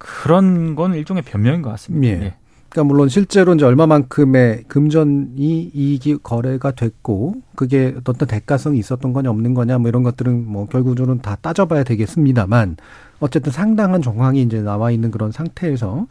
그런 0.00 0.74
건 0.74 0.94
일종의 0.94 1.22
변명인 1.22 1.62
것 1.62 1.70
같습니다. 1.70 2.06
예. 2.06 2.24
예. 2.24 2.34
그러니까 2.70 2.84
물론 2.92 3.08
실제로 3.08 3.54
이제 3.54 3.64
얼마만큼의 3.64 4.64
금전이 4.68 5.72
이익이 5.74 6.18
거래가 6.22 6.70
됐고 6.70 7.34
그게 7.56 7.94
어떤 7.96 8.14
대가성이 8.28 8.78
있었던 8.78 9.12
거냐 9.12 9.28
없는 9.30 9.54
거냐 9.54 9.78
뭐 9.78 9.88
이런 9.88 10.04
것들은 10.04 10.46
뭐 10.46 10.66
결국적으로는 10.66 11.20
다 11.20 11.36
따져봐야 11.40 11.82
되겠습니다만 11.82 12.76
어쨌든 13.18 13.52
상당한 13.52 14.00
정황이 14.00 14.42
이제 14.42 14.62
나와 14.62 14.90
있는 14.90 15.10
그런 15.10 15.32
상태에서 15.32 16.06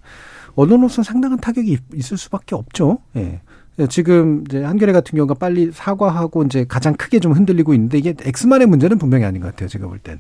언론으로서 0.56 1.02
상당한 1.02 1.40
타격이 1.40 1.78
있을 1.94 2.18
수밖에 2.18 2.56
없죠. 2.56 3.00
예. 3.16 3.42
지금 3.88 4.44
이제 4.46 4.62
한겨레 4.62 4.92
같은 4.92 5.16
경우가 5.16 5.36
빨리 5.36 5.72
사과하고 5.72 6.44
이제 6.44 6.66
가장 6.68 6.94
크게 6.94 7.20
좀 7.20 7.32
흔들리고 7.32 7.74
있는데 7.74 7.98
이게 7.98 8.14
엑스만의 8.22 8.68
문제는 8.68 8.98
분명히 8.98 9.24
아닌 9.24 9.42
것 9.42 9.48
같아요. 9.48 9.70
제가 9.70 9.88
볼 9.88 10.00
땐. 10.00 10.20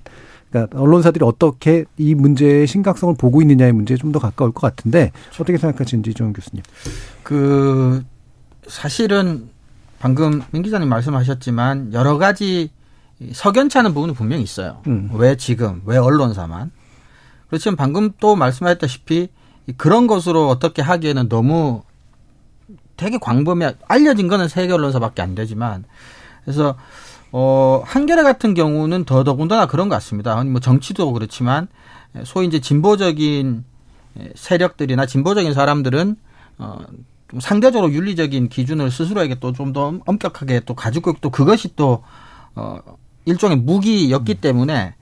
그러니까 0.49 0.79
언론사들이 0.79 1.23
어떻게 1.25 1.85
이 1.97 2.15
문제의 2.15 2.65
심각성을 2.67 3.13
보고 3.15 3.41
있느냐의 3.41 3.71
문제에 3.73 3.97
좀 3.97 4.11
더 4.11 4.19
가까울 4.19 4.51
것 4.51 4.61
같은데 4.61 5.11
어떻게 5.35 5.57
생각하시는지 5.57 6.13
조영 6.15 6.33
교수님. 6.33 6.63
그 7.23 8.03
사실은 8.67 9.49
방금 9.99 10.41
민 10.51 10.63
기자님 10.63 10.89
말씀하셨지만 10.89 11.93
여러 11.93 12.17
가지 12.17 12.71
석연치 13.33 13.77
않은 13.79 13.93
부분은 13.93 14.15
분명히 14.15 14.41
있어요. 14.43 14.81
음. 14.87 15.09
왜 15.13 15.35
지금 15.35 15.81
왜 15.85 15.97
언론사만 15.97 16.71
그렇지만 17.49 17.75
방금 17.75 18.11
또 18.19 18.35
말씀하셨다시피 18.35 19.29
그런 19.77 20.07
것으로 20.07 20.47
어떻게 20.47 20.81
하기에는 20.81 21.29
너무 21.29 21.83
되게 22.97 23.17
광범위한 23.19 23.75
알려진 23.87 24.27
거는 24.27 24.47
세계 24.47 24.73
언론사밖에 24.73 25.21
안 25.21 25.35
되지만 25.35 25.83
그래서 26.43 26.75
어, 27.31 27.81
한겨레 27.85 28.23
같은 28.23 28.53
경우는 28.53 29.05
더 29.05 29.23
더군다나 29.23 29.67
그런 29.67 29.89
것 29.89 29.95
같습니다. 29.95 30.43
뭐 30.43 30.59
정치도 30.59 31.11
그렇지만 31.13 31.67
소위 32.23 32.47
이제 32.47 32.59
진보적인 32.59 33.63
세력들이나 34.35 35.05
진보적인 35.05 35.53
사람들은 35.53 36.15
어, 36.57 36.79
좀 37.29 37.39
상대적으로 37.39 37.91
윤리적인 37.93 38.49
기준을 38.49 38.89
스스로에게 38.91 39.35
또 39.39 39.53
좀 39.53 39.71
더 39.73 39.93
엄격하게 40.05 40.61
또 40.61 40.73
가지고 40.73 41.13
또 41.21 41.29
그것이 41.29 41.75
또 41.75 42.03
어, 42.55 42.79
일종의 43.25 43.57
무기였기 43.57 44.33
음. 44.33 44.41
때문에 44.41 44.95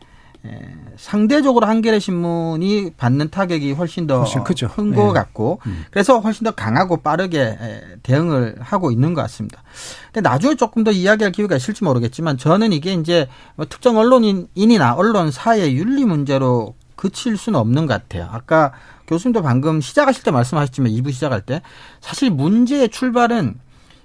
예, 0.46 0.62
상대적으로 0.98 1.68
한겨레 1.68 2.00
신문이 2.00 2.92
받는 2.98 3.30
타격이 3.30 3.74
훨씬 3.74 4.08
더 4.08 4.24
큰것 4.24 5.08
네. 5.08 5.14
같고 5.14 5.60
음. 5.66 5.86
그래서 5.92 6.20
훨씬 6.20 6.44
더 6.44 6.52
강하고 6.52 6.98
빠르게 6.98 7.40
예, 7.40 7.84
대응을 8.04 8.58
하고 8.60 8.92
있는 8.92 9.14
것 9.14 9.22
같습니다. 9.24 9.64
근데 10.12 10.28
나중에 10.28 10.56
조금 10.56 10.84
더 10.84 10.92
이야기할 10.92 11.32
기회가 11.32 11.56
있을지 11.56 11.84
모르겠지만 11.84 12.38
저는 12.38 12.74
이게 12.74 12.94
이제 12.94 13.28
뭐 13.56 13.66
특정 13.68 13.98
언론인이나 13.98 14.96
언론사의 14.96 15.76
윤리 15.76 16.06
문제로 16.06 16.76
그칠 16.96 17.38
수는 17.38 17.60
없는 17.60 17.86
것 17.86 17.94
같아요. 17.94 18.28
아까 18.32 18.74
교수님도 19.08 19.42
방금 19.42 19.80
시작하실 19.80 20.24
때 20.24 20.32
말씀하셨지만 20.32 20.92
2부 20.92 21.14
시작할 21.14 21.42
때 21.42 21.62
사실 22.02 22.30
문제의 22.30 22.90
출발은 22.90 23.56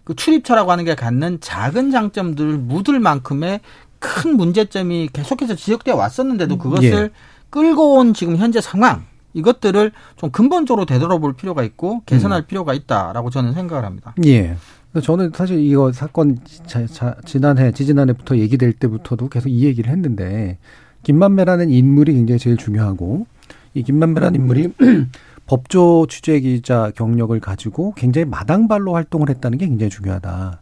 그 0.05 0.15
출입처라고 0.15 0.71
하는 0.71 0.85
게 0.85 0.95
갖는 0.95 1.41
작은 1.41 1.91
장점들을 1.91 2.59
묻을 2.59 3.01
만큼의 3.01 3.61
큰 4.03 4.37
문제점이 4.37 5.09
계속해서 5.13 5.55
지적되어 5.55 5.97
왔었는데도 5.97 6.59
그것을 6.59 6.93
예. 6.93 7.11
끌고 7.51 7.95
온 7.95 8.13
지금 8.13 8.37
현재 8.37 8.61
상황 8.61 9.05
이것들을 9.35 9.93
좀 10.17 10.31
근본적으로 10.31 10.85
되돌아볼 10.85 11.35
필요가 11.35 11.63
있고 11.63 12.03
개선할 12.05 12.43
음. 12.43 12.47
필요가 12.47 12.75
있다라고 12.75 13.31
저는 13.31 13.55
생각을 13.55 13.85
합니다. 13.85 14.15
예. 14.27 14.57
저는 15.03 15.33
사실 15.35 15.59
이거 15.61 15.91
사건 15.93 16.39
자, 16.67 16.85
자, 16.87 17.17
지난해 17.25 17.73
지지난해부터 17.73 18.37
얘기될 18.37 18.75
때부터도 18.75 19.29
계속 19.29 19.49
이 19.49 19.65
얘기를 19.65 19.91
했는데 19.91 20.59
김만배라는 21.05 21.71
인물이 21.71 22.13
굉장히 22.13 22.39
제일 22.39 22.59
중요하고 22.59 23.27
이 23.75 23.83
김만배라는 23.83 24.41
인물이 24.41 24.73
법조 25.47 26.07
취재 26.09 26.41
기자 26.41 26.93
경력을 26.95 27.39
가지고 27.41 27.95
굉장히 27.95 28.27
마당발로 28.27 28.95
활동을 28.95 29.31
했다는 29.31 29.59
게 29.59 29.67
굉장히 29.67 29.91
중요하다. 29.91 30.62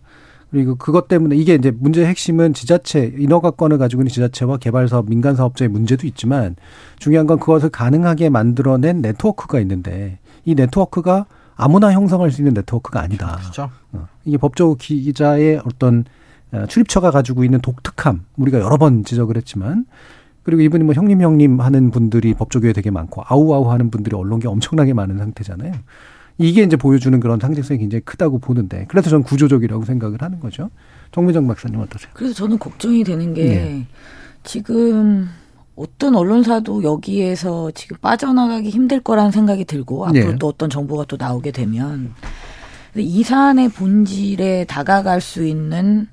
그리고 0.51 0.75
그것 0.75 1.07
때문에 1.07 1.37
이게 1.37 1.55
이제 1.55 1.71
문제의 1.71 2.07
핵심은 2.09 2.55
지자체 2.55 3.15
인허가권을 3.17 3.79
가지고 3.79 4.03
있는 4.03 4.11
지자체와 4.11 4.57
개발 4.57 4.89
사업 4.89 5.09
민간 5.09 5.37
사업자의 5.37 5.69
문제도 5.69 6.07
있지만 6.07 6.57
중요한 6.99 7.27
건 7.27 7.39
그것을 7.39 7.69
가능하게 7.69 8.31
만들어낸 8.31 9.01
네트워크가 9.01 9.61
있는데 9.61 10.19
이 10.45 10.55
네트워크가 10.55 11.27
아무나 11.55 11.93
형성할 11.93 12.33
수 12.33 12.41
있는 12.41 12.55
네트워크가 12.55 13.01
아니다. 13.01 13.37
그렇죠. 13.41 13.71
어. 13.93 14.09
이게 14.25 14.39
법조 14.39 14.75
기자의 14.75 15.61
어떤 15.65 16.05
어, 16.53 16.67
출입처가 16.67 17.13
가지고 17.13 17.45
있는 17.45 17.61
독특함 17.61 18.25
우리가 18.37 18.59
여러 18.59 18.77
번 18.77 19.05
지적을 19.05 19.37
했지만 19.37 19.85
그리고 20.43 20.63
이분이 20.63 20.83
뭐 20.85 20.95
형님 20.95 21.23
형님 21.23 21.61
하는 21.61 21.91
분들이 21.91 22.35
법조계에 22.35 22.73
되게 22.73 22.91
많고 22.91 23.23
아우아우 23.27 23.71
하는 23.71 23.91
분들이 23.91 24.17
언론계 24.17 24.49
엄청나게 24.49 24.95
많은 24.95 25.19
상태잖아요. 25.19 25.75
이게 26.41 26.63
이제 26.63 26.75
보여주는 26.77 27.21
그런 27.21 27.39
상징성이 27.39 27.81
굉장히 27.81 28.01
크다고 28.01 28.39
보는데 28.39 28.87
그래서 28.89 29.11
저는 29.11 29.25
구조적이라고 29.25 29.85
생각을 29.85 30.23
하는 30.23 30.41
거죠. 30.41 30.71
정미정 31.13 31.47
박사님 31.47 31.79
어떠세요? 31.79 32.11
그래서 32.15 32.33
저는 32.33 32.59
걱정이 32.59 33.05
되는 33.05 33.35
게 33.35 33.45
네. 33.45 33.87
지금 34.43 35.29
어떤 35.77 36.15
언론사도 36.17 36.83
여기에서 36.83 37.71
지금 37.73 37.99
빠져나가기 38.01 38.71
힘들 38.71 39.01
거라는 39.01 39.31
생각이 39.33 39.67
들고 39.67 40.07
앞으로 40.07 40.31
네. 40.31 40.37
또 40.39 40.49
어떤 40.49 40.71
정보가 40.71 41.05
또 41.09 41.19
나오게 41.19 41.51
되면 41.51 42.15
이 42.97 43.23
사안의 43.23 43.69
본질에 43.69 44.65
다가갈 44.65 45.21
수 45.21 45.45
있는 45.45 46.09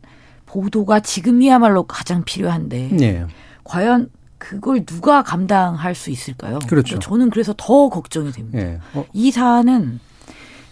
보도가 0.45 0.99
지금이야말로 0.99 1.83
가장 1.83 2.25
필요한데 2.25 2.89
네. 2.91 3.25
과연 3.63 4.09
그걸 4.37 4.85
누가 4.85 5.23
감당할 5.23 5.95
수 5.95 6.09
있을까요? 6.11 6.59
그렇죠. 6.67 6.99
저는 6.99 7.29
그래서 7.29 7.53
더 7.57 7.87
걱정이 7.87 8.31
됩니다. 8.33 8.59
예. 8.59 8.79
어, 8.93 9.05
이 9.13 9.31
사안은 9.31 9.99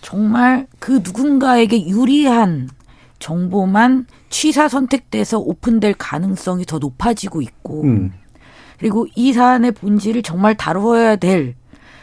정말 0.06 0.68
그 0.78 1.02
누군가에게 1.04 1.88
유리한 1.88 2.70
정보만 3.18 4.06
취사 4.30 4.70
선택돼서 4.70 5.40
오픈될 5.40 5.96
가능성이 5.98 6.64
더 6.64 6.78
높아지고 6.78 7.42
있고 7.42 7.82
음. 7.86 8.14
그리고 8.78 9.08
이 9.16 9.34
사안의 9.34 9.72
본질을 9.72 10.22
정말 10.22 10.56
다루어야 10.56 11.16
될 11.16 11.56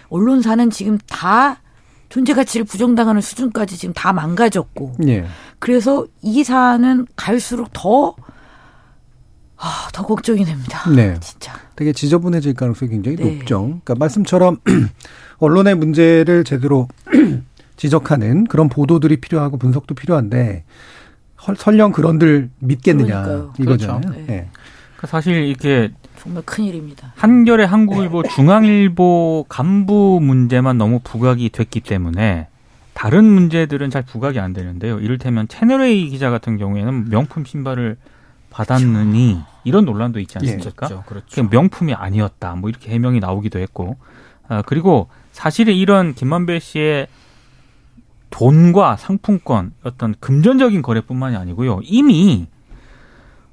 언론사는 0.08 0.70
지금 0.70 0.98
다 1.06 1.60
존재 2.08 2.34
가치를 2.34 2.66
부정당하는 2.66 3.20
수준까지 3.20 3.78
지금 3.78 3.94
다 3.94 4.12
망가졌고 4.12 4.94
예. 5.06 5.24
그래서 5.60 6.04
이 6.22 6.42
사안은 6.42 7.06
갈수록 7.14 7.68
더 7.72 8.16
아, 9.56 9.88
더 9.92 10.04
걱정이 10.04 10.44
됩니다. 10.44 10.90
네. 10.90 11.14
진짜. 11.20 11.52
되게 11.76 11.92
지저분해질 11.92 12.54
가능성이 12.54 12.90
굉장히 12.90 13.16
네. 13.16 13.36
높죠. 13.36 13.60
그러니까 13.60 13.94
말씀처럼 13.94 14.56
언론의 15.38 15.76
문제를 15.76 16.42
제대로 16.42 16.88
지적하는 17.86 18.44
그런 18.44 18.68
보도들이 18.68 19.16
필요하고 19.16 19.56
분석도 19.58 19.96
필요한데 19.96 20.62
헐- 21.44 21.56
설령 21.56 21.90
그런들 21.90 22.48
믿겠느냐 22.60 23.22
그러니까요. 23.22 23.52
이거잖아요. 23.58 24.00
그렇죠. 24.02 24.18
네. 24.20 24.22
예. 24.32 24.48
그러니까 24.96 25.06
사실 25.08 25.34
이렇게 25.42 25.90
정말 26.16 26.44
큰 26.46 26.62
일입니다. 26.62 27.12
한겨레 27.16 27.64
한국일보 27.64 28.22
중앙일보 28.22 29.46
간부 29.48 30.20
문제만 30.22 30.78
너무 30.78 31.00
부각이 31.02 31.48
됐기 31.50 31.80
때문에 31.80 32.46
다른 32.94 33.24
문제들은 33.24 33.90
잘 33.90 34.02
부각이 34.02 34.38
안 34.38 34.52
되는데요. 34.52 35.00
이를테면 35.00 35.48
채널A 35.48 36.08
기자 36.08 36.30
같은 36.30 36.58
경우에는 36.58 37.08
명품 37.10 37.44
신발을 37.44 37.96
받았느니 38.50 39.40
이런 39.64 39.84
논란도 39.86 40.20
있지 40.20 40.38
않습니까? 40.38 40.86
그렇죠. 40.86 41.02
그렇죠. 41.08 41.42
명품이 41.50 41.94
아니었다. 41.94 42.54
뭐 42.54 42.70
이렇게 42.70 42.92
해명이 42.92 43.18
나오기도 43.18 43.58
했고. 43.58 43.96
아, 44.46 44.62
그리고 44.62 45.08
사실은 45.32 45.74
이런 45.74 46.14
김만배 46.14 46.60
씨의 46.60 47.08
돈과 48.32 48.96
상품권 48.96 49.72
어떤 49.84 50.14
금전적인 50.18 50.82
거래뿐만이 50.82 51.36
아니고요. 51.36 51.80
이미 51.84 52.48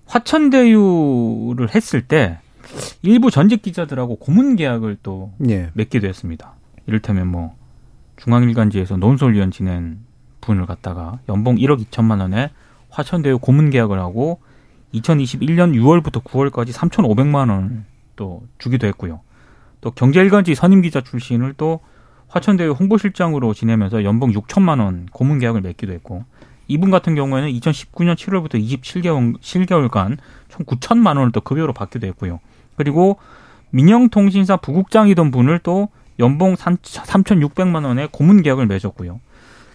화천대유를 0.08 1.76
했을 1.76 2.02
때 2.02 2.40
일부 3.04 3.30
전직 3.30 3.62
기자들하고 3.62 4.16
고문 4.16 4.56
계약을 4.56 4.98
또 5.04 5.32
예. 5.48 5.70
맺기도 5.74 6.08
했습니다. 6.08 6.54
이를테면 6.88 7.28
뭐 7.28 7.56
중앙일간지에서 8.18 8.98
논설위원 8.98 9.52
지낸 9.52 10.00
분을 10.42 10.66
갖다가 10.66 11.20
연봉 11.30 11.58
1억 11.58 11.84
2천만 11.86 12.22
원에 12.22 12.50
화천대유 12.90 13.40
고문 13.40 13.70
계약을 13.70 14.00
하고 14.00 14.40
2021년 14.94 15.76
6월부터 15.76 16.24
9월까지 16.24 16.72
3,500만 16.72 17.50
원을 17.50 17.84
또 18.16 18.44
주기도 18.58 18.88
했고요. 18.88 19.22
또 19.82 19.92
경제일간지 19.92 20.56
선임 20.56 20.82
기자 20.82 21.02
출신을 21.02 21.54
또 21.58 21.82
화천대유 22.30 22.72
홍보실장으로 22.72 23.54
지내면서 23.54 24.04
연봉 24.04 24.32
6천만 24.32 24.80
원 24.80 25.08
고문 25.12 25.40
계약을 25.40 25.62
맺기도 25.62 25.94
했고 25.94 26.24
이분 26.68 26.92
같은 26.92 27.16
경우에는 27.16 27.50
2019년 27.52 28.16
7월부터 28.16 28.64
27개월 28.64 29.40
7개월간 29.40 30.18
총 30.50 30.66
9천만 30.66 31.18
원을 31.18 31.32
또 31.32 31.42
급여로 31.42 31.74
받기도 31.74 32.06
했고요. 32.08 32.40
그리고 32.76 33.18
민영통신사 33.72 34.58
부국장이던 34.58 35.32
분을 35.32 35.60
또 35.60 35.90
연봉 36.20 36.56
3,600만 36.56 37.86
원의 37.86 38.10
고문 38.12 38.44
계약을 38.44 38.68
맺었고요. 38.68 39.20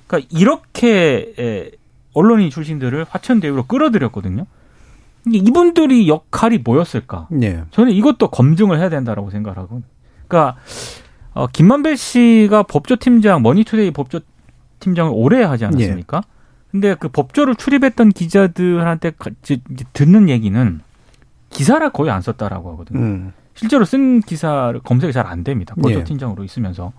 그러니까 0.06 0.28
이렇게 0.30 1.34
에, 1.38 1.70
언론인 2.12 2.50
출신들을 2.50 3.06
화천대유로 3.08 3.64
끌어들였거든요. 3.64 4.46
이분들이 5.32 6.06
역할이 6.06 6.58
뭐였을까? 6.58 7.28
예. 7.42 7.64
저는 7.70 7.92
이것도 7.92 8.28
검증을 8.28 8.78
해야 8.78 8.88
된다라고 8.88 9.30
생각을 9.30 9.58
하고. 9.58 9.82
그러니까 10.28 10.58
어, 11.34 11.46
김만배 11.48 11.96
씨가 11.96 12.62
법조팀장 12.64 13.42
머니투데이 13.42 13.90
법조팀장을 13.90 15.12
오래 15.14 15.42
하지 15.42 15.64
않았습니까? 15.66 16.22
근데 16.70 16.94
그 16.98 17.08
법조를 17.08 17.54
출입했던 17.56 18.10
기자들한테 18.10 19.12
듣는 19.92 20.28
얘기는 20.28 20.80
기사를 21.50 21.88
거의 21.90 22.10
안 22.10 22.20
썼다라고 22.20 22.72
하거든요. 22.72 22.98
음. 23.00 23.32
실제로 23.54 23.84
쓴 23.84 24.20
기사를 24.20 24.78
검색이 24.80 25.12
잘 25.12 25.26
안 25.26 25.44
됩니다. 25.44 25.74
예. 25.78 25.82
법조팀장으로 25.82 26.42
있으면서. 26.44 26.92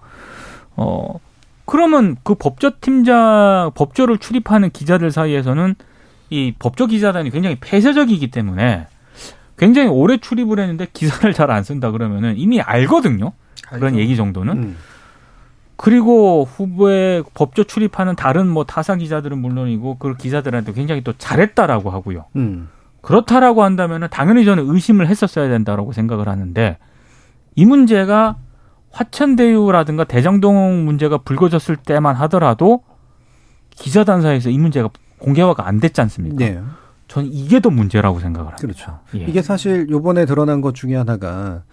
어, 0.78 1.20
그러면 1.66 2.16
그 2.24 2.36
법조팀장, 2.36 3.72
법조를 3.76 4.18
출입하는 4.20 4.70
기자들 4.70 5.12
사이에서는 5.12 5.76
이 6.30 6.54
법조 6.58 6.88
기자단이 6.88 7.30
굉장히 7.32 7.58
폐쇄적이기 7.60 8.32
때문에 8.32 8.88
굉장히 9.58 9.90
오래 9.90 10.18
출입을 10.18 10.60
했는데 10.60 10.88
기사를 10.92 11.32
잘 11.34 11.52
안 11.52 11.64
쓴다 11.64 11.92
그러면은 11.92 12.36
이미 12.38 12.62
알거든요. 12.62 13.34
그런 13.70 13.84
알죠. 13.86 14.00
얘기 14.00 14.16
정도는. 14.16 14.58
음. 14.58 14.78
그리고 15.78 16.46
후보에 16.46 17.22
법조 17.34 17.66
출입하는 17.66 18.16
다른 18.16 18.48
뭐 18.48 18.64
타사 18.64 18.96
기자들은 18.96 19.38
물론이고 19.38 19.98
그 19.98 20.16
기자들한테 20.16 20.74
굉장히 20.74 21.04
또 21.04 21.14
잘했다라고 21.18 21.90
하고요. 21.90 22.26
음. 22.38 22.70
그렇다라고 23.02 23.64
한다면은 23.64 24.08
당연히 24.10 24.46
저는 24.46 24.70
의심을 24.70 25.08
했었어야 25.08 25.48
된다라고 25.50 25.92
생각을 25.92 26.28
하는데 26.28 26.78
이 27.56 27.66
문제가 27.66 28.38
화천대유라든가 28.92 30.06
대장동 30.06 30.86
문제가 30.86 31.18
불거졌을 31.18 31.76
때만 31.76 32.16
하더라도 32.16 32.84
기자단사에서 33.72 34.50
이 34.50 34.58
문제가 34.58 34.90
공개화가 35.20 35.68
안 35.68 35.80
됐지 35.80 36.02
않습니까? 36.02 36.44
예. 36.46 36.62
저는 37.08 37.30
이게 37.32 37.60
더 37.60 37.70
문제라고 37.70 38.20
생각을 38.20 38.54
합니다. 38.54 38.62
그렇죠. 38.62 39.00
예. 39.16 39.26
이게 39.30 39.42
사실 39.42 39.88
요번에 39.90 40.26
드러난 40.26 40.62
것 40.62 40.74
중에 40.74 40.96
하나가 40.96 41.64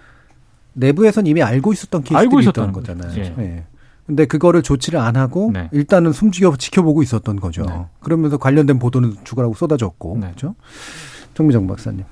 내부에선 0.75 1.27
이미 1.27 1.43
알고 1.43 1.73
있었던 1.73 2.03
케이스들이 2.03 2.18
알고 2.18 2.41
있었던 2.41 2.73
거잖아요. 2.73 3.09
거죠. 3.09 3.35
예. 3.43 3.64
근데 4.07 4.27
그거를 4.27 4.62
조치를 4.62 4.99
안 4.99 5.16
하고 5.16 5.51
네. 5.53 5.68
일단은 5.73 6.12
숨지겨 6.12 6.57
지켜보고 6.57 7.03
있었던 7.03 7.39
거죠. 7.41 7.62
네. 7.64 7.87
그러면서 8.01 8.37
관련된 8.37 8.79
보도는 8.79 9.16
죽으라고 9.25 9.55
쏟아졌고 9.55 10.14
네. 10.20 10.27
그렇죠. 10.29 10.55
정미정 11.35 11.66
박사님. 11.66 12.05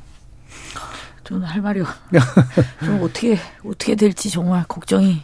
저는 1.24 1.46
할 1.46 1.60
말이 1.60 1.82
좀 2.84 3.02
어떻게 3.02 3.36
어떻게 3.64 3.94
될지 3.94 4.30
정말 4.30 4.64
걱정이 4.66 5.22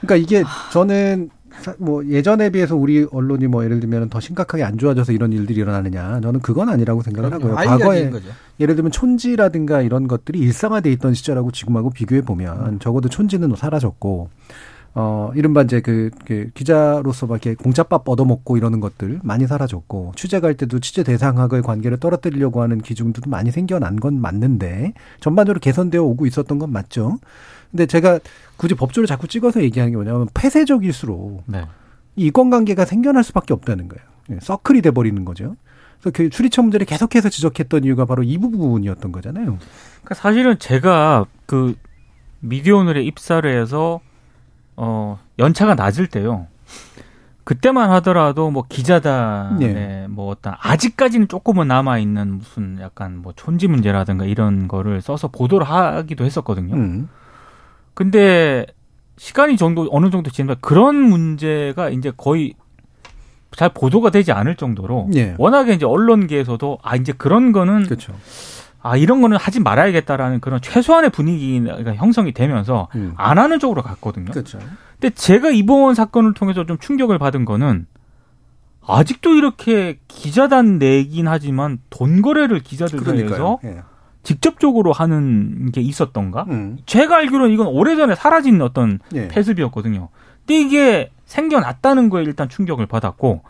그러니까 0.00 0.16
이게 0.16 0.44
저는 0.72 1.30
사- 1.30 1.36
뭐 1.78 2.04
예전에 2.06 2.50
비해서 2.50 2.76
우리 2.76 3.06
언론이 3.10 3.46
뭐 3.46 3.64
예를 3.64 3.80
들면 3.80 4.08
더 4.08 4.20
심각하게 4.20 4.64
안 4.64 4.78
좋아져서 4.78 5.12
이런 5.12 5.32
일들이 5.32 5.60
일어나느냐 5.60 6.20
저는 6.20 6.40
그건 6.40 6.68
아니라고 6.68 7.02
생각을 7.02 7.32
하고요. 7.32 7.56
아이디어인 7.56 8.10
과거에. 8.10 8.20
예를 8.60 8.74
들면 8.76 8.92
촌지라든가 8.92 9.82
이런 9.82 10.08
것들이 10.08 10.38
일상화돼 10.38 10.90
있던 10.92 11.14
시절하고 11.14 11.50
지금하고 11.52 11.90
비교해 11.90 12.22
보면 12.22 12.80
적어도 12.80 13.08
촌지는 13.08 13.54
사라졌고 13.56 14.28
어 14.94 15.32
이른바 15.34 15.62
이제 15.62 15.80
그, 15.80 16.10
그 16.26 16.50
기자로서 16.52 17.26
막 17.26 17.44
이렇게 17.44 17.54
공짜밥 17.54 18.06
얻어먹고 18.06 18.58
이러는 18.58 18.80
것들 18.80 19.20
많이 19.22 19.46
사라졌고 19.46 20.12
취재 20.16 20.38
갈 20.40 20.54
때도 20.54 20.80
취재 20.80 21.02
대상학의 21.02 21.62
관계를 21.62 21.98
떨어뜨리려고 21.98 22.60
하는 22.60 22.78
기준도 22.78 23.22
많이 23.26 23.50
생겨난 23.50 23.96
건 23.96 24.20
맞는데 24.20 24.92
전반적으로 25.20 25.60
개선되어 25.60 26.02
오고 26.02 26.26
있었던 26.26 26.58
건 26.58 26.72
맞죠. 26.72 27.18
근데 27.70 27.86
제가 27.86 28.20
굳이 28.62 28.76
법조를 28.76 29.08
자꾸 29.08 29.26
찍어서 29.26 29.60
얘기하는 29.60 29.90
게 29.90 29.96
뭐냐면 29.96 30.28
폐쇄적일수록 30.34 31.42
네. 31.46 31.66
이 32.14 32.26
인권관계가 32.26 32.84
생겨날 32.84 33.24
수밖에 33.24 33.52
없다는 33.54 33.88
거예요. 33.88 34.06
예, 34.30 34.38
서클이 34.40 34.82
돼버리는 34.82 35.24
거죠. 35.24 35.56
그래서 35.98 36.12
그 36.14 36.30
출입처 36.30 36.62
문제를 36.62 36.86
계속해서 36.86 37.28
지적했던 37.28 37.82
이유가 37.82 38.04
바로 38.04 38.22
이 38.22 38.38
부분이었던 38.38 39.10
거잖아요. 39.10 39.58
그러니까 40.02 40.14
사실은 40.14 40.60
제가 40.60 41.26
그 41.46 41.74
미디어오늘에 42.38 43.02
입사를 43.02 43.52
해서 43.52 43.98
어 44.76 45.18
연차가 45.40 45.74
낮을 45.74 46.06
때요. 46.06 46.46
그때만 47.42 47.90
하더라도 47.90 48.52
뭐 48.52 48.64
기자단에 48.68 49.72
네. 49.72 50.06
뭐 50.08 50.28
어떤 50.28 50.54
아직까지는 50.60 51.26
조금은 51.26 51.66
남아 51.66 51.98
있는 51.98 52.38
무슨 52.38 52.78
약간 52.80 53.16
뭐 53.16 53.32
촌지 53.34 53.66
문제라든가 53.66 54.24
이런 54.24 54.68
거를 54.68 55.00
써서 55.00 55.26
보도를 55.26 55.68
하기도 55.68 56.24
했었거든요. 56.24 56.76
음. 56.76 57.08
근데 57.94 58.66
시간이 59.18 59.56
정도 59.56 59.88
어느 59.90 60.10
정도 60.10 60.30
지나면 60.30 60.56
그런 60.60 60.96
문제가 60.96 61.90
이제 61.90 62.12
거의 62.16 62.54
잘 63.52 63.68
보도가 63.68 64.10
되지 64.10 64.32
않을 64.32 64.56
정도로 64.56 65.10
예. 65.14 65.34
워낙에 65.38 65.74
이제 65.74 65.84
언론계에서도 65.84 66.78
아 66.82 66.96
이제 66.96 67.12
그런 67.12 67.52
거는 67.52 67.84
그렇죠. 67.84 68.14
아 68.80 68.96
이런 68.96 69.20
거는 69.20 69.36
하지 69.36 69.60
말아야겠다라는 69.60 70.40
그런 70.40 70.60
최소한의 70.60 71.10
분위기가 71.10 71.94
형성이 71.94 72.32
되면서 72.32 72.88
음. 72.96 73.12
안 73.16 73.38
하는 73.38 73.58
쪽으로 73.58 73.82
갔거든요. 73.82 74.32
그렇죠. 74.32 74.58
근데 74.98 75.10
제가 75.14 75.50
이번 75.50 75.94
사건을 75.94 76.34
통해서 76.34 76.64
좀 76.64 76.78
충격을 76.78 77.18
받은 77.18 77.44
거는 77.44 77.86
아직도 78.84 79.34
이렇게 79.34 79.98
기자단 80.08 80.78
내긴 80.78 81.28
하지만 81.28 81.78
돈 81.90 82.22
거래를 82.22 82.60
기자들 82.60 83.00
사이에서 83.00 83.60
예. 83.64 83.82
직접적으로 84.22 84.92
하는 84.92 85.70
게 85.72 85.80
있었던가? 85.80 86.46
음. 86.48 86.78
제가 86.86 87.16
알기로는 87.16 87.52
이건 87.52 87.66
오래전에 87.66 88.14
사라진 88.14 88.60
어떤 88.62 88.98
예. 89.14 89.28
폐습이었거든요. 89.28 90.08
근데 90.46 90.60
이게 90.60 91.10
생겨났다는 91.26 92.10
거에 92.10 92.22
일단 92.22 92.48
충격을 92.48 92.86
받았고 92.86 93.42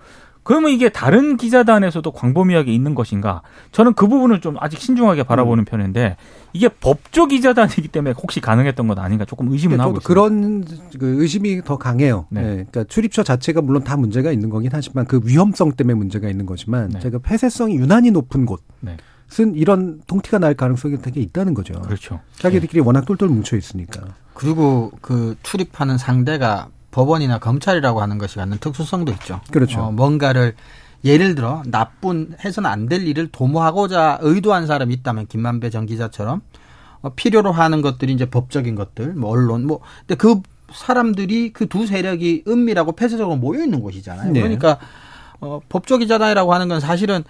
그러면 0.45 0.73
이게 0.73 0.89
다른 0.89 1.37
기자단에서도 1.37 2.11
광범위하게 2.11 2.73
있는 2.73 2.95
것인가? 2.95 3.43
저는 3.70 3.95
그 3.95 4.09
부분을 4.09 4.41
좀 4.41 4.57
아직 4.59 4.81
신중하게 4.81 5.23
바라보는 5.23 5.62
음. 5.62 5.64
편인데 5.64 6.16
이게 6.53 6.68
법조 6.68 7.27
기자단이기 7.27 7.89
때문에 7.89 8.14
혹시 8.20 8.41
가능했던 8.41 8.89
건 8.89 8.99
아닌가 8.99 9.25
조금 9.25 9.51
의심은 9.53 9.79
하고 9.81 9.99
있습니다. 9.99 10.07
그런 10.09 10.64
그 10.99 11.23
의심이 11.23 11.62
더 11.62 11.79
강해요. 11.79 12.27
네. 12.29 12.41
네. 12.41 12.49
그러니까 12.70 12.85
출입처 12.85 13.23
자체가 13.23 13.62
물론 13.62 13.85
다 13.85 13.97
문제가 13.97 14.33
있는 14.33 14.51
거긴 14.51 14.70
하지만 14.73 15.07
그 15.07 15.20
위험성 15.25 15.73
때문에 15.73 15.95
문제가 15.95 16.29
있는 16.29 16.45
거지만 16.45 16.91
네. 16.91 16.99
제가 16.99 17.18
폐쇄성이 17.18 17.77
유난히 17.77 18.11
높은 18.11 18.45
곳. 18.45 18.62
네. 18.81 18.97
쓴 19.33 19.55
이런 19.55 20.03
통티가 20.07 20.39
날 20.39 20.55
가능성이 20.55 20.99
되게 21.01 21.20
있다는 21.22 21.55
거죠. 21.55 21.72
그렇죠. 21.80 22.20
자기들끼리 22.37 22.80
네. 22.80 22.87
워낙 22.87 23.07
똘똘 23.07 23.28
뭉쳐 23.30 23.57
있으니까. 23.57 24.03
그리고 24.35 24.93
그 25.01 25.37
출입하는 25.43 25.97
상대가 25.97 26.68
법원이나 26.91 27.39
검찰이라고 27.39 28.03
하는 28.03 28.18
것이 28.18 28.37
갖는 28.37 28.59
특수성도 28.59 29.11
있죠. 29.12 29.41
그렇죠. 29.51 29.80
어, 29.80 29.91
뭔가를 29.93 30.55
예를 31.05 31.35
들어 31.35 31.62
나쁜 31.66 32.35
해서는 32.45 32.68
안 32.68 32.87
될 32.89 33.07
일을 33.09 33.28
도모하고자 33.33 34.18
의도한 34.20 34.66
사람이 34.66 34.93
있다면 34.95 35.26
김만배 35.28 35.70
전 35.70 35.87
기자처럼 35.87 36.43
어, 37.01 37.14
필요로 37.14 37.53
하는 37.53 37.80
것들이 37.80 38.12
이제 38.12 38.26
법적인 38.26 38.74
것들, 38.74 39.14
뭐 39.14 39.30
언론, 39.30 39.66
뭐 39.66 39.80
근데 40.01 40.14
그 40.16 40.43
사람들이 40.72 41.53
그 41.55 41.66
두 41.66 41.87
세력이 41.87 42.45
은밀하고 42.47 42.93
폐쇄적으로 42.93 43.37
모여 43.37 43.64
있는 43.64 43.80
곳이잖아요. 43.80 44.33
네. 44.33 44.41
그러니까 44.43 44.78
어, 45.41 45.61
법조 45.70 45.97
기자단이라고 45.99 46.53
하는 46.53 46.68
건 46.68 46.80
사실은 46.80 47.24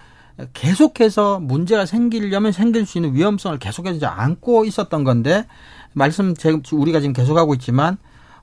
계속해서 0.53 1.41
문제가 1.41 1.87
생기려면 1.87 2.53
생길 2.53 2.87
수 2.87 2.99
있는 2.99 3.15
위험성을 3.15 3.59
계속해서 3.59 4.07
안고 4.07 4.65
있었던 4.65 5.05
건데 5.05 5.47
말씀 5.93 6.35
제 6.35 6.59
우리가 6.73 7.01
지금 7.01 7.13
계속하고 7.13 7.55
있지만 7.55 7.99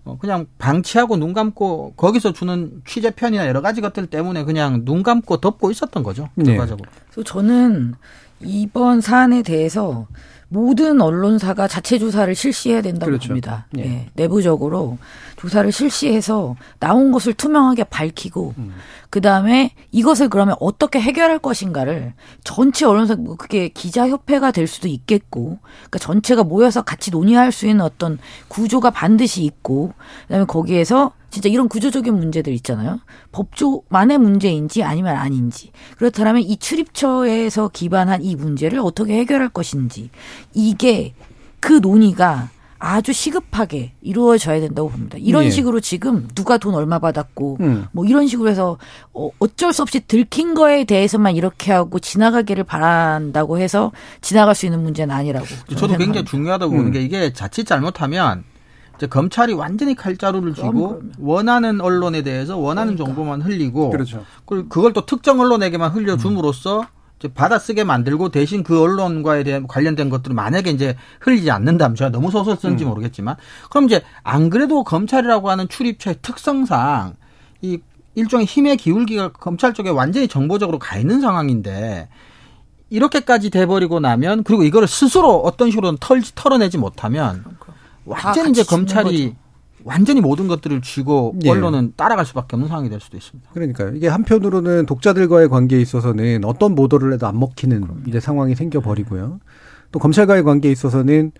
어, 0.05 0.17
그냥 0.19 0.47
방치하고 0.57 1.17
눈 1.17 1.33
감고 1.33 1.93
거기서 1.97 2.33
주는 2.33 2.81
취재 2.85 3.11
편이나 3.11 3.47
여러 3.47 3.61
가지 3.61 3.81
것들 3.81 4.07
때문에 4.07 4.43
그냥 4.43 4.85
눈 4.85 5.03
감고 5.03 5.37
덮고 5.37 5.71
있었던 5.71 6.03
거죠. 6.03 6.29
네. 6.35 6.45
결과적으로. 6.45 6.89
그래서 7.11 7.23
저는 7.23 7.95
이번 8.41 9.01
사안에 9.01 9.41
대해서 9.43 10.07
모든 10.49 10.99
언론사가 10.99 11.67
자체 11.67 11.99
조사를 11.99 12.33
실시해야 12.33 12.81
된다고 12.81 13.11
그렇죠. 13.11 13.29
봅니다. 13.29 13.67
네. 13.71 13.83
네. 13.83 14.09
내부적으로 14.15 14.97
조사를 15.37 15.71
실시해서 15.71 16.55
나온 16.79 17.11
것을 17.11 17.33
투명하게 17.33 17.85
밝히고 17.85 18.55
음. 18.57 18.73
그 19.09 19.21
다음에 19.21 19.73
이것을 19.91 20.27
그러면 20.29 20.55
어떻게 20.59 20.99
해결할 20.99 21.39
것인가를 21.39 22.13
전체 22.43 22.85
언론사 22.85 23.15
뭐 23.15 23.35
그게 23.35 23.69
기자 23.69 24.07
협회가 24.07 24.51
될 24.51 24.67
수도 24.67 24.87
있겠고 24.87 25.59
그러니까 25.61 25.99
전체가 25.99 26.43
모여서 26.43 26.81
같이 26.81 27.11
논의할 27.11 27.51
수 27.51 27.67
있는 27.67 27.85
어떤 27.85 28.17
구조가 28.47 28.89
반드시 28.89 29.43
있고 29.43 29.93
그다음에 30.27 30.45
거기에서 30.45 31.13
진짜 31.29 31.49
이런 31.49 31.67
구조적인 31.67 32.13
문제들 32.13 32.53
있잖아요. 32.53 32.99
법조만의 33.31 34.17
문제인지 34.17 34.83
아니면 34.83 35.15
아닌지. 35.15 35.71
그렇다면 35.97 36.41
이 36.41 36.57
출입처에서 36.57 37.69
기반한 37.69 38.23
이 38.23 38.35
문제를 38.35 38.79
어떻게 38.79 39.17
해결할 39.19 39.49
것인지. 39.49 40.09
이게 40.53 41.13
그 41.59 41.73
논의가 41.73 42.49
아주 42.81 43.11
시급하게 43.11 43.91
이루어져야 44.01 44.61
된다고 44.61 44.89
봅니다. 44.89 45.17
이런 45.19 45.45
예. 45.45 45.49
식으로 45.49 45.81
지금 45.81 46.29
누가 46.33 46.57
돈 46.57 46.75
얼마 46.75 46.97
받았고 46.97 47.57
음. 47.59 47.87
뭐 47.91 48.05
이런 48.05 48.25
식으로 48.25 48.49
해서 48.49 48.77
어, 49.13 49.29
어쩔 49.39 49.73
수 49.73 49.81
없이 49.81 49.99
들킨 50.07 50.53
거에 50.53 50.85
대해서만 50.85 51.35
이렇게 51.35 51.73
하고 51.73 51.99
지나가기를 51.99 52.63
바란다고 52.63 53.59
해서 53.59 53.91
지나갈 54.21 54.55
수 54.55 54.65
있는 54.65 54.81
문제는 54.81 55.13
아니라고. 55.13 55.45
저도 55.75 55.97
굉장히 55.97 56.23
중요하다고 56.23 56.71
보는 56.71 56.87
음. 56.87 56.91
게 56.93 57.01
이게 57.01 57.33
자칫 57.33 57.65
잘못하면 57.65 58.45
검찰이 59.07 59.53
완전히 59.53 59.95
칼자루를 59.95 60.53
쥐고 60.53 61.01
원하는 61.19 61.81
언론에 61.81 62.21
대해서 62.21 62.57
원하는 62.57 62.95
그러니까. 62.95 63.15
정보만 63.15 63.41
흘리고 63.41 63.89
그렇죠. 63.89 64.25
그걸 64.45 64.93
또 64.93 65.05
특정 65.05 65.39
언론에게만 65.39 65.91
흘려줌으로써 65.91 66.85
이제 67.19 67.27
받아쓰게 67.27 67.83
만들고 67.83 68.29
대신 68.29 68.63
그 68.63 68.81
언론과에 68.81 69.43
대한 69.43 69.67
관련된 69.67 70.09
것들을 70.09 70.33
만약에 70.33 70.71
이제 70.71 70.95
흘리지 71.19 71.51
않는다면 71.51 71.95
제가 71.95 72.11
너무 72.11 72.31
소설 72.31 72.55
쓴지 72.55 72.85
음. 72.85 72.89
모르겠지만 72.89 73.35
그럼 73.69 73.85
이제 73.85 74.01
안 74.23 74.49
그래도 74.49 74.83
검찰이라고 74.83 75.49
하는 75.49 75.67
출입처의 75.67 76.17
특성상 76.21 77.15
이 77.61 77.79
일종의 78.15 78.45
힘의 78.45 78.77
기울기가 78.77 79.33
검찰 79.33 79.73
쪽에 79.73 79.89
완전히 79.89 80.27
정보적으로 80.27 80.79
가 80.79 80.97
있는 80.97 81.21
상황인데 81.21 82.09
이렇게까지 82.89 83.49
돼버리고 83.49 83.99
나면 83.99 84.43
그리고 84.43 84.63
이거를 84.63 84.87
스스로 84.87 85.37
어떤 85.37 85.69
식으로든 85.69 85.97
털, 85.99 86.21
털어내지 86.35 86.77
못하면 86.77 87.43
완전히 88.09 88.51
이제 88.51 88.63
검찰이 88.63 89.35
완전히 89.85 90.19
모든 90.19 90.47
것들을 90.47 90.81
쥐고 90.81 91.35
예. 91.45 91.49
언론은 91.49 91.93
따라갈 91.95 92.25
수밖에 92.25 92.55
없는 92.55 92.67
상황이 92.67 92.89
될 92.89 92.99
수도 92.99 93.15
있습니다. 93.15 93.49
그러니까요. 93.53 93.95
이게 93.95 94.07
한편으로는 94.09 94.85
독자들과의 94.85 95.47
관계에 95.47 95.79
있어서는 95.79 96.43
어떤 96.43 96.75
보도를 96.75 97.13
해도 97.13 97.27
안 97.27 97.39
먹히는 97.39 97.81
그럼요. 97.81 98.01
이제 98.07 98.19
상황이 98.19 98.55
생겨 98.55 98.81
버리고요. 98.81 99.39
또 99.91 99.99
검찰과의 99.99 100.43
관계에 100.43 100.71
있어서는 100.71 101.31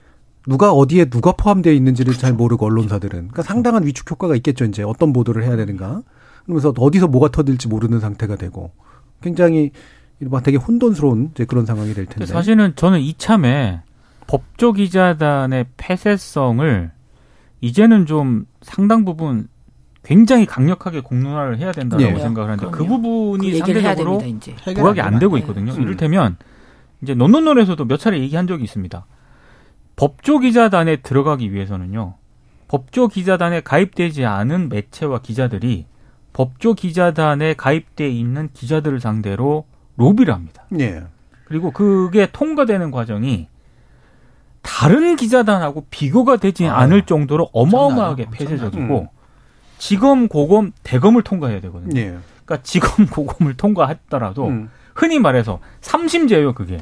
누가 0.47 0.71
어디에 0.71 1.05
누가 1.05 1.33
포함되어 1.33 1.73
있는지를 1.73 2.11
그렇죠. 2.11 2.21
잘 2.21 2.33
모르고 2.33 2.65
언론사들은 2.65 3.09
그러니까 3.09 3.43
상당한 3.43 3.85
위축 3.85 4.09
효과가 4.09 4.35
있겠죠. 4.37 4.63
이제 4.65 4.83
어떤 4.83 5.11
보도를 5.11 5.43
해야 5.43 5.57
되는가. 5.57 6.01
그러면서 6.45 6.73
어디서 6.77 7.07
뭐가 7.07 7.29
터질지 7.29 7.67
모르는 7.67 7.99
상태가 7.99 8.37
되고 8.37 8.71
굉장히 9.21 9.71
되게 10.43 10.57
혼돈스러운 10.57 11.31
이제 11.33 11.45
그런 11.45 11.65
상황이 11.65 11.93
될 11.93 12.05
텐데. 12.05 12.25
사실은 12.25 12.73
저는 12.75 13.01
이참에 13.01 13.81
법조 14.29 14.73
기자단의 14.73 15.65
폐쇄성을 15.75 16.91
이제는 17.61 18.05
좀 18.05 18.45
상당 18.61 19.03
부분 19.03 19.47
굉장히 20.03 20.45
강력하게 20.45 20.99
공론화를 20.99 21.57
해야 21.57 21.71
된다고 21.71 22.03
네. 22.03 22.15
생각을 22.19 22.51
하는데 22.51 22.69
그 22.69 22.85
부분이 22.85 23.53
그 23.53 23.57
상대적으로 23.57 24.21
부각이 24.75 25.01
안 25.01 25.17
되고 25.17 25.35
있거든요. 25.39 25.73
네. 25.73 25.81
이를테면 25.81 26.37
이제 27.01 27.15
논논논에서도 27.15 27.83
몇 27.85 27.97
차례 27.97 28.19
얘기한 28.19 28.45
적이 28.45 28.65
있습니다. 28.65 29.03
법조 29.95 30.37
기자단에 30.37 30.97
들어가기 30.97 31.51
위해서는요. 31.51 32.13
법조 32.67 33.07
기자단에 33.07 33.61
가입되지 33.61 34.25
않은 34.25 34.69
매체와 34.69 35.21
기자들이 35.21 35.87
법조 36.33 36.75
기자단에 36.75 37.55
가입돼 37.55 38.07
있는 38.11 38.49
기자들을 38.53 38.99
상대로 38.99 39.65
로비를 39.97 40.31
합니다. 40.35 40.65
네. 40.69 41.01
그리고 41.45 41.71
그게 41.71 42.27
통과되는 42.31 42.91
과정이 42.91 43.47
다른 44.61 45.15
기자단하고 45.15 45.85
비교가 45.89 46.37
되지 46.37 46.67
아, 46.67 46.77
않을 46.79 47.05
정도로 47.05 47.49
어마어마하게 47.53 48.27
폐쇄적이고 48.31 48.99
음. 49.01 49.07
지검 49.77 50.27
고검 50.27 50.71
대검을 50.83 51.23
통과해야 51.23 51.61
되거든요. 51.61 51.93
네. 51.93 52.17
그러니까 52.45 52.63
지검 52.63 53.07
고검을 53.11 53.55
통과했더라도 53.55 54.47
음. 54.47 54.69
흔히 54.95 55.19
말해서 55.19 55.59
삼심제예요 55.81 56.53
그게. 56.53 56.79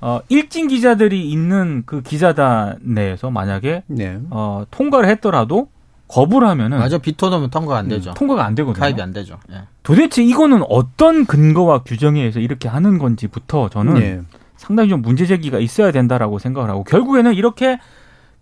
어, 0.00 0.20
일진 0.28 0.66
기자들이 0.66 1.30
있는 1.30 1.84
그 1.86 2.02
기자단 2.02 2.78
내에서 2.82 3.30
만약에 3.30 3.84
네. 3.86 4.18
어, 4.30 4.64
통과를 4.70 5.08
했더라도 5.10 5.68
거부를 6.08 6.48
하면은 6.48 6.78
맞아 6.78 6.98
비토놓으면 6.98 7.50
통과가 7.50 7.78
안 7.78 7.88
되죠. 7.88 8.10
음, 8.10 8.14
통과가 8.14 8.44
안 8.44 8.54
되거든요. 8.56 8.80
가입이 8.80 9.00
안 9.00 9.12
되죠. 9.12 9.38
예. 9.50 9.62
도대체 9.82 10.22
이거는 10.22 10.62
어떤 10.68 11.24
근거와 11.24 11.84
규정에 11.84 12.20
의해서 12.20 12.38
이렇게 12.40 12.68
하는 12.68 12.98
건지부터 12.98 13.70
저는 13.70 13.94
네. 13.94 14.20
상당히 14.62 14.88
좀 14.88 15.02
문제 15.02 15.26
제기가 15.26 15.58
있어야 15.58 15.90
된다라고 15.90 16.38
생각을 16.38 16.70
하고 16.70 16.84
결국에는 16.84 17.34
이렇게 17.34 17.80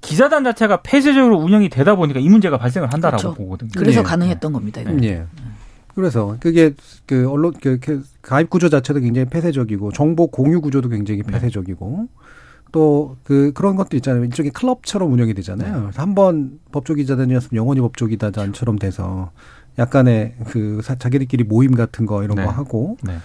기자단 0.03 0.45
자체가 0.45 0.83
폐쇄적으로 0.83 1.39
운영이 1.39 1.71
되다 1.71 1.97
보니까 1.97 2.21
이 2.21 2.29
문제가 2.29 2.59
발생을 2.59 2.93
한다라고 2.93 3.23
그렇죠. 3.23 3.35
보거든요. 3.35 3.71
그래서 3.75 4.01
예. 4.01 4.05
가능했던 4.05 4.53
겁니다. 4.53 4.83
이건. 4.83 5.03
예. 5.05 5.25
그래서 5.95 6.37
그게 6.39 6.75
그 7.07 7.29
언론 7.29 7.55
그, 7.61 7.79
그 7.81 8.05
가입 8.21 8.51
구조 8.51 8.69
자체도 8.69 9.01
굉장히 9.01 9.29
폐쇄적이고 9.29 9.93
정보 9.93 10.27
공유 10.27 10.61
구조도 10.61 10.91
굉장히 10.91 11.23
네. 11.23 11.33
폐쇄적이고 11.33 11.99
네. 12.01 12.25
또그 12.73 13.53
그런 13.55 13.77
것도 13.77 13.97
있잖아요. 13.97 14.23
일종의 14.25 14.53
클럽처럼 14.53 15.11
운영이 15.13 15.33
되잖아요. 15.35 15.75
네. 15.75 15.81
그래서 15.81 16.03
한번 16.03 16.61
법조 16.71 16.95
기자단이었으면 16.95 17.59
영원히 17.59 17.81
법조 17.81 18.07
기자단처럼 18.07 18.79
돼서 18.79 19.33
약간의 19.79 20.35
그 20.49 20.81
자기들끼리 20.83 21.45
모임 21.45 21.75
같은 21.75 22.05
거 22.05 22.23
이런 22.23 22.37
네. 22.37 22.45
거 22.45 22.51
하고 22.51 22.99
네. 23.03 23.17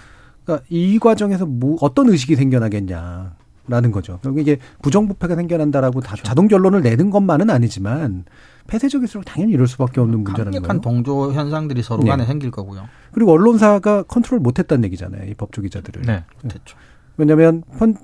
그러니까 0.46 0.66
이 0.70 0.98
과정에서 1.00 1.46
뭐 1.46 1.78
어떤 1.82 2.10
의식이 2.10 2.36
생겨나겠냐. 2.36 3.36
라는 3.68 3.92
거죠. 3.92 4.20
결국 4.22 4.42
이게 4.42 4.60
부정부패가 4.84 5.36
생겨난다라고 5.36 6.00
다 6.02 6.12
그렇죠. 6.12 6.24
자동 6.24 6.48
결론을 6.48 6.84
내는 6.84 7.10
것만은 7.10 7.50
아니지만 7.50 8.26
폐쇄적일수록 8.68 9.26
당연히 9.26 9.54
이럴 9.54 9.66
수밖에 9.66 10.02
없는 10.02 10.20
문제라는 10.20 10.52
거예요. 10.52 10.62
강력한 10.62 10.82
동조 10.82 11.34
현상들이 11.34 11.82
서로 11.82 12.04
간에 12.04 12.24
네. 12.24 12.28
생길 12.28 12.52
거고요. 12.52 12.88
그리고 13.12 13.32
언론사가 13.32 14.04
컨트롤 14.04 14.40
못했다는 14.40 14.84
얘기잖아요. 14.86 15.28
이 15.28 15.34
법조 15.34 15.64
기자들을. 15.64 16.04
네, 16.04 16.24
됐죠. 16.44 16.78
왜냐하면 17.18 17.64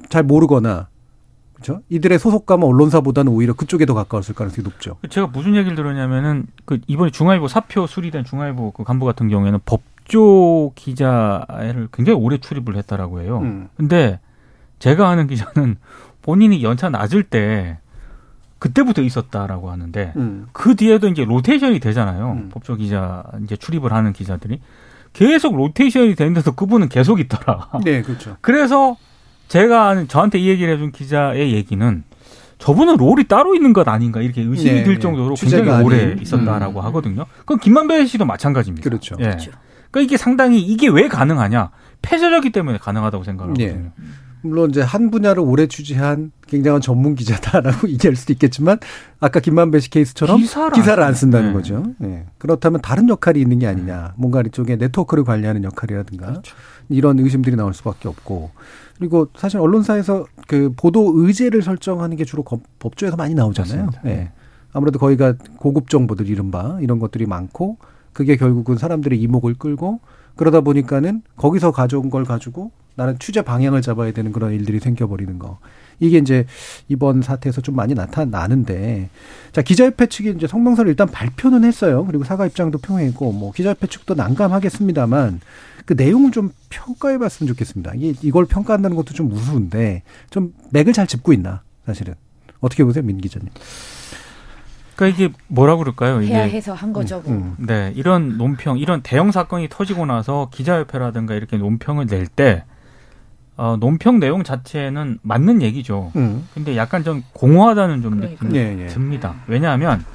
잘 0.09 0.23
모르거나 0.23 0.87
그렇죠. 1.53 1.83
이들의 1.89 2.17
소속감은 2.17 2.67
언론사보다는 2.67 3.31
오히려 3.31 3.53
그쪽에 3.53 3.85
더 3.85 3.93
가까웠을 3.93 4.33
가능성이 4.33 4.63
높죠. 4.63 4.97
제가 5.11 5.27
무슨 5.27 5.55
얘기를 5.55 5.75
들었냐면은 5.75 6.47
그 6.65 6.79
이번에 6.87 7.11
중앙일보 7.11 7.47
사표 7.47 7.85
수리된 7.85 8.23
중앙일보 8.23 8.71
그 8.71 8.83
간부 8.83 9.05
같은 9.05 9.29
경우에는 9.29 9.59
법 9.65 9.81
법조 10.11 10.73
기자를 10.75 11.87
굉장히 11.93 12.19
오래 12.19 12.37
출입을 12.37 12.75
했다라고 12.75 13.21
해요. 13.21 13.39
음. 13.41 13.69
근데 13.77 14.19
제가 14.79 15.07
아는 15.07 15.27
기자는 15.27 15.77
본인이 16.21 16.61
연차 16.63 16.89
낮을 16.89 17.23
때 17.23 17.79
그때부터 18.59 19.01
있었다라고 19.01 19.71
하는데 19.71 20.13
음. 20.17 20.47
그 20.51 20.75
뒤에도 20.75 21.07
이제 21.07 21.23
로테이션이 21.23 21.79
되잖아요. 21.79 22.31
음. 22.33 22.49
법조 22.49 22.75
기자 22.75 23.23
이제 23.43 23.55
출입을 23.55 23.93
하는 23.93 24.13
기자들이 24.13 24.59
계속 25.13 25.55
로테이션이 25.55 26.15
되는데도 26.15 26.51
그분은 26.51 26.89
계속 26.89 27.19
있더라. 27.19 27.69
네, 27.83 28.01
그렇죠. 28.01 28.37
그래서 28.41 28.97
제가 29.47 30.05
저한테 30.07 30.39
이 30.39 30.47
얘기를 30.49 30.73
해준 30.73 30.91
기자의 30.91 31.53
얘기는 31.53 32.03
저분은 32.59 32.97
롤이 32.97 33.23
따로 33.23 33.55
있는 33.55 33.73
것 33.73 33.87
아닌가 33.87 34.21
이렇게 34.21 34.41
의심이 34.41 34.71
네, 34.71 34.83
들 34.83 34.95
네. 34.95 34.99
정도로 34.99 35.33
굉장히 35.35 35.83
오래 35.83 36.03
아닌. 36.03 36.21
있었다라고 36.21 36.79
음. 36.79 36.85
하거든요. 36.85 37.25
그건 37.39 37.59
김만배 37.59 38.05
씨도 38.05 38.25
마찬가지입니다. 38.25 38.87
그렇죠. 38.87 39.15
예. 39.19 39.23
그렇죠. 39.23 39.51
그러니까 39.91 40.09
이게 40.09 40.17
상당히 40.17 40.61
이게 40.61 40.87
왜 40.87 41.07
가능하냐? 41.07 41.69
폐쇄적이 42.01 42.51
때문에 42.51 42.77
가능하다고 42.79 43.23
생각하거든요. 43.23 43.67
네. 43.67 43.91
물론 44.43 44.71
이제 44.71 44.81
한 44.81 45.11
분야를 45.11 45.43
오래 45.43 45.67
취재한 45.67 46.31
굉장한 46.47 46.81
전문 46.81 47.13
기자다라고 47.13 47.87
얘기할 47.93 48.15
수도 48.15 48.33
있겠지만 48.33 48.79
아까 49.19 49.39
김만배 49.39 49.79
씨 49.79 49.89
케이스처럼 49.91 50.37
기사를, 50.37 50.71
기사를 50.71 51.03
안 51.03 51.13
쓴다는 51.13 51.49
네. 51.49 51.53
거죠. 51.53 51.83
네. 51.99 52.25
그렇다면 52.39 52.81
다른 52.81 53.07
역할이 53.07 53.39
있는 53.39 53.59
게 53.59 53.67
아니냐. 53.67 54.13
뭔가 54.17 54.41
이쪽에 54.41 54.77
네트워크를 54.77 55.23
관리하는 55.23 55.63
역할이라든가 55.63 56.25
그렇죠. 56.25 56.55
이런 56.89 57.19
의심들이 57.19 57.55
나올 57.55 57.73
수밖에 57.73 58.07
없고 58.07 58.51
그리고 58.97 59.27
사실 59.35 59.59
언론사에서 59.59 60.25
그 60.47 60.73
보도 60.75 61.13
의제를 61.15 61.61
설정하는 61.61 62.17
게 62.17 62.25
주로 62.25 62.43
법조에서 62.79 63.15
많이 63.15 63.35
나오잖아요. 63.35 63.89
예. 64.05 64.09
네. 64.09 64.31
아무래도 64.73 64.99
거기가 64.99 65.33
고급 65.57 65.89
정보들 65.89 66.27
이른바 66.27 66.77
이런 66.81 66.97
것들이 66.99 67.25
많고 67.25 67.77
그게 68.13 68.35
결국은 68.35 68.77
사람들의 68.77 69.19
이목을 69.21 69.55
끌고 69.55 69.99
그러다 70.35 70.61
보니까는 70.61 71.21
거기서 71.35 71.71
가져온 71.71 72.09
걸 72.09 72.23
가지고 72.23 72.71
나는 72.95 73.17
취재 73.19 73.41
방향을 73.41 73.81
잡아야 73.81 74.11
되는 74.11 74.31
그런 74.31 74.53
일들이 74.53 74.79
생겨버리는 74.79 75.39
거. 75.39 75.59
이게 75.99 76.17
이제 76.17 76.45
이번 76.87 77.21
사태에서 77.21 77.61
좀 77.61 77.75
많이 77.75 77.93
나타나는데 77.93 79.09
자 79.51 79.61
기자협회 79.61 80.07
측이 80.07 80.31
이제 80.31 80.47
성명서를 80.47 80.89
일단 80.89 81.07
발표는 81.07 81.63
했어요. 81.63 82.05
그리고 82.05 82.23
사과 82.23 82.45
입장도 82.47 82.79
표명했고 82.79 83.31
뭐 83.31 83.51
기자협회 83.51 83.87
측도 83.87 84.15
난감하겠습니다만 84.15 85.41
그 85.85 85.93
내용을 85.93 86.31
좀 86.31 86.51
평가해봤으면 86.69 87.47
좋겠습니다. 87.49 87.93
이게 87.95 88.13
이걸 88.23 88.45
평가한다는 88.45 88.95
것도 88.97 89.13
좀 89.13 89.31
우스운데 89.31 90.03
좀 90.29 90.53
맥을 90.71 90.93
잘 90.93 91.07
짚고 91.07 91.33
있나 91.33 91.61
사실은 91.85 92.15
어떻게 92.59 92.83
보세요, 92.83 93.03
민 93.03 93.19
기자님? 93.19 93.49
그러니까 95.01 95.07
이게 95.25 95.33
뭐라 95.47 95.77
그럴까요? 95.77 96.21
이게 96.21 96.35
해야 96.35 96.43
해서 96.43 96.73
한 96.73 96.93
거죠. 96.93 97.21
뭐. 97.25 97.33
음. 97.33 97.55
네, 97.57 97.91
이런 97.95 98.37
논평, 98.37 98.77
이런 98.77 99.01
대형 99.01 99.31
사건이 99.31 99.67
터지고 99.69 100.05
나서 100.05 100.49
기자협회라든가 100.51 101.33
이렇게 101.33 101.57
논평을 101.57 102.05
낼 102.05 102.27
때 102.27 102.63
어, 103.57 103.77
논평 103.79 104.19
내용 104.19 104.43
자체는 104.43 105.17
맞는 105.23 105.63
얘기죠. 105.63 106.11
음. 106.15 106.47
근데 106.53 106.77
약간 106.77 107.03
좀 107.03 107.23
공허하다는 107.33 108.01
좀 108.03 108.17
그러니까. 108.17 108.45
느낌이 108.45 108.59
예, 108.59 108.83
예. 108.83 108.87
듭니다. 108.87 109.35
왜냐하면 109.47 110.05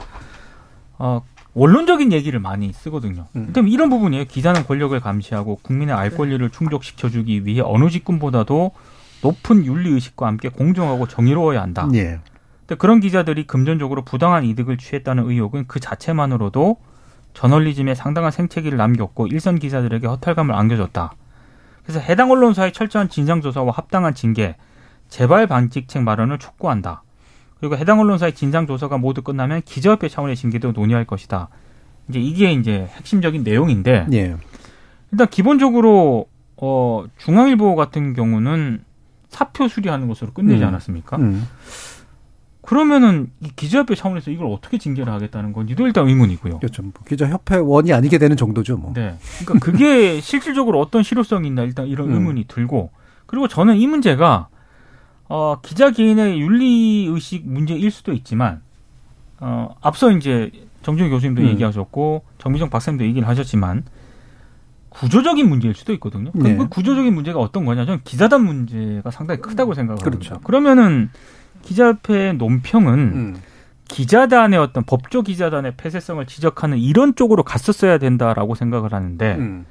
어, 0.98 1.20
원론적인 1.54 2.12
얘기를 2.12 2.38
많이 2.38 2.72
쓰거든요. 2.72 3.26
음. 3.34 3.48
그럼 3.52 3.66
이런 3.68 3.90
부분이에요. 3.90 4.26
기자는 4.26 4.66
권력을 4.66 4.98
감시하고 5.00 5.58
국민의 5.62 5.94
알 5.96 6.10
권리를 6.10 6.48
충족시켜주기 6.50 7.44
위해 7.44 7.60
어느 7.64 7.90
직군보다도 7.90 8.70
높은 9.22 9.64
윤리 9.66 9.90
의식과 9.90 10.26
함께 10.28 10.48
공정하고 10.48 11.08
정의로워야 11.08 11.60
한다. 11.60 11.88
예. 11.94 12.20
근데 12.66 12.78
그런 12.78 13.00
기자들이 13.00 13.46
금전적으로 13.46 14.02
부당한 14.04 14.44
이득을 14.44 14.76
취했다는 14.76 15.30
의혹은 15.30 15.66
그 15.68 15.78
자체만으로도 15.78 16.78
저널리즘에 17.32 17.94
상당한 17.94 18.32
생채기를 18.32 18.76
남겼고 18.76 19.28
일선 19.28 19.58
기자들에게 19.58 20.06
허탈감을 20.06 20.54
안겨줬다. 20.54 21.12
그래서 21.84 22.00
해당 22.00 22.30
언론사의 22.32 22.72
철저한 22.72 23.08
진상조사와 23.08 23.70
합당한 23.70 24.14
징계, 24.14 24.56
재발 25.08 25.46
방직책 25.46 26.02
마련을 26.02 26.38
촉구한다. 26.38 27.04
그리고 27.60 27.76
해당 27.76 28.00
언론사의 28.00 28.34
진상조사가 28.34 28.98
모두 28.98 29.22
끝나면 29.22 29.62
기자협회 29.64 30.08
차원의 30.08 30.34
징계도 30.34 30.72
논의할 30.72 31.04
것이다. 31.04 31.48
이제 32.08 32.18
이게 32.18 32.52
이제 32.52 32.88
핵심적인 32.96 33.44
내용인데 33.44 34.06
예. 34.12 34.36
일단 35.12 35.28
기본적으로 35.28 36.26
어 36.56 37.04
중앙일보 37.18 37.76
같은 37.76 38.14
경우는 38.14 38.84
사표 39.28 39.68
수리하는 39.68 40.08
것으로 40.08 40.32
끝내지 40.32 40.62
음. 40.62 40.68
않았습니까? 40.68 41.16
음. 41.18 41.46
그러면은 42.66 43.30
이 43.40 43.48
기자협회 43.54 43.94
차원에서 43.94 44.32
이걸 44.32 44.48
어떻게 44.48 44.76
징계를 44.76 45.12
하겠다는 45.12 45.52
건지도 45.52 45.86
일단 45.86 46.08
의문이고요. 46.08 46.58
그렇죠. 46.58 46.82
뭐 46.82 46.92
기자협회원이 47.06 47.92
아니게 47.92 48.18
되는 48.18 48.36
정도죠, 48.36 48.76
뭐. 48.76 48.92
네. 48.92 49.16
그러니까 49.44 49.64
그게 49.64 50.20
실질적으로 50.20 50.80
어떤 50.80 51.04
실효성이 51.04 51.46
있나 51.46 51.62
일단 51.62 51.86
이런 51.86 52.08
음. 52.08 52.14
의문이 52.14 52.46
들고 52.48 52.90
그리고 53.26 53.46
저는 53.46 53.76
이 53.76 53.86
문제가 53.86 54.48
어 55.28 55.60
기자 55.62 55.92
개인의 55.92 56.40
윤리 56.40 57.06
의식 57.08 57.48
문제일 57.48 57.88
수도 57.92 58.12
있지만 58.12 58.62
어 59.38 59.76
앞서 59.80 60.10
이제 60.10 60.50
정준 60.82 61.08
교수님도 61.08 61.42
음. 61.42 61.48
얘기하셨고 61.48 62.24
정미정 62.38 62.68
박사님도 62.68 63.04
얘기를 63.04 63.28
하셨지만 63.28 63.84
구조적인 64.88 65.48
문제일 65.48 65.74
수도 65.74 65.92
있거든요. 65.94 66.32
네. 66.34 66.56
그 66.56 66.68
구조적인 66.68 67.14
문제가 67.14 67.38
어떤 67.38 67.64
거냐? 67.64 67.84
저는 67.86 68.00
기자단 68.02 68.44
문제가 68.44 69.12
상당히 69.12 69.40
크다고 69.40 69.74
생각합니다. 69.74 70.04
그렇죠. 70.10 70.40
그러면은 70.40 71.10
기자협회의 71.66 72.34
논평은 72.34 72.94
음. 72.94 73.36
기자단의 73.88 74.58
어떤 74.58 74.84
법조 74.84 75.22
기자단의 75.22 75.74
폐쇄성을 75.76 76.24
지적하는 76.26 76.78
이런 76.78 77.14
쪽으로 77.14 77.42
갔었어야 77.42 77.98
된다라고 77.98 78.54
생각을 78.54 78.92
하는데 78.92 79.34
음. 79.36 79.66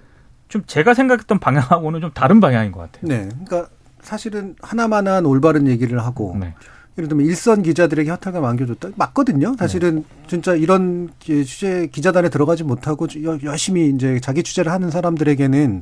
좀 0.48 0.64
제가 0.68 0.93
생각했던 0.93 1.39
방향하고는 1.39 2.02
좀 2.02 2.12
다른 2.14 2.39
방향인 2.39 2.72
것 2.72 2.80
같아요. 2.82 3.08
네, 3.08 3.30
그러니까 3.30 3.70
사실은 4.02 4.56
하나만한 4.62 5.26
올바른 5.26 5.68
얘기를 5.68 6.00
하고 6.00 6.36
네. 6.39 6.54
예를 6.98 7.10
들면 7.10 7.26
일선 7.26 7.62
기자들에게 7.62 8.10
허탈감 8.10 8.46
안겨줬다 8.46 8.89
맞거든요. 8.96 9.56
사실은 9.60 9.96
네. 9.96 10.04
진짜 10.28 10.56
이런 10.56 11.10
취재 11.20 11.88
기자단에 11.91 12.30
들어가지 12.30 12.64
못하고 12.64 13.08
열심히 13.43 13.89
이제 13.89 14.20
자기 14.22 14.43
취재를 14.43 14.72
하는 14.72 14.91
사람들에게는 14.91 15.82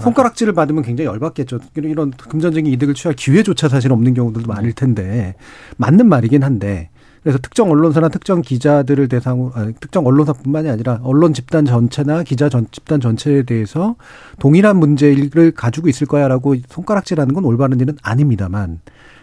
손가락질을 0.00 0.52
받으면 0.52 0.82
굉장히 0.82 1.08
열받겠죠. 1.08 1.58
이런 1.76 2.10
금전적인 2.10 2.70
이득을 2.70 2.94
취할 2.94 3.16
기회조차 3.16 3.68
사실 3.68 3.92
없는 3.92 4.12
경우들도 4.12 4.46
네. 4.46 4.54
많을 4.54 4.72
텐데 4.74 5.34
맞는 5.78 6.06
말이긴 6.06 6.42
한데 6.42 6.90
그래서 7.22 7.38
특정 7.38 7.70
언론사나 7.70 8.08
특정 8.08 8.42
기자들을 8.42 9.08
대상으로 9.08 9.52
아니, 9.54 9.72
특정 9.74 10.06
언론사뿐만이 10.06 10.68
아니라 10.68 11.00
언론 11.02 11.32
집단 11.32 11.64
전체나 11.64 12.24
기자 12.24 12.48
전 12.48 12.66
집단 12.72 13.00
전체에 13.00 13.44
대해서 13.44 13.94
동일한 14.38 14.76
문제를 14.76 15.52
가지고 15.52 15.88
있을 15.88 16.06
거야라고 16.06 16.56
손가락질하는 16.68 17.32
건 17.32 17.44
올바른 17.44 17.80
일은 17.80 17.96
아닙니다만 18.02 18.80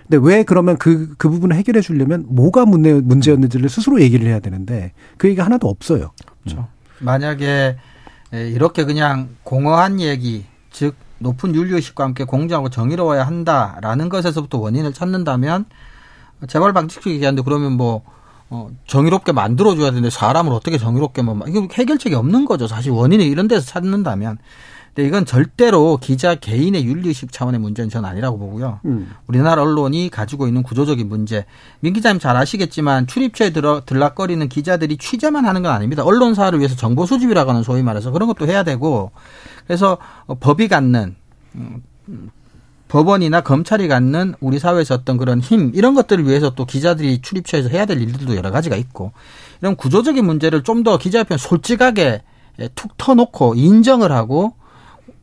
근데 0.10 0.28
왜 0.28 0.44
그러면 0.44 0.78
그, 0.78 1.14
그 1.20 1.30
부분을 1.30 1.56
해결해 1.56 1.82
주려면 1.82 2.26
뭐가 2.30 2.66
문제, 2.66 2.94
문제였는지를 2.94 3.70
스스로 3.70 4.02
얘기를 4.02 4.28
해야 4.28 4.40
되는데 4.40 4.92
그 5.18 5.28
얘기가 5.28 5.46
하나도 5.46 5.70
없어요. 5.70 6.12
그렇죠. 6.42 6.62
음. 6.62 6.66
만약에 7.06 7.78
이렇게 8.32 8.86
그냥 8.86 9.30
공허한 9.44 10.02
얘기, 10.02 10.46
즉 10.72 10.96
높은 11.20 11.54
윤리의식과 11.54 12.04
함께 12.04 12.24
공정하고 12.24 12.70
정의로워야 12.70 13.26
한다라는 13.26 14.10
것에서부터 14.10 14.58
원인을 14.58 14.94
찾는다면 14.94 15.66
재발 16.48 16.74
방지식 16.74 17.08
얘기하는데 17.08 17.44
그러면 17.44 17.74
뭐 17.74 18.02
어, 18.50 18.72
정의롭게 18.88 19.32
만들어줘야 19.32 19.92
되는데 19.92 20.10
사람을 20.10 20.52
어떻게 20.54 20.80
정의롭게 20.80 21.22
뭐 21.22 21.40
이거 21.48 21.68
해결책이 21.72 22.16
없는 22.16 22.46
거죠. 22.46 22.66
사실 22.66 22.92
원인이 22.92 23.28
이런 23.28 23.48
데서 23.48 23.64
찾는다면 23.64 24.40
근데 24.94 25.08
이건 25.08 25.26
절대로 25.26 25.98
기자 25.98 26.36
개인의 26.36 26.86
윤리의식 26.86 27.32
차원의 27.32 27.60
문제는 27.60 27.90
전 27.90 28.06
아니라고 28.06 28.38
보고요. 28.38 28.80
음. 28.86 29.12
우리나라 29.28 29.62
언론이 29.62 30.10
가지고 30.10 30.48
있는 30.48 30.64
구조적인 30.64 31.08
문제. 31.08 31.46
민 31.80 31.94
기자님 31.94 32.20
잘 32.20 32.36
아시겠지만 32.36 33.08
출입처에 33.08 33.52
들어 33.52 33.82
들락거리는 33.86 34.48
기자들이 34.50 34.98
취재만 34.98 35.46
하는 35.46 35.62
건 35.62 35.72
아닙니다. 35.72 36.04
언론사를 36.04 36.58
위해서 36.60 36.76
정보 36.76 37.06
수집이라고 37.06 37.50
하는 37.50 37.64
소위 37.64 37.84
말해서 37.84 38.12
그런 38.12 38.28
것도 38.28 38.48
해야 38.48 38.64
되고 38.64 39.12
그래서 39.66 39.98
법이 40.40 40.68
갖는 40.68 41.16
음, 41.56 41.82
법원이나 42.88 43.42
검찰이 43.42 43.88
갖는 43.88 44.34
우리 44.40 44.58
사회에서 44.58 44.96
어떤 44.96 45.18
그런 45.18 45.40
힘 45.40 45.72
이런 45.76 45.94
것들을 45.94 46.26
위해서 46.26 46.50
또 46.56 46.66
기자들이 46.66 47.22
출입처에서 47.22 47.70
해야 47.70 47.86
될 47.86 48.02
일들도 48.02 48.36
여러 48.36 48.50
가지가 48.52 48.76
있고 48.76 49.12
이런 49.62 49.76
구조적인 49.76 50.26
문제를 50.26 50.64
좀 50.64 50.84
더 50.84 50.98
기자협회는 50.98 51.38
솔직하게 51.38 52.22
툭 52.74 52.98
터놓고 52.98 53.56
인정을 53.56 54.12
하고 54.12 54.54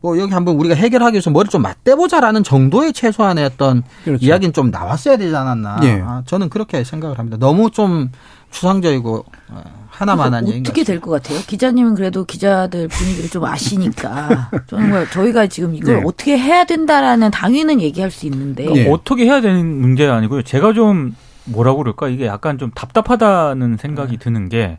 뭐 0.00 0.18
여기 0.18 0.32
한번 0.32 0.56
우리가 0.56 0.74
해결하기 0.74 1.14
위해서 1.14 1.30
머리 1.30 1.48
좀 1.48 1.62
맞대보자라는 1.62 2.42
정도의 2.44 2.92
최소한의 2.92 3.44
어떤 3.44 3.82
그렇죠. 4.04 4.24
이야기는 4.24 4.52
좀 4.52 4.70
나왔어야 4.70 5.16
되지 5.16 5.34
않았나. 5.34 5.80
예. 5.84 6.00
아, 6.04 6.22
저는 6.26 6.48
그렇게 6.48 6.84
생각을 6.84 7.18
합니다. 7.18 7.36
너무 7.38 7.70
좀 7.70 8.10
추상적이고 8.50 9.24
어, 9.50 9.62
하나만한 9.88 10.48
얘기 10.48 10.60
어떻게 10.60 10.84
될 10.84 11.00
것 11.00 11.10
같아요? 11.10 11.40
기자님은 11.46 11.94
그래도 11.94 12.24
기자들 12.24 12.88
분위기를 12.88 13.28
좀 13.30 13.44
아시니까 13.44 14.50
저는 14.68 14.90
뭐 14.90 15.04
저희가 15.08 15.46
지금 15.48 15.74
이걸 15.74 15.96
네. 15.96 16.02
어떻게 16.04 16.38
해야 16.38 16.64
된다라는 16.64 17.30
당위는 17.30 17.80
얘기할 17.80 18.10
수 18.10 18.26
있는데 18.26 18.66
네. 18.66 18.90
어떻게 18.90 19.24
해야 19.24 19.40
되는 19.40 19.64
문제가 19.80 20.14
아니고요. 20.14 20.42
제가 20.42 20.72
좀 20.74 21.16
뭐라고 21.44 21.78
그럴까 21.78 22.08
이게 22.08 22.26
약간 22.26 22.58
좀 22.58 22.70
답답하다는 22.74 23.78
생각이 23.78 24.12
네. 24.12 24.18
드는 24.18 24.48
게 24.48 24.78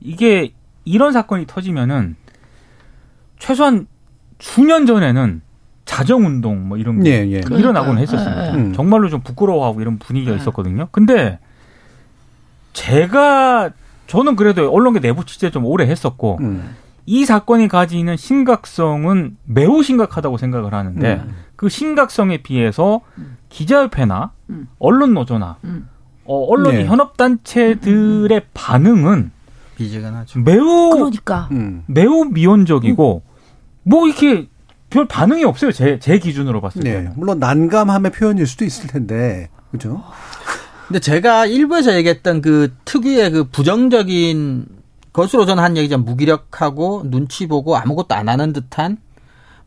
이게 0.00 0.52
이런 0.84 1.12
사건이 1.12 1.46
터지면은 1.46 2.16
최소한 3.38 3.86
수년 4.42 4.86
전에는 4.86 5.40
자정 5.84 6.26
운동 6.26 6.66
뭐 6.66 6.76
이런 6.76 7.00
게 7.00 7.28
예, 7.28 7.32
예. 7.32 7.40
일어나곤 7.56 7.98
했었습니다. 7.98 8.58
예, 8.58 8.68
예. 8.70 8.72
정말로 8.72 9.08
좀 9.08 9.20
부끄러워하고 9.20 9.80
이런 9.80 9.98
분위기가 9.98 10.32
예. 10.32 10.36
있었거든요. 10.36 10.88
근데 10.90 11.38
제가 12.72 13.70
저는 14.08 14.34
그래도 14.34 14.68
언론계 14.68 14.98
내부 14.98 15.24
취재 15.24 15.52
좀 15.52 15.64
오래 15.64 15.86
했었고 15.86 16.38
음. 16.40 16.74
이 17.06 17.24
사건이 17.24 17.68
가지는 17.68 18.16
심각성은 18.16 19.36
매우 19.44 19.84
심각하다고 19.84 20.38
생각을 20.38 20.74
하는데 20.74 21.22
음. 21.24 21.34
그 21.54 21.68
심각성에 21.68 22.38
비해서 22.38 23.00
기자협회나 23.48 24.32
음. 24.50 24.66
언론 24.80 25.14
노조나 25.14 25.58
음. 25.62 25.88
어, 26.24 26.46
언론 26.48 26.74
네. 26.74 26.84
현업 26.84 27.16
단체들의 27.16 28.42
반응은 28.54 29.30
비지근하죠. 29.76 30.40
매우 30.40 30.90
그러니까 30.90 31.48
음. 31.52 31.84
매우 31.86 32.24
미온적이고 32.24 33.22
뭐 33.82 34.06
이렇게 34.06 34.48
별 34.90 35.06
반응이 35.08 35.44
없어요. 35.44 35.72
제 35.72 35.98
제 35.98 36.18
기준으로 36.18 36.60
봤을 36.60 36.82
때. 36.82 37.02
네. 37.02 37.10
물론 37.16 37.38
난감함의 37.38 38.12
표현일 38.12 38.46
수도 38.46 38.64
있을 38.64 38.86
텐데. 38.88 39.48
그죠? 39.70 40.02
근데 40.86 41.00
제가 41.00 41.46
일부에서 41.46 41.94
얘기했던 41.94 42.42
그 42.42 42.74
특유의 42.84 43.30
그 43.30 43.44
부정적인 43.44 44.66
것으로 45.12 45.46
저는 45.46 45.62
한 45.62 45.76
얘기죠. 45.76 45.98
무기력하고 45.98 47.04
눈치 47.06 47.46
보고 47.46 47.76
아무것도 47.76 48.14
안 48.14 48.28
하는 48.28 48.52
듯한 48.52 48.98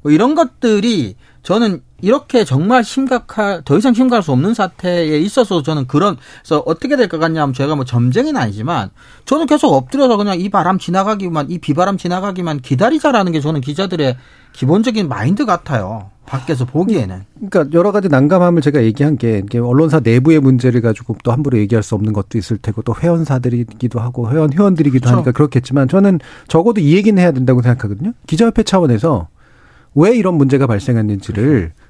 뭐 0.02 0.12
이런 0.12 0.36
것들이 0.36 1.16
저는 1.42 1.82
이렇게 2.02 2.44
정말 2.44 2.84
심각할 2.84 3.62
더 3.64 3.78
이상 3.78 3.94
심각할 3.94 4.22
수 4.22 4.32
없는 4.32 4.54
사태에 4.54 5.18
있어서 5.20 5.64
저는 5.64 5.88
그런 5.88 6.18
그래서 6.42 6.62
어떻게 6.66 6.96
될 6.96 7.08
것 7.08 7.20
같냐면 7.20 7.54
제가 7.54 7.76
뭐 7.76 7.86
점쟁이는 7.86 8.40
아니지만 8.40 8.90
저는 9.26 9.46
계속 9.46 9.74
엎드려서 9.74 10.18
그냥 10.18 10.40
이 10.40 10.50
바람 10.50 10.78
지나가기만 10.78 11.50
이 11.50 11.60
비바람 11.60 11.98
지나가기만 11.98 12.60
기다리자라는 12.60 13.32
게 13.32 13.40
저는 13.40 13.62
기자들의 13.62 14.18
기본적인 14.54 15.08
마인드 15.08 15.46
같아요. 15.46 16.10
밖에서 16.26 16.66
보기에는. 16.66 17.24
그러니까 17.50 17.78
여러 17.78 17.92
가지 17.92 18.10
난감함을 18.10 18.62
제가 18.64 18.84
얘기한 18.84 19.16
게 19.18 19.44
언론사 19.54 20.00
내부의 20.00 20.40
문제를 20.40 20.82
가지고 20.82 21.16
또 21.24 21.32
함부로 21.32 21.60
얘기할 21.60 21.84
수 21.84 21.94
없는 21.94 22.14
것도 22.14 22.40
있을 22.40 22.58
테고 22.58 22.82
또 22.82 22.96
회원사들이기도 23.00 24.00
하고 24.00 24.32
회원 24.32 24.52
회원들이기도 24.52 25.02
그렇죠. 25.04 25.16
하니까 25.18 25.32
그렇겠지만 25.32 25.88
저는 25.88 26.20
적어도 26.48 26.82
이 26.82 26.96
얘기는 26.96 27.22
해야 27.22 27.32
된다고 27.32 27.62
생각하거든요. 27.62 28.14
기자협회 28.26 28.64
차원에서 28.64 29.28
왜 29.94 30.16
이런 30.16 30.34
문제가 30.36 30.66
발생했는지를 30.68 31.44
그렇죠. 31.44 31.85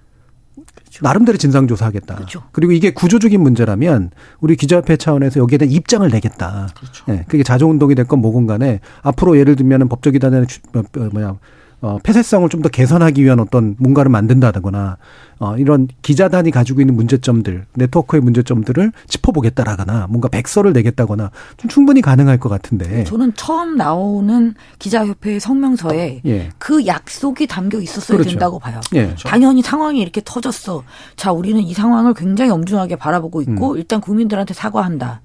나름대로 1.01 1.37
진상 1.37 1.67
조사하겠다. 1.67 2.15
그렇죠. 2.15 2.43
그리고 2.51 2.71
이게 2.71 2.91
구조적인 2.91 3.41
문제라면 3.41 4.11
우리 4.39 4.55
기자협회 4.55 4.97
차원에서 4.97 5.39
여기에 5.39 5.57
대한 5.57 5.71
입장을 5.71 6.07
내겠다. 6.09 6.69
그렇죠. 6.75 7.05
네, 7.07 7.25
그게 7.27 7.43
자정 7.43 7.69
운동이 7.69 7.95
됐건 7.95 8.19
뭐건 8.19 8.47
간에 8.47 8.79
앞으로 9.01 9.37
예를 9.37 9.55
들면 9.55 9.89
법조 9.89 10.10
기자단은 10.10 10.45
어, 10.75 10.79
어, 10.79 11.09
뭐야 11.11 11.37
어, 11.81 11.99
폐쇄성을 12.03 12.49
좀 12.49 12.61
더 12.61 12.69
개선하기 12.69 13.23
위한 13.23 13.39
어떤 13.39 13.75
뭔가를 13.77 14.09
만든다거나 14.09 14.97
어, 15.39 15.57
이런 15.57 15.87
기자단이 16.01 16.49
가지고 16.49 16.81
있는 16.81 16.95
문제점들, 16.95 17.65
네트워크의 17.73 18.21
문제점들을 18.21 18.91
짚어보겠다라거나 19.07 20.07
뭔가 20.09 20.29
백서를 20.29 20.73
내겠다거나 20.73 21.29
좀 21.57 21.69
충분히 21.69 22.01
가능할 22.01 22.39
것 22.39 22.49
같은데. 22.49 23.03
저는 23.03 23.33
처음 23.35 23.75
나오는 23.75 24.55
기자협회의 24.79 25.39
성명서에 25.39 26.21
예. 26.25 26.49
그 26.57 26.85
약속이 26.87 27.47
담겨 27.47 27.79
있었어야 27.79 28.17
그렇죠. 28.17 28.29
된다고 28.31 28.57
봐요. 28.59 28.79
예. 28.95 29.13
당연히 29.25 29.61
상황이 29.61 29.99
이렇게 30.01 30.21
터졌어. 30.23 30.83
자, 31.15 31.31
우리는 31.31 31.61
이 31.61 31.73
상황을 31.73 32.13
굉장히 32.13 32.51
엄중하게 32.51 32.95
바라보고 32.95 33.41
있고 33.41 33.73
음. 33.73 33.77
일단 33.77 33.99
국민들한테 34.01 34.53
사과한다. 34.53 35.21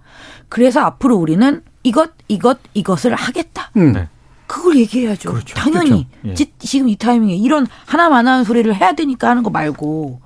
그래서 0.49 0.81
앞으로 0.81 1.17
우리는 1.17 1.63
이것, 1.85 2.11
이것, 2.29 2.59
이것을 2.75 3.15
하겠다. 3.15 3.71
음. 3.77 3.93
네. 3.93 4.09
그걸 4.51 4.77
얘기해야죠. 4.79 5.31
그렇죠. 5.31 5.55
당연히 5.55 6.09
그렇죠. 6.23 6.43
예. 6.43 6.47
지금 6.59 6.89
이 6.89 6.97
타이밍에 6.97 7.37
이런 7.37 7.69
하나만한 7.87 8.43
소리를 8.43 8.75
해야 8.75 8.93
되니까 8.95 9.31
하는 9.31 9.45
거 9.45 9.51
말고. 9.51 10.21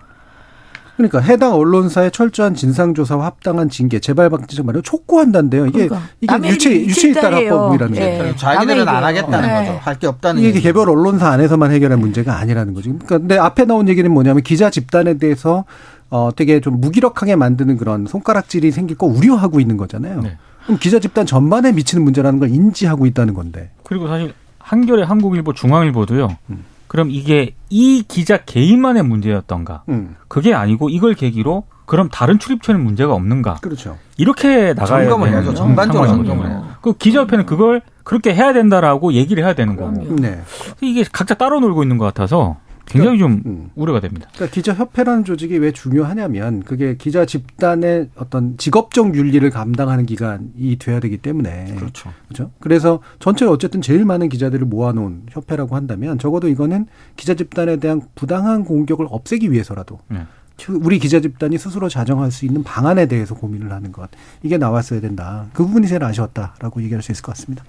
그러니까 0.97 1.19
해당 1.21 1.53
언론사의 1.55 2.11
철저한 2.13 2.55
진상조사와 2.55 3.27
합당한 3.27 3.69
징계, 3.69 3.99
재발 3.99 4.31
방지적 4.31 4.65
말을 4.65 4.81
촉구한다는데요. 4.83 5.67
이게 5.67 5.89
그러니까. 5.89 6.09
이게 6.21 6.49
유체 6.49 6.73
유체일따라법이라는 6.87 7.97
예. 7.97 8.19
거죠. 8.19 8.37
자기들은 8.37 8.89
안 8.89 9.05
하겠다는 9.05 9.49
네. 9.49 9.67
거죠. 9.67 9.79
할 9.83 9.99
게 9.99 10.07
없다는 10.07 10.41
이게 10.41 10.49
얘기죠. 10.51 10.63
개별 10.63 10.89
언론사 10.89 11.29
안에서만 11.29 11.73
해결할 11.73 11.99
문제가 11.99 12.39
아니라는 12.39 12.73
거죠. 12.73 12.91
그러니까 12.93 13.19
근데 13.19 13.37
앞에 13.37 13.67
나온 13.67 13.89
얘기는 13.89 14.11
뭐냐면 14.11 14.43
기자 14.43 14.71
집단에 14.71 15.19
대해서 15.19 15.65
어 16.09 16.31
되게 16.35 16.61
좀 16.61 16.81
무기력하게 16.81 17.37
만드는 17.37 17.77
그런 17.77 18.07
손가락질이 18.07 18.71
생길 18.71 18.97
거 18.97 19.07
우려하고 19.07 19.61
있는 19.61 19.77
거잖아요. 19.77 20.23
네. 20.23 20.39
그럼 20.65 20.79
기자 20.79 20.99
집단 21.01 21.27
전반에 21.27 21.73
미치는 21.73 22.05
문제라는 22.05 22.39
걸 22.39 22.49
인지하고 22.51 23.05
있다는 23.07 23.35
건데. 23.35 23.71
그리고 23.85 24.09
사실 24.09 24.35
한겨레 24.59 25.05
한국일보 25.05 25.53
중앙일보도요. 25.53 26.37
음. 26.51 26.65
그럼 26.89 27.11
이게 27.11 27.55
이 27.71 28.05
기자 28.07 28.39
개인만의 28.39 29.03
문제였던가? 29.05 29.83
음. 29.89 30.17
그게 30.29 30.55
아니고 30.55 30.89
이걸 30.91 31.15
계기로 31.15 31.65
그럼 31.87 32.09
다른 32.09 32.39
출입처는 32.39 32.83
문제가 32.83 33.13
없는가? 33.15 33.55
그렇죠. 33.61 33.99
이렇게 34.17 34.73
나가야 34.73 35.05
점검을 35.05 35.29
해야죠. 35.29 35.55
전반적으로 35.55 36.09
점검을. 36.09 36.63
그 36.81 36.95
기자협회는 36.95 37.47
그걸 37.47 37.83
그렇게 38.05 38.35
해야 38.35 38.53
된다라고 38.53 39.13
얘기를 39.13 39.45
해야 39.45 39.55
되는 39.55 39.77
거고. 39.77 40.15
네. 40.17 40.41
이게 40.81 41.05
각자 41.11 41.35
따로 41.35 41.61
놀고 41.61 41.83
있는 41.83 41.99
것 41.99 42.05
같아서 42.07 42.57
굉장히 42.87 43.19
그러니까, 43.19 43.43
좀 43.43 43.53
음. 43.53 43.71
우려가 43.75 44.01
됩니다. 44.01 44.29
그러니까 44.35 44.55
기자협회라는 44.55 45.25
조직이 45.25 45.57
왜 45.59 45.73
중요하냐면 45.73 46.63
그게 46.63 46.97
기자 46.97 47.25
집단의 47.25 48.11
어떤 48.17 48.57
직업적 48.57 49.15
윤리를 49.17 49.49
감당하는 49.51 50.07
기관이 50.07 50.77
돼야 50.79 51.01
되기 51.01 51.19
때문에 51.19 51.75
그렇죠. 51.77 52.13
그렇죠. 52.29 52.51
그래서 52.61 53.01
전체 53.19 53.47
어쨌든 53.47 53.81
제일 53.81 54.05
많은 54.05 54.29
기자들을 54.29 54.67
모아놓은 54.67 55.27
협회라고 55.31 55.77
한다면 55.77 56.19
적어도 56.19 56.49
이거는 56.49 56.87
기자 57.17 57.35
집단에 57.35 57.77
대한 57.77 58.03
부당한 58.15 58.65
공격을 58.65 59.07
없애기 59.11 59.51
위해서라도 59.51 59.99
네. 60.09 60.21
우리 60.69 60.99
기자 60.99 61.21
집단이 61.21 61.59
스스로 61.59 61.89
자정할 61.89 62.31
수 62.31 62.47
있는 62.47 62.63
방안에 62.63 63.07
대해서 63.07 63.35
고민을 63.35 63.73
하는 63.73 63.93
것 63.93 64.09
이게 64.43 64.57
나왔어야 64.57 65.01
된다. 65.01 65.47
그 65.53 65.65
부분이 65.67 65.89
제일 65.89 66.05
아쉬웠다라고 66.05 66.83
얘기할 66.83 67.03
수 67.03 67.13
있을 67.13 67.23
것 67.23 67.33
같습니다. 67.33 67.65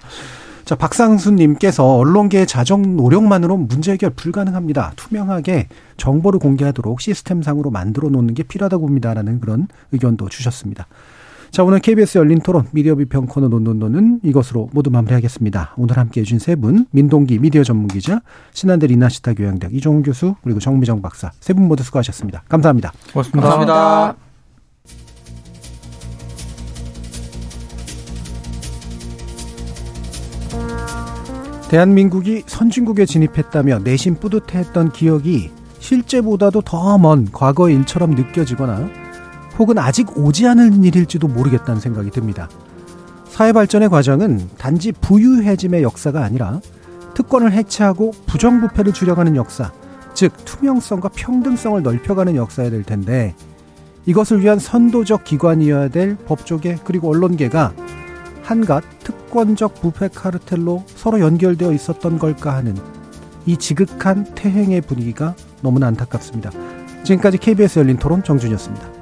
자, 0.66 0.74
박상수님께서 0.74 1.96
언론계의 1.96 2.48
자정 2.48 2.96
노력만으로 2.96 3.56
문제 3.56 3.92
해결 3.92 4.10
불가능합니다. 4.10 4.94
투명하게 4.96 5.68
정보를 5.96 6.40
공개하도록 6.40 7.00
시스템상으로 7.00 7.70
만들어 7.70 8.08
놓는 8.08 8.34
게 8.34 8.42
필요하다고 8.42 8.84
봅니다라는 8.84 9.40
그런 9.40 9.68
의견도 9.92 10.28
주셨습니다. 10.28 10.88
자, 11.52 11.62
오늘 11.62 11.78
KBS 11.78 12.18
열린 12.18 12.40
토론 12.40 12.66
미디어 12.72 12.96
비평 12.96 13.26
코너 13.26 13.46
논논논은 13.46 14.18
이것으로 14.24 14.68
모두 14.72 14.90
마무리하겠습니다. 14.90 15.74
오늘 15.76 15.96
함께 15.98 16.20
해주신 16.22 16.40
세 16.40 16.56
분, 16.56 16.86
민동기 16.90 17.38
미디어 17.38 17.62
전문 17.62 17.86
기자, 17.86 18.20
신한대 18.52 18.88
리나시타 18.88 19.34
교양대학 19.34 19.72
이종훈 19.72 20.02
교수, 20.02 20.34
그리고 20.42 20.58
정미정 20.58 21.00
박사 21.00 21.30
세 21.38 21.54
분 21.54 21.68
모두 21.68 21.84
수고하셨습니다. 21.84 22.42
감사합니다. 22.48 22.92
고맙습니다. 23.12 23.40
감사합니다. 23.48 24.25
대한민국이 31.68 32.44
선진국에 32.46 33.06
진입했다며 33.06 33.80
내심 33.80 34.16
뿌듯해했던 34.16 34.92
기억이 34.92 35.50
실제보다도 35.80 36.62
더 36.62 36.96
먼 36.98 37.28
과거 37.32 37.68
일처럼 37.68 38.12
느껴지거나 38.12 38.88
혹은 39.58 39.78
아직 39.78 40.16
오지 40.16 40.46
않은 40.46 40.84
일일지도 40.84 41.28
모르겠다는 41.28 41.80
생각이 41.80 42.10
듭니다. 42.10 42.48
사회 43.28 43.52
발전의 43.52 43.88
과정은 43.88 44.48
단지 44.58 44.92
부유해짐의 44.92 45.82
역사가 45.82 46.22
아니라 46.22 46.60
특권을 47.14 47.52
해체하고 47.52 48.12
부정부패를 48.26 48.92
줄여가는 48.92 49.36
역사, 49.36 49.72
즉 50.14 50.32
투명성과 50.44 51.10
평등성을 51.14 51.82
넓혀가는 51.82 52.36
역사야 52.36 52.70
될 52.70 52.82
텐데 52.82 53.34
이것을 54.06 54.40
위한 54.40 54.58
선도적 54.58 55.24
기관이어야 55.24 55.88
될 55.88 56.16
법조계 56.16 56.78
그리고 56.84 57.10
언론계가 57.10 57.72
한갓 58.46 58.84
특권적 59.00 59.80
부패 59.80 60.06
카르텔로 60.06 60.84
서로 60.86 61.18
연결되어 61.18 61.72
있었던 61.72 62.20
걸까 62.20 62.54
하는 62.54 62.76
이 63.44 63.56
지극한 63.56 64.24
태행의 64.36 64.82
분위기가 64.82 65.34
너무나 65.62 65.88
안타깝습니다. 65.88 66.52
지금까지 67.02 67.38
KBS 67.38 67.80
열린 67.80 67.96
토론 67.96 68.22
정준이었습니다. 68.22 68.95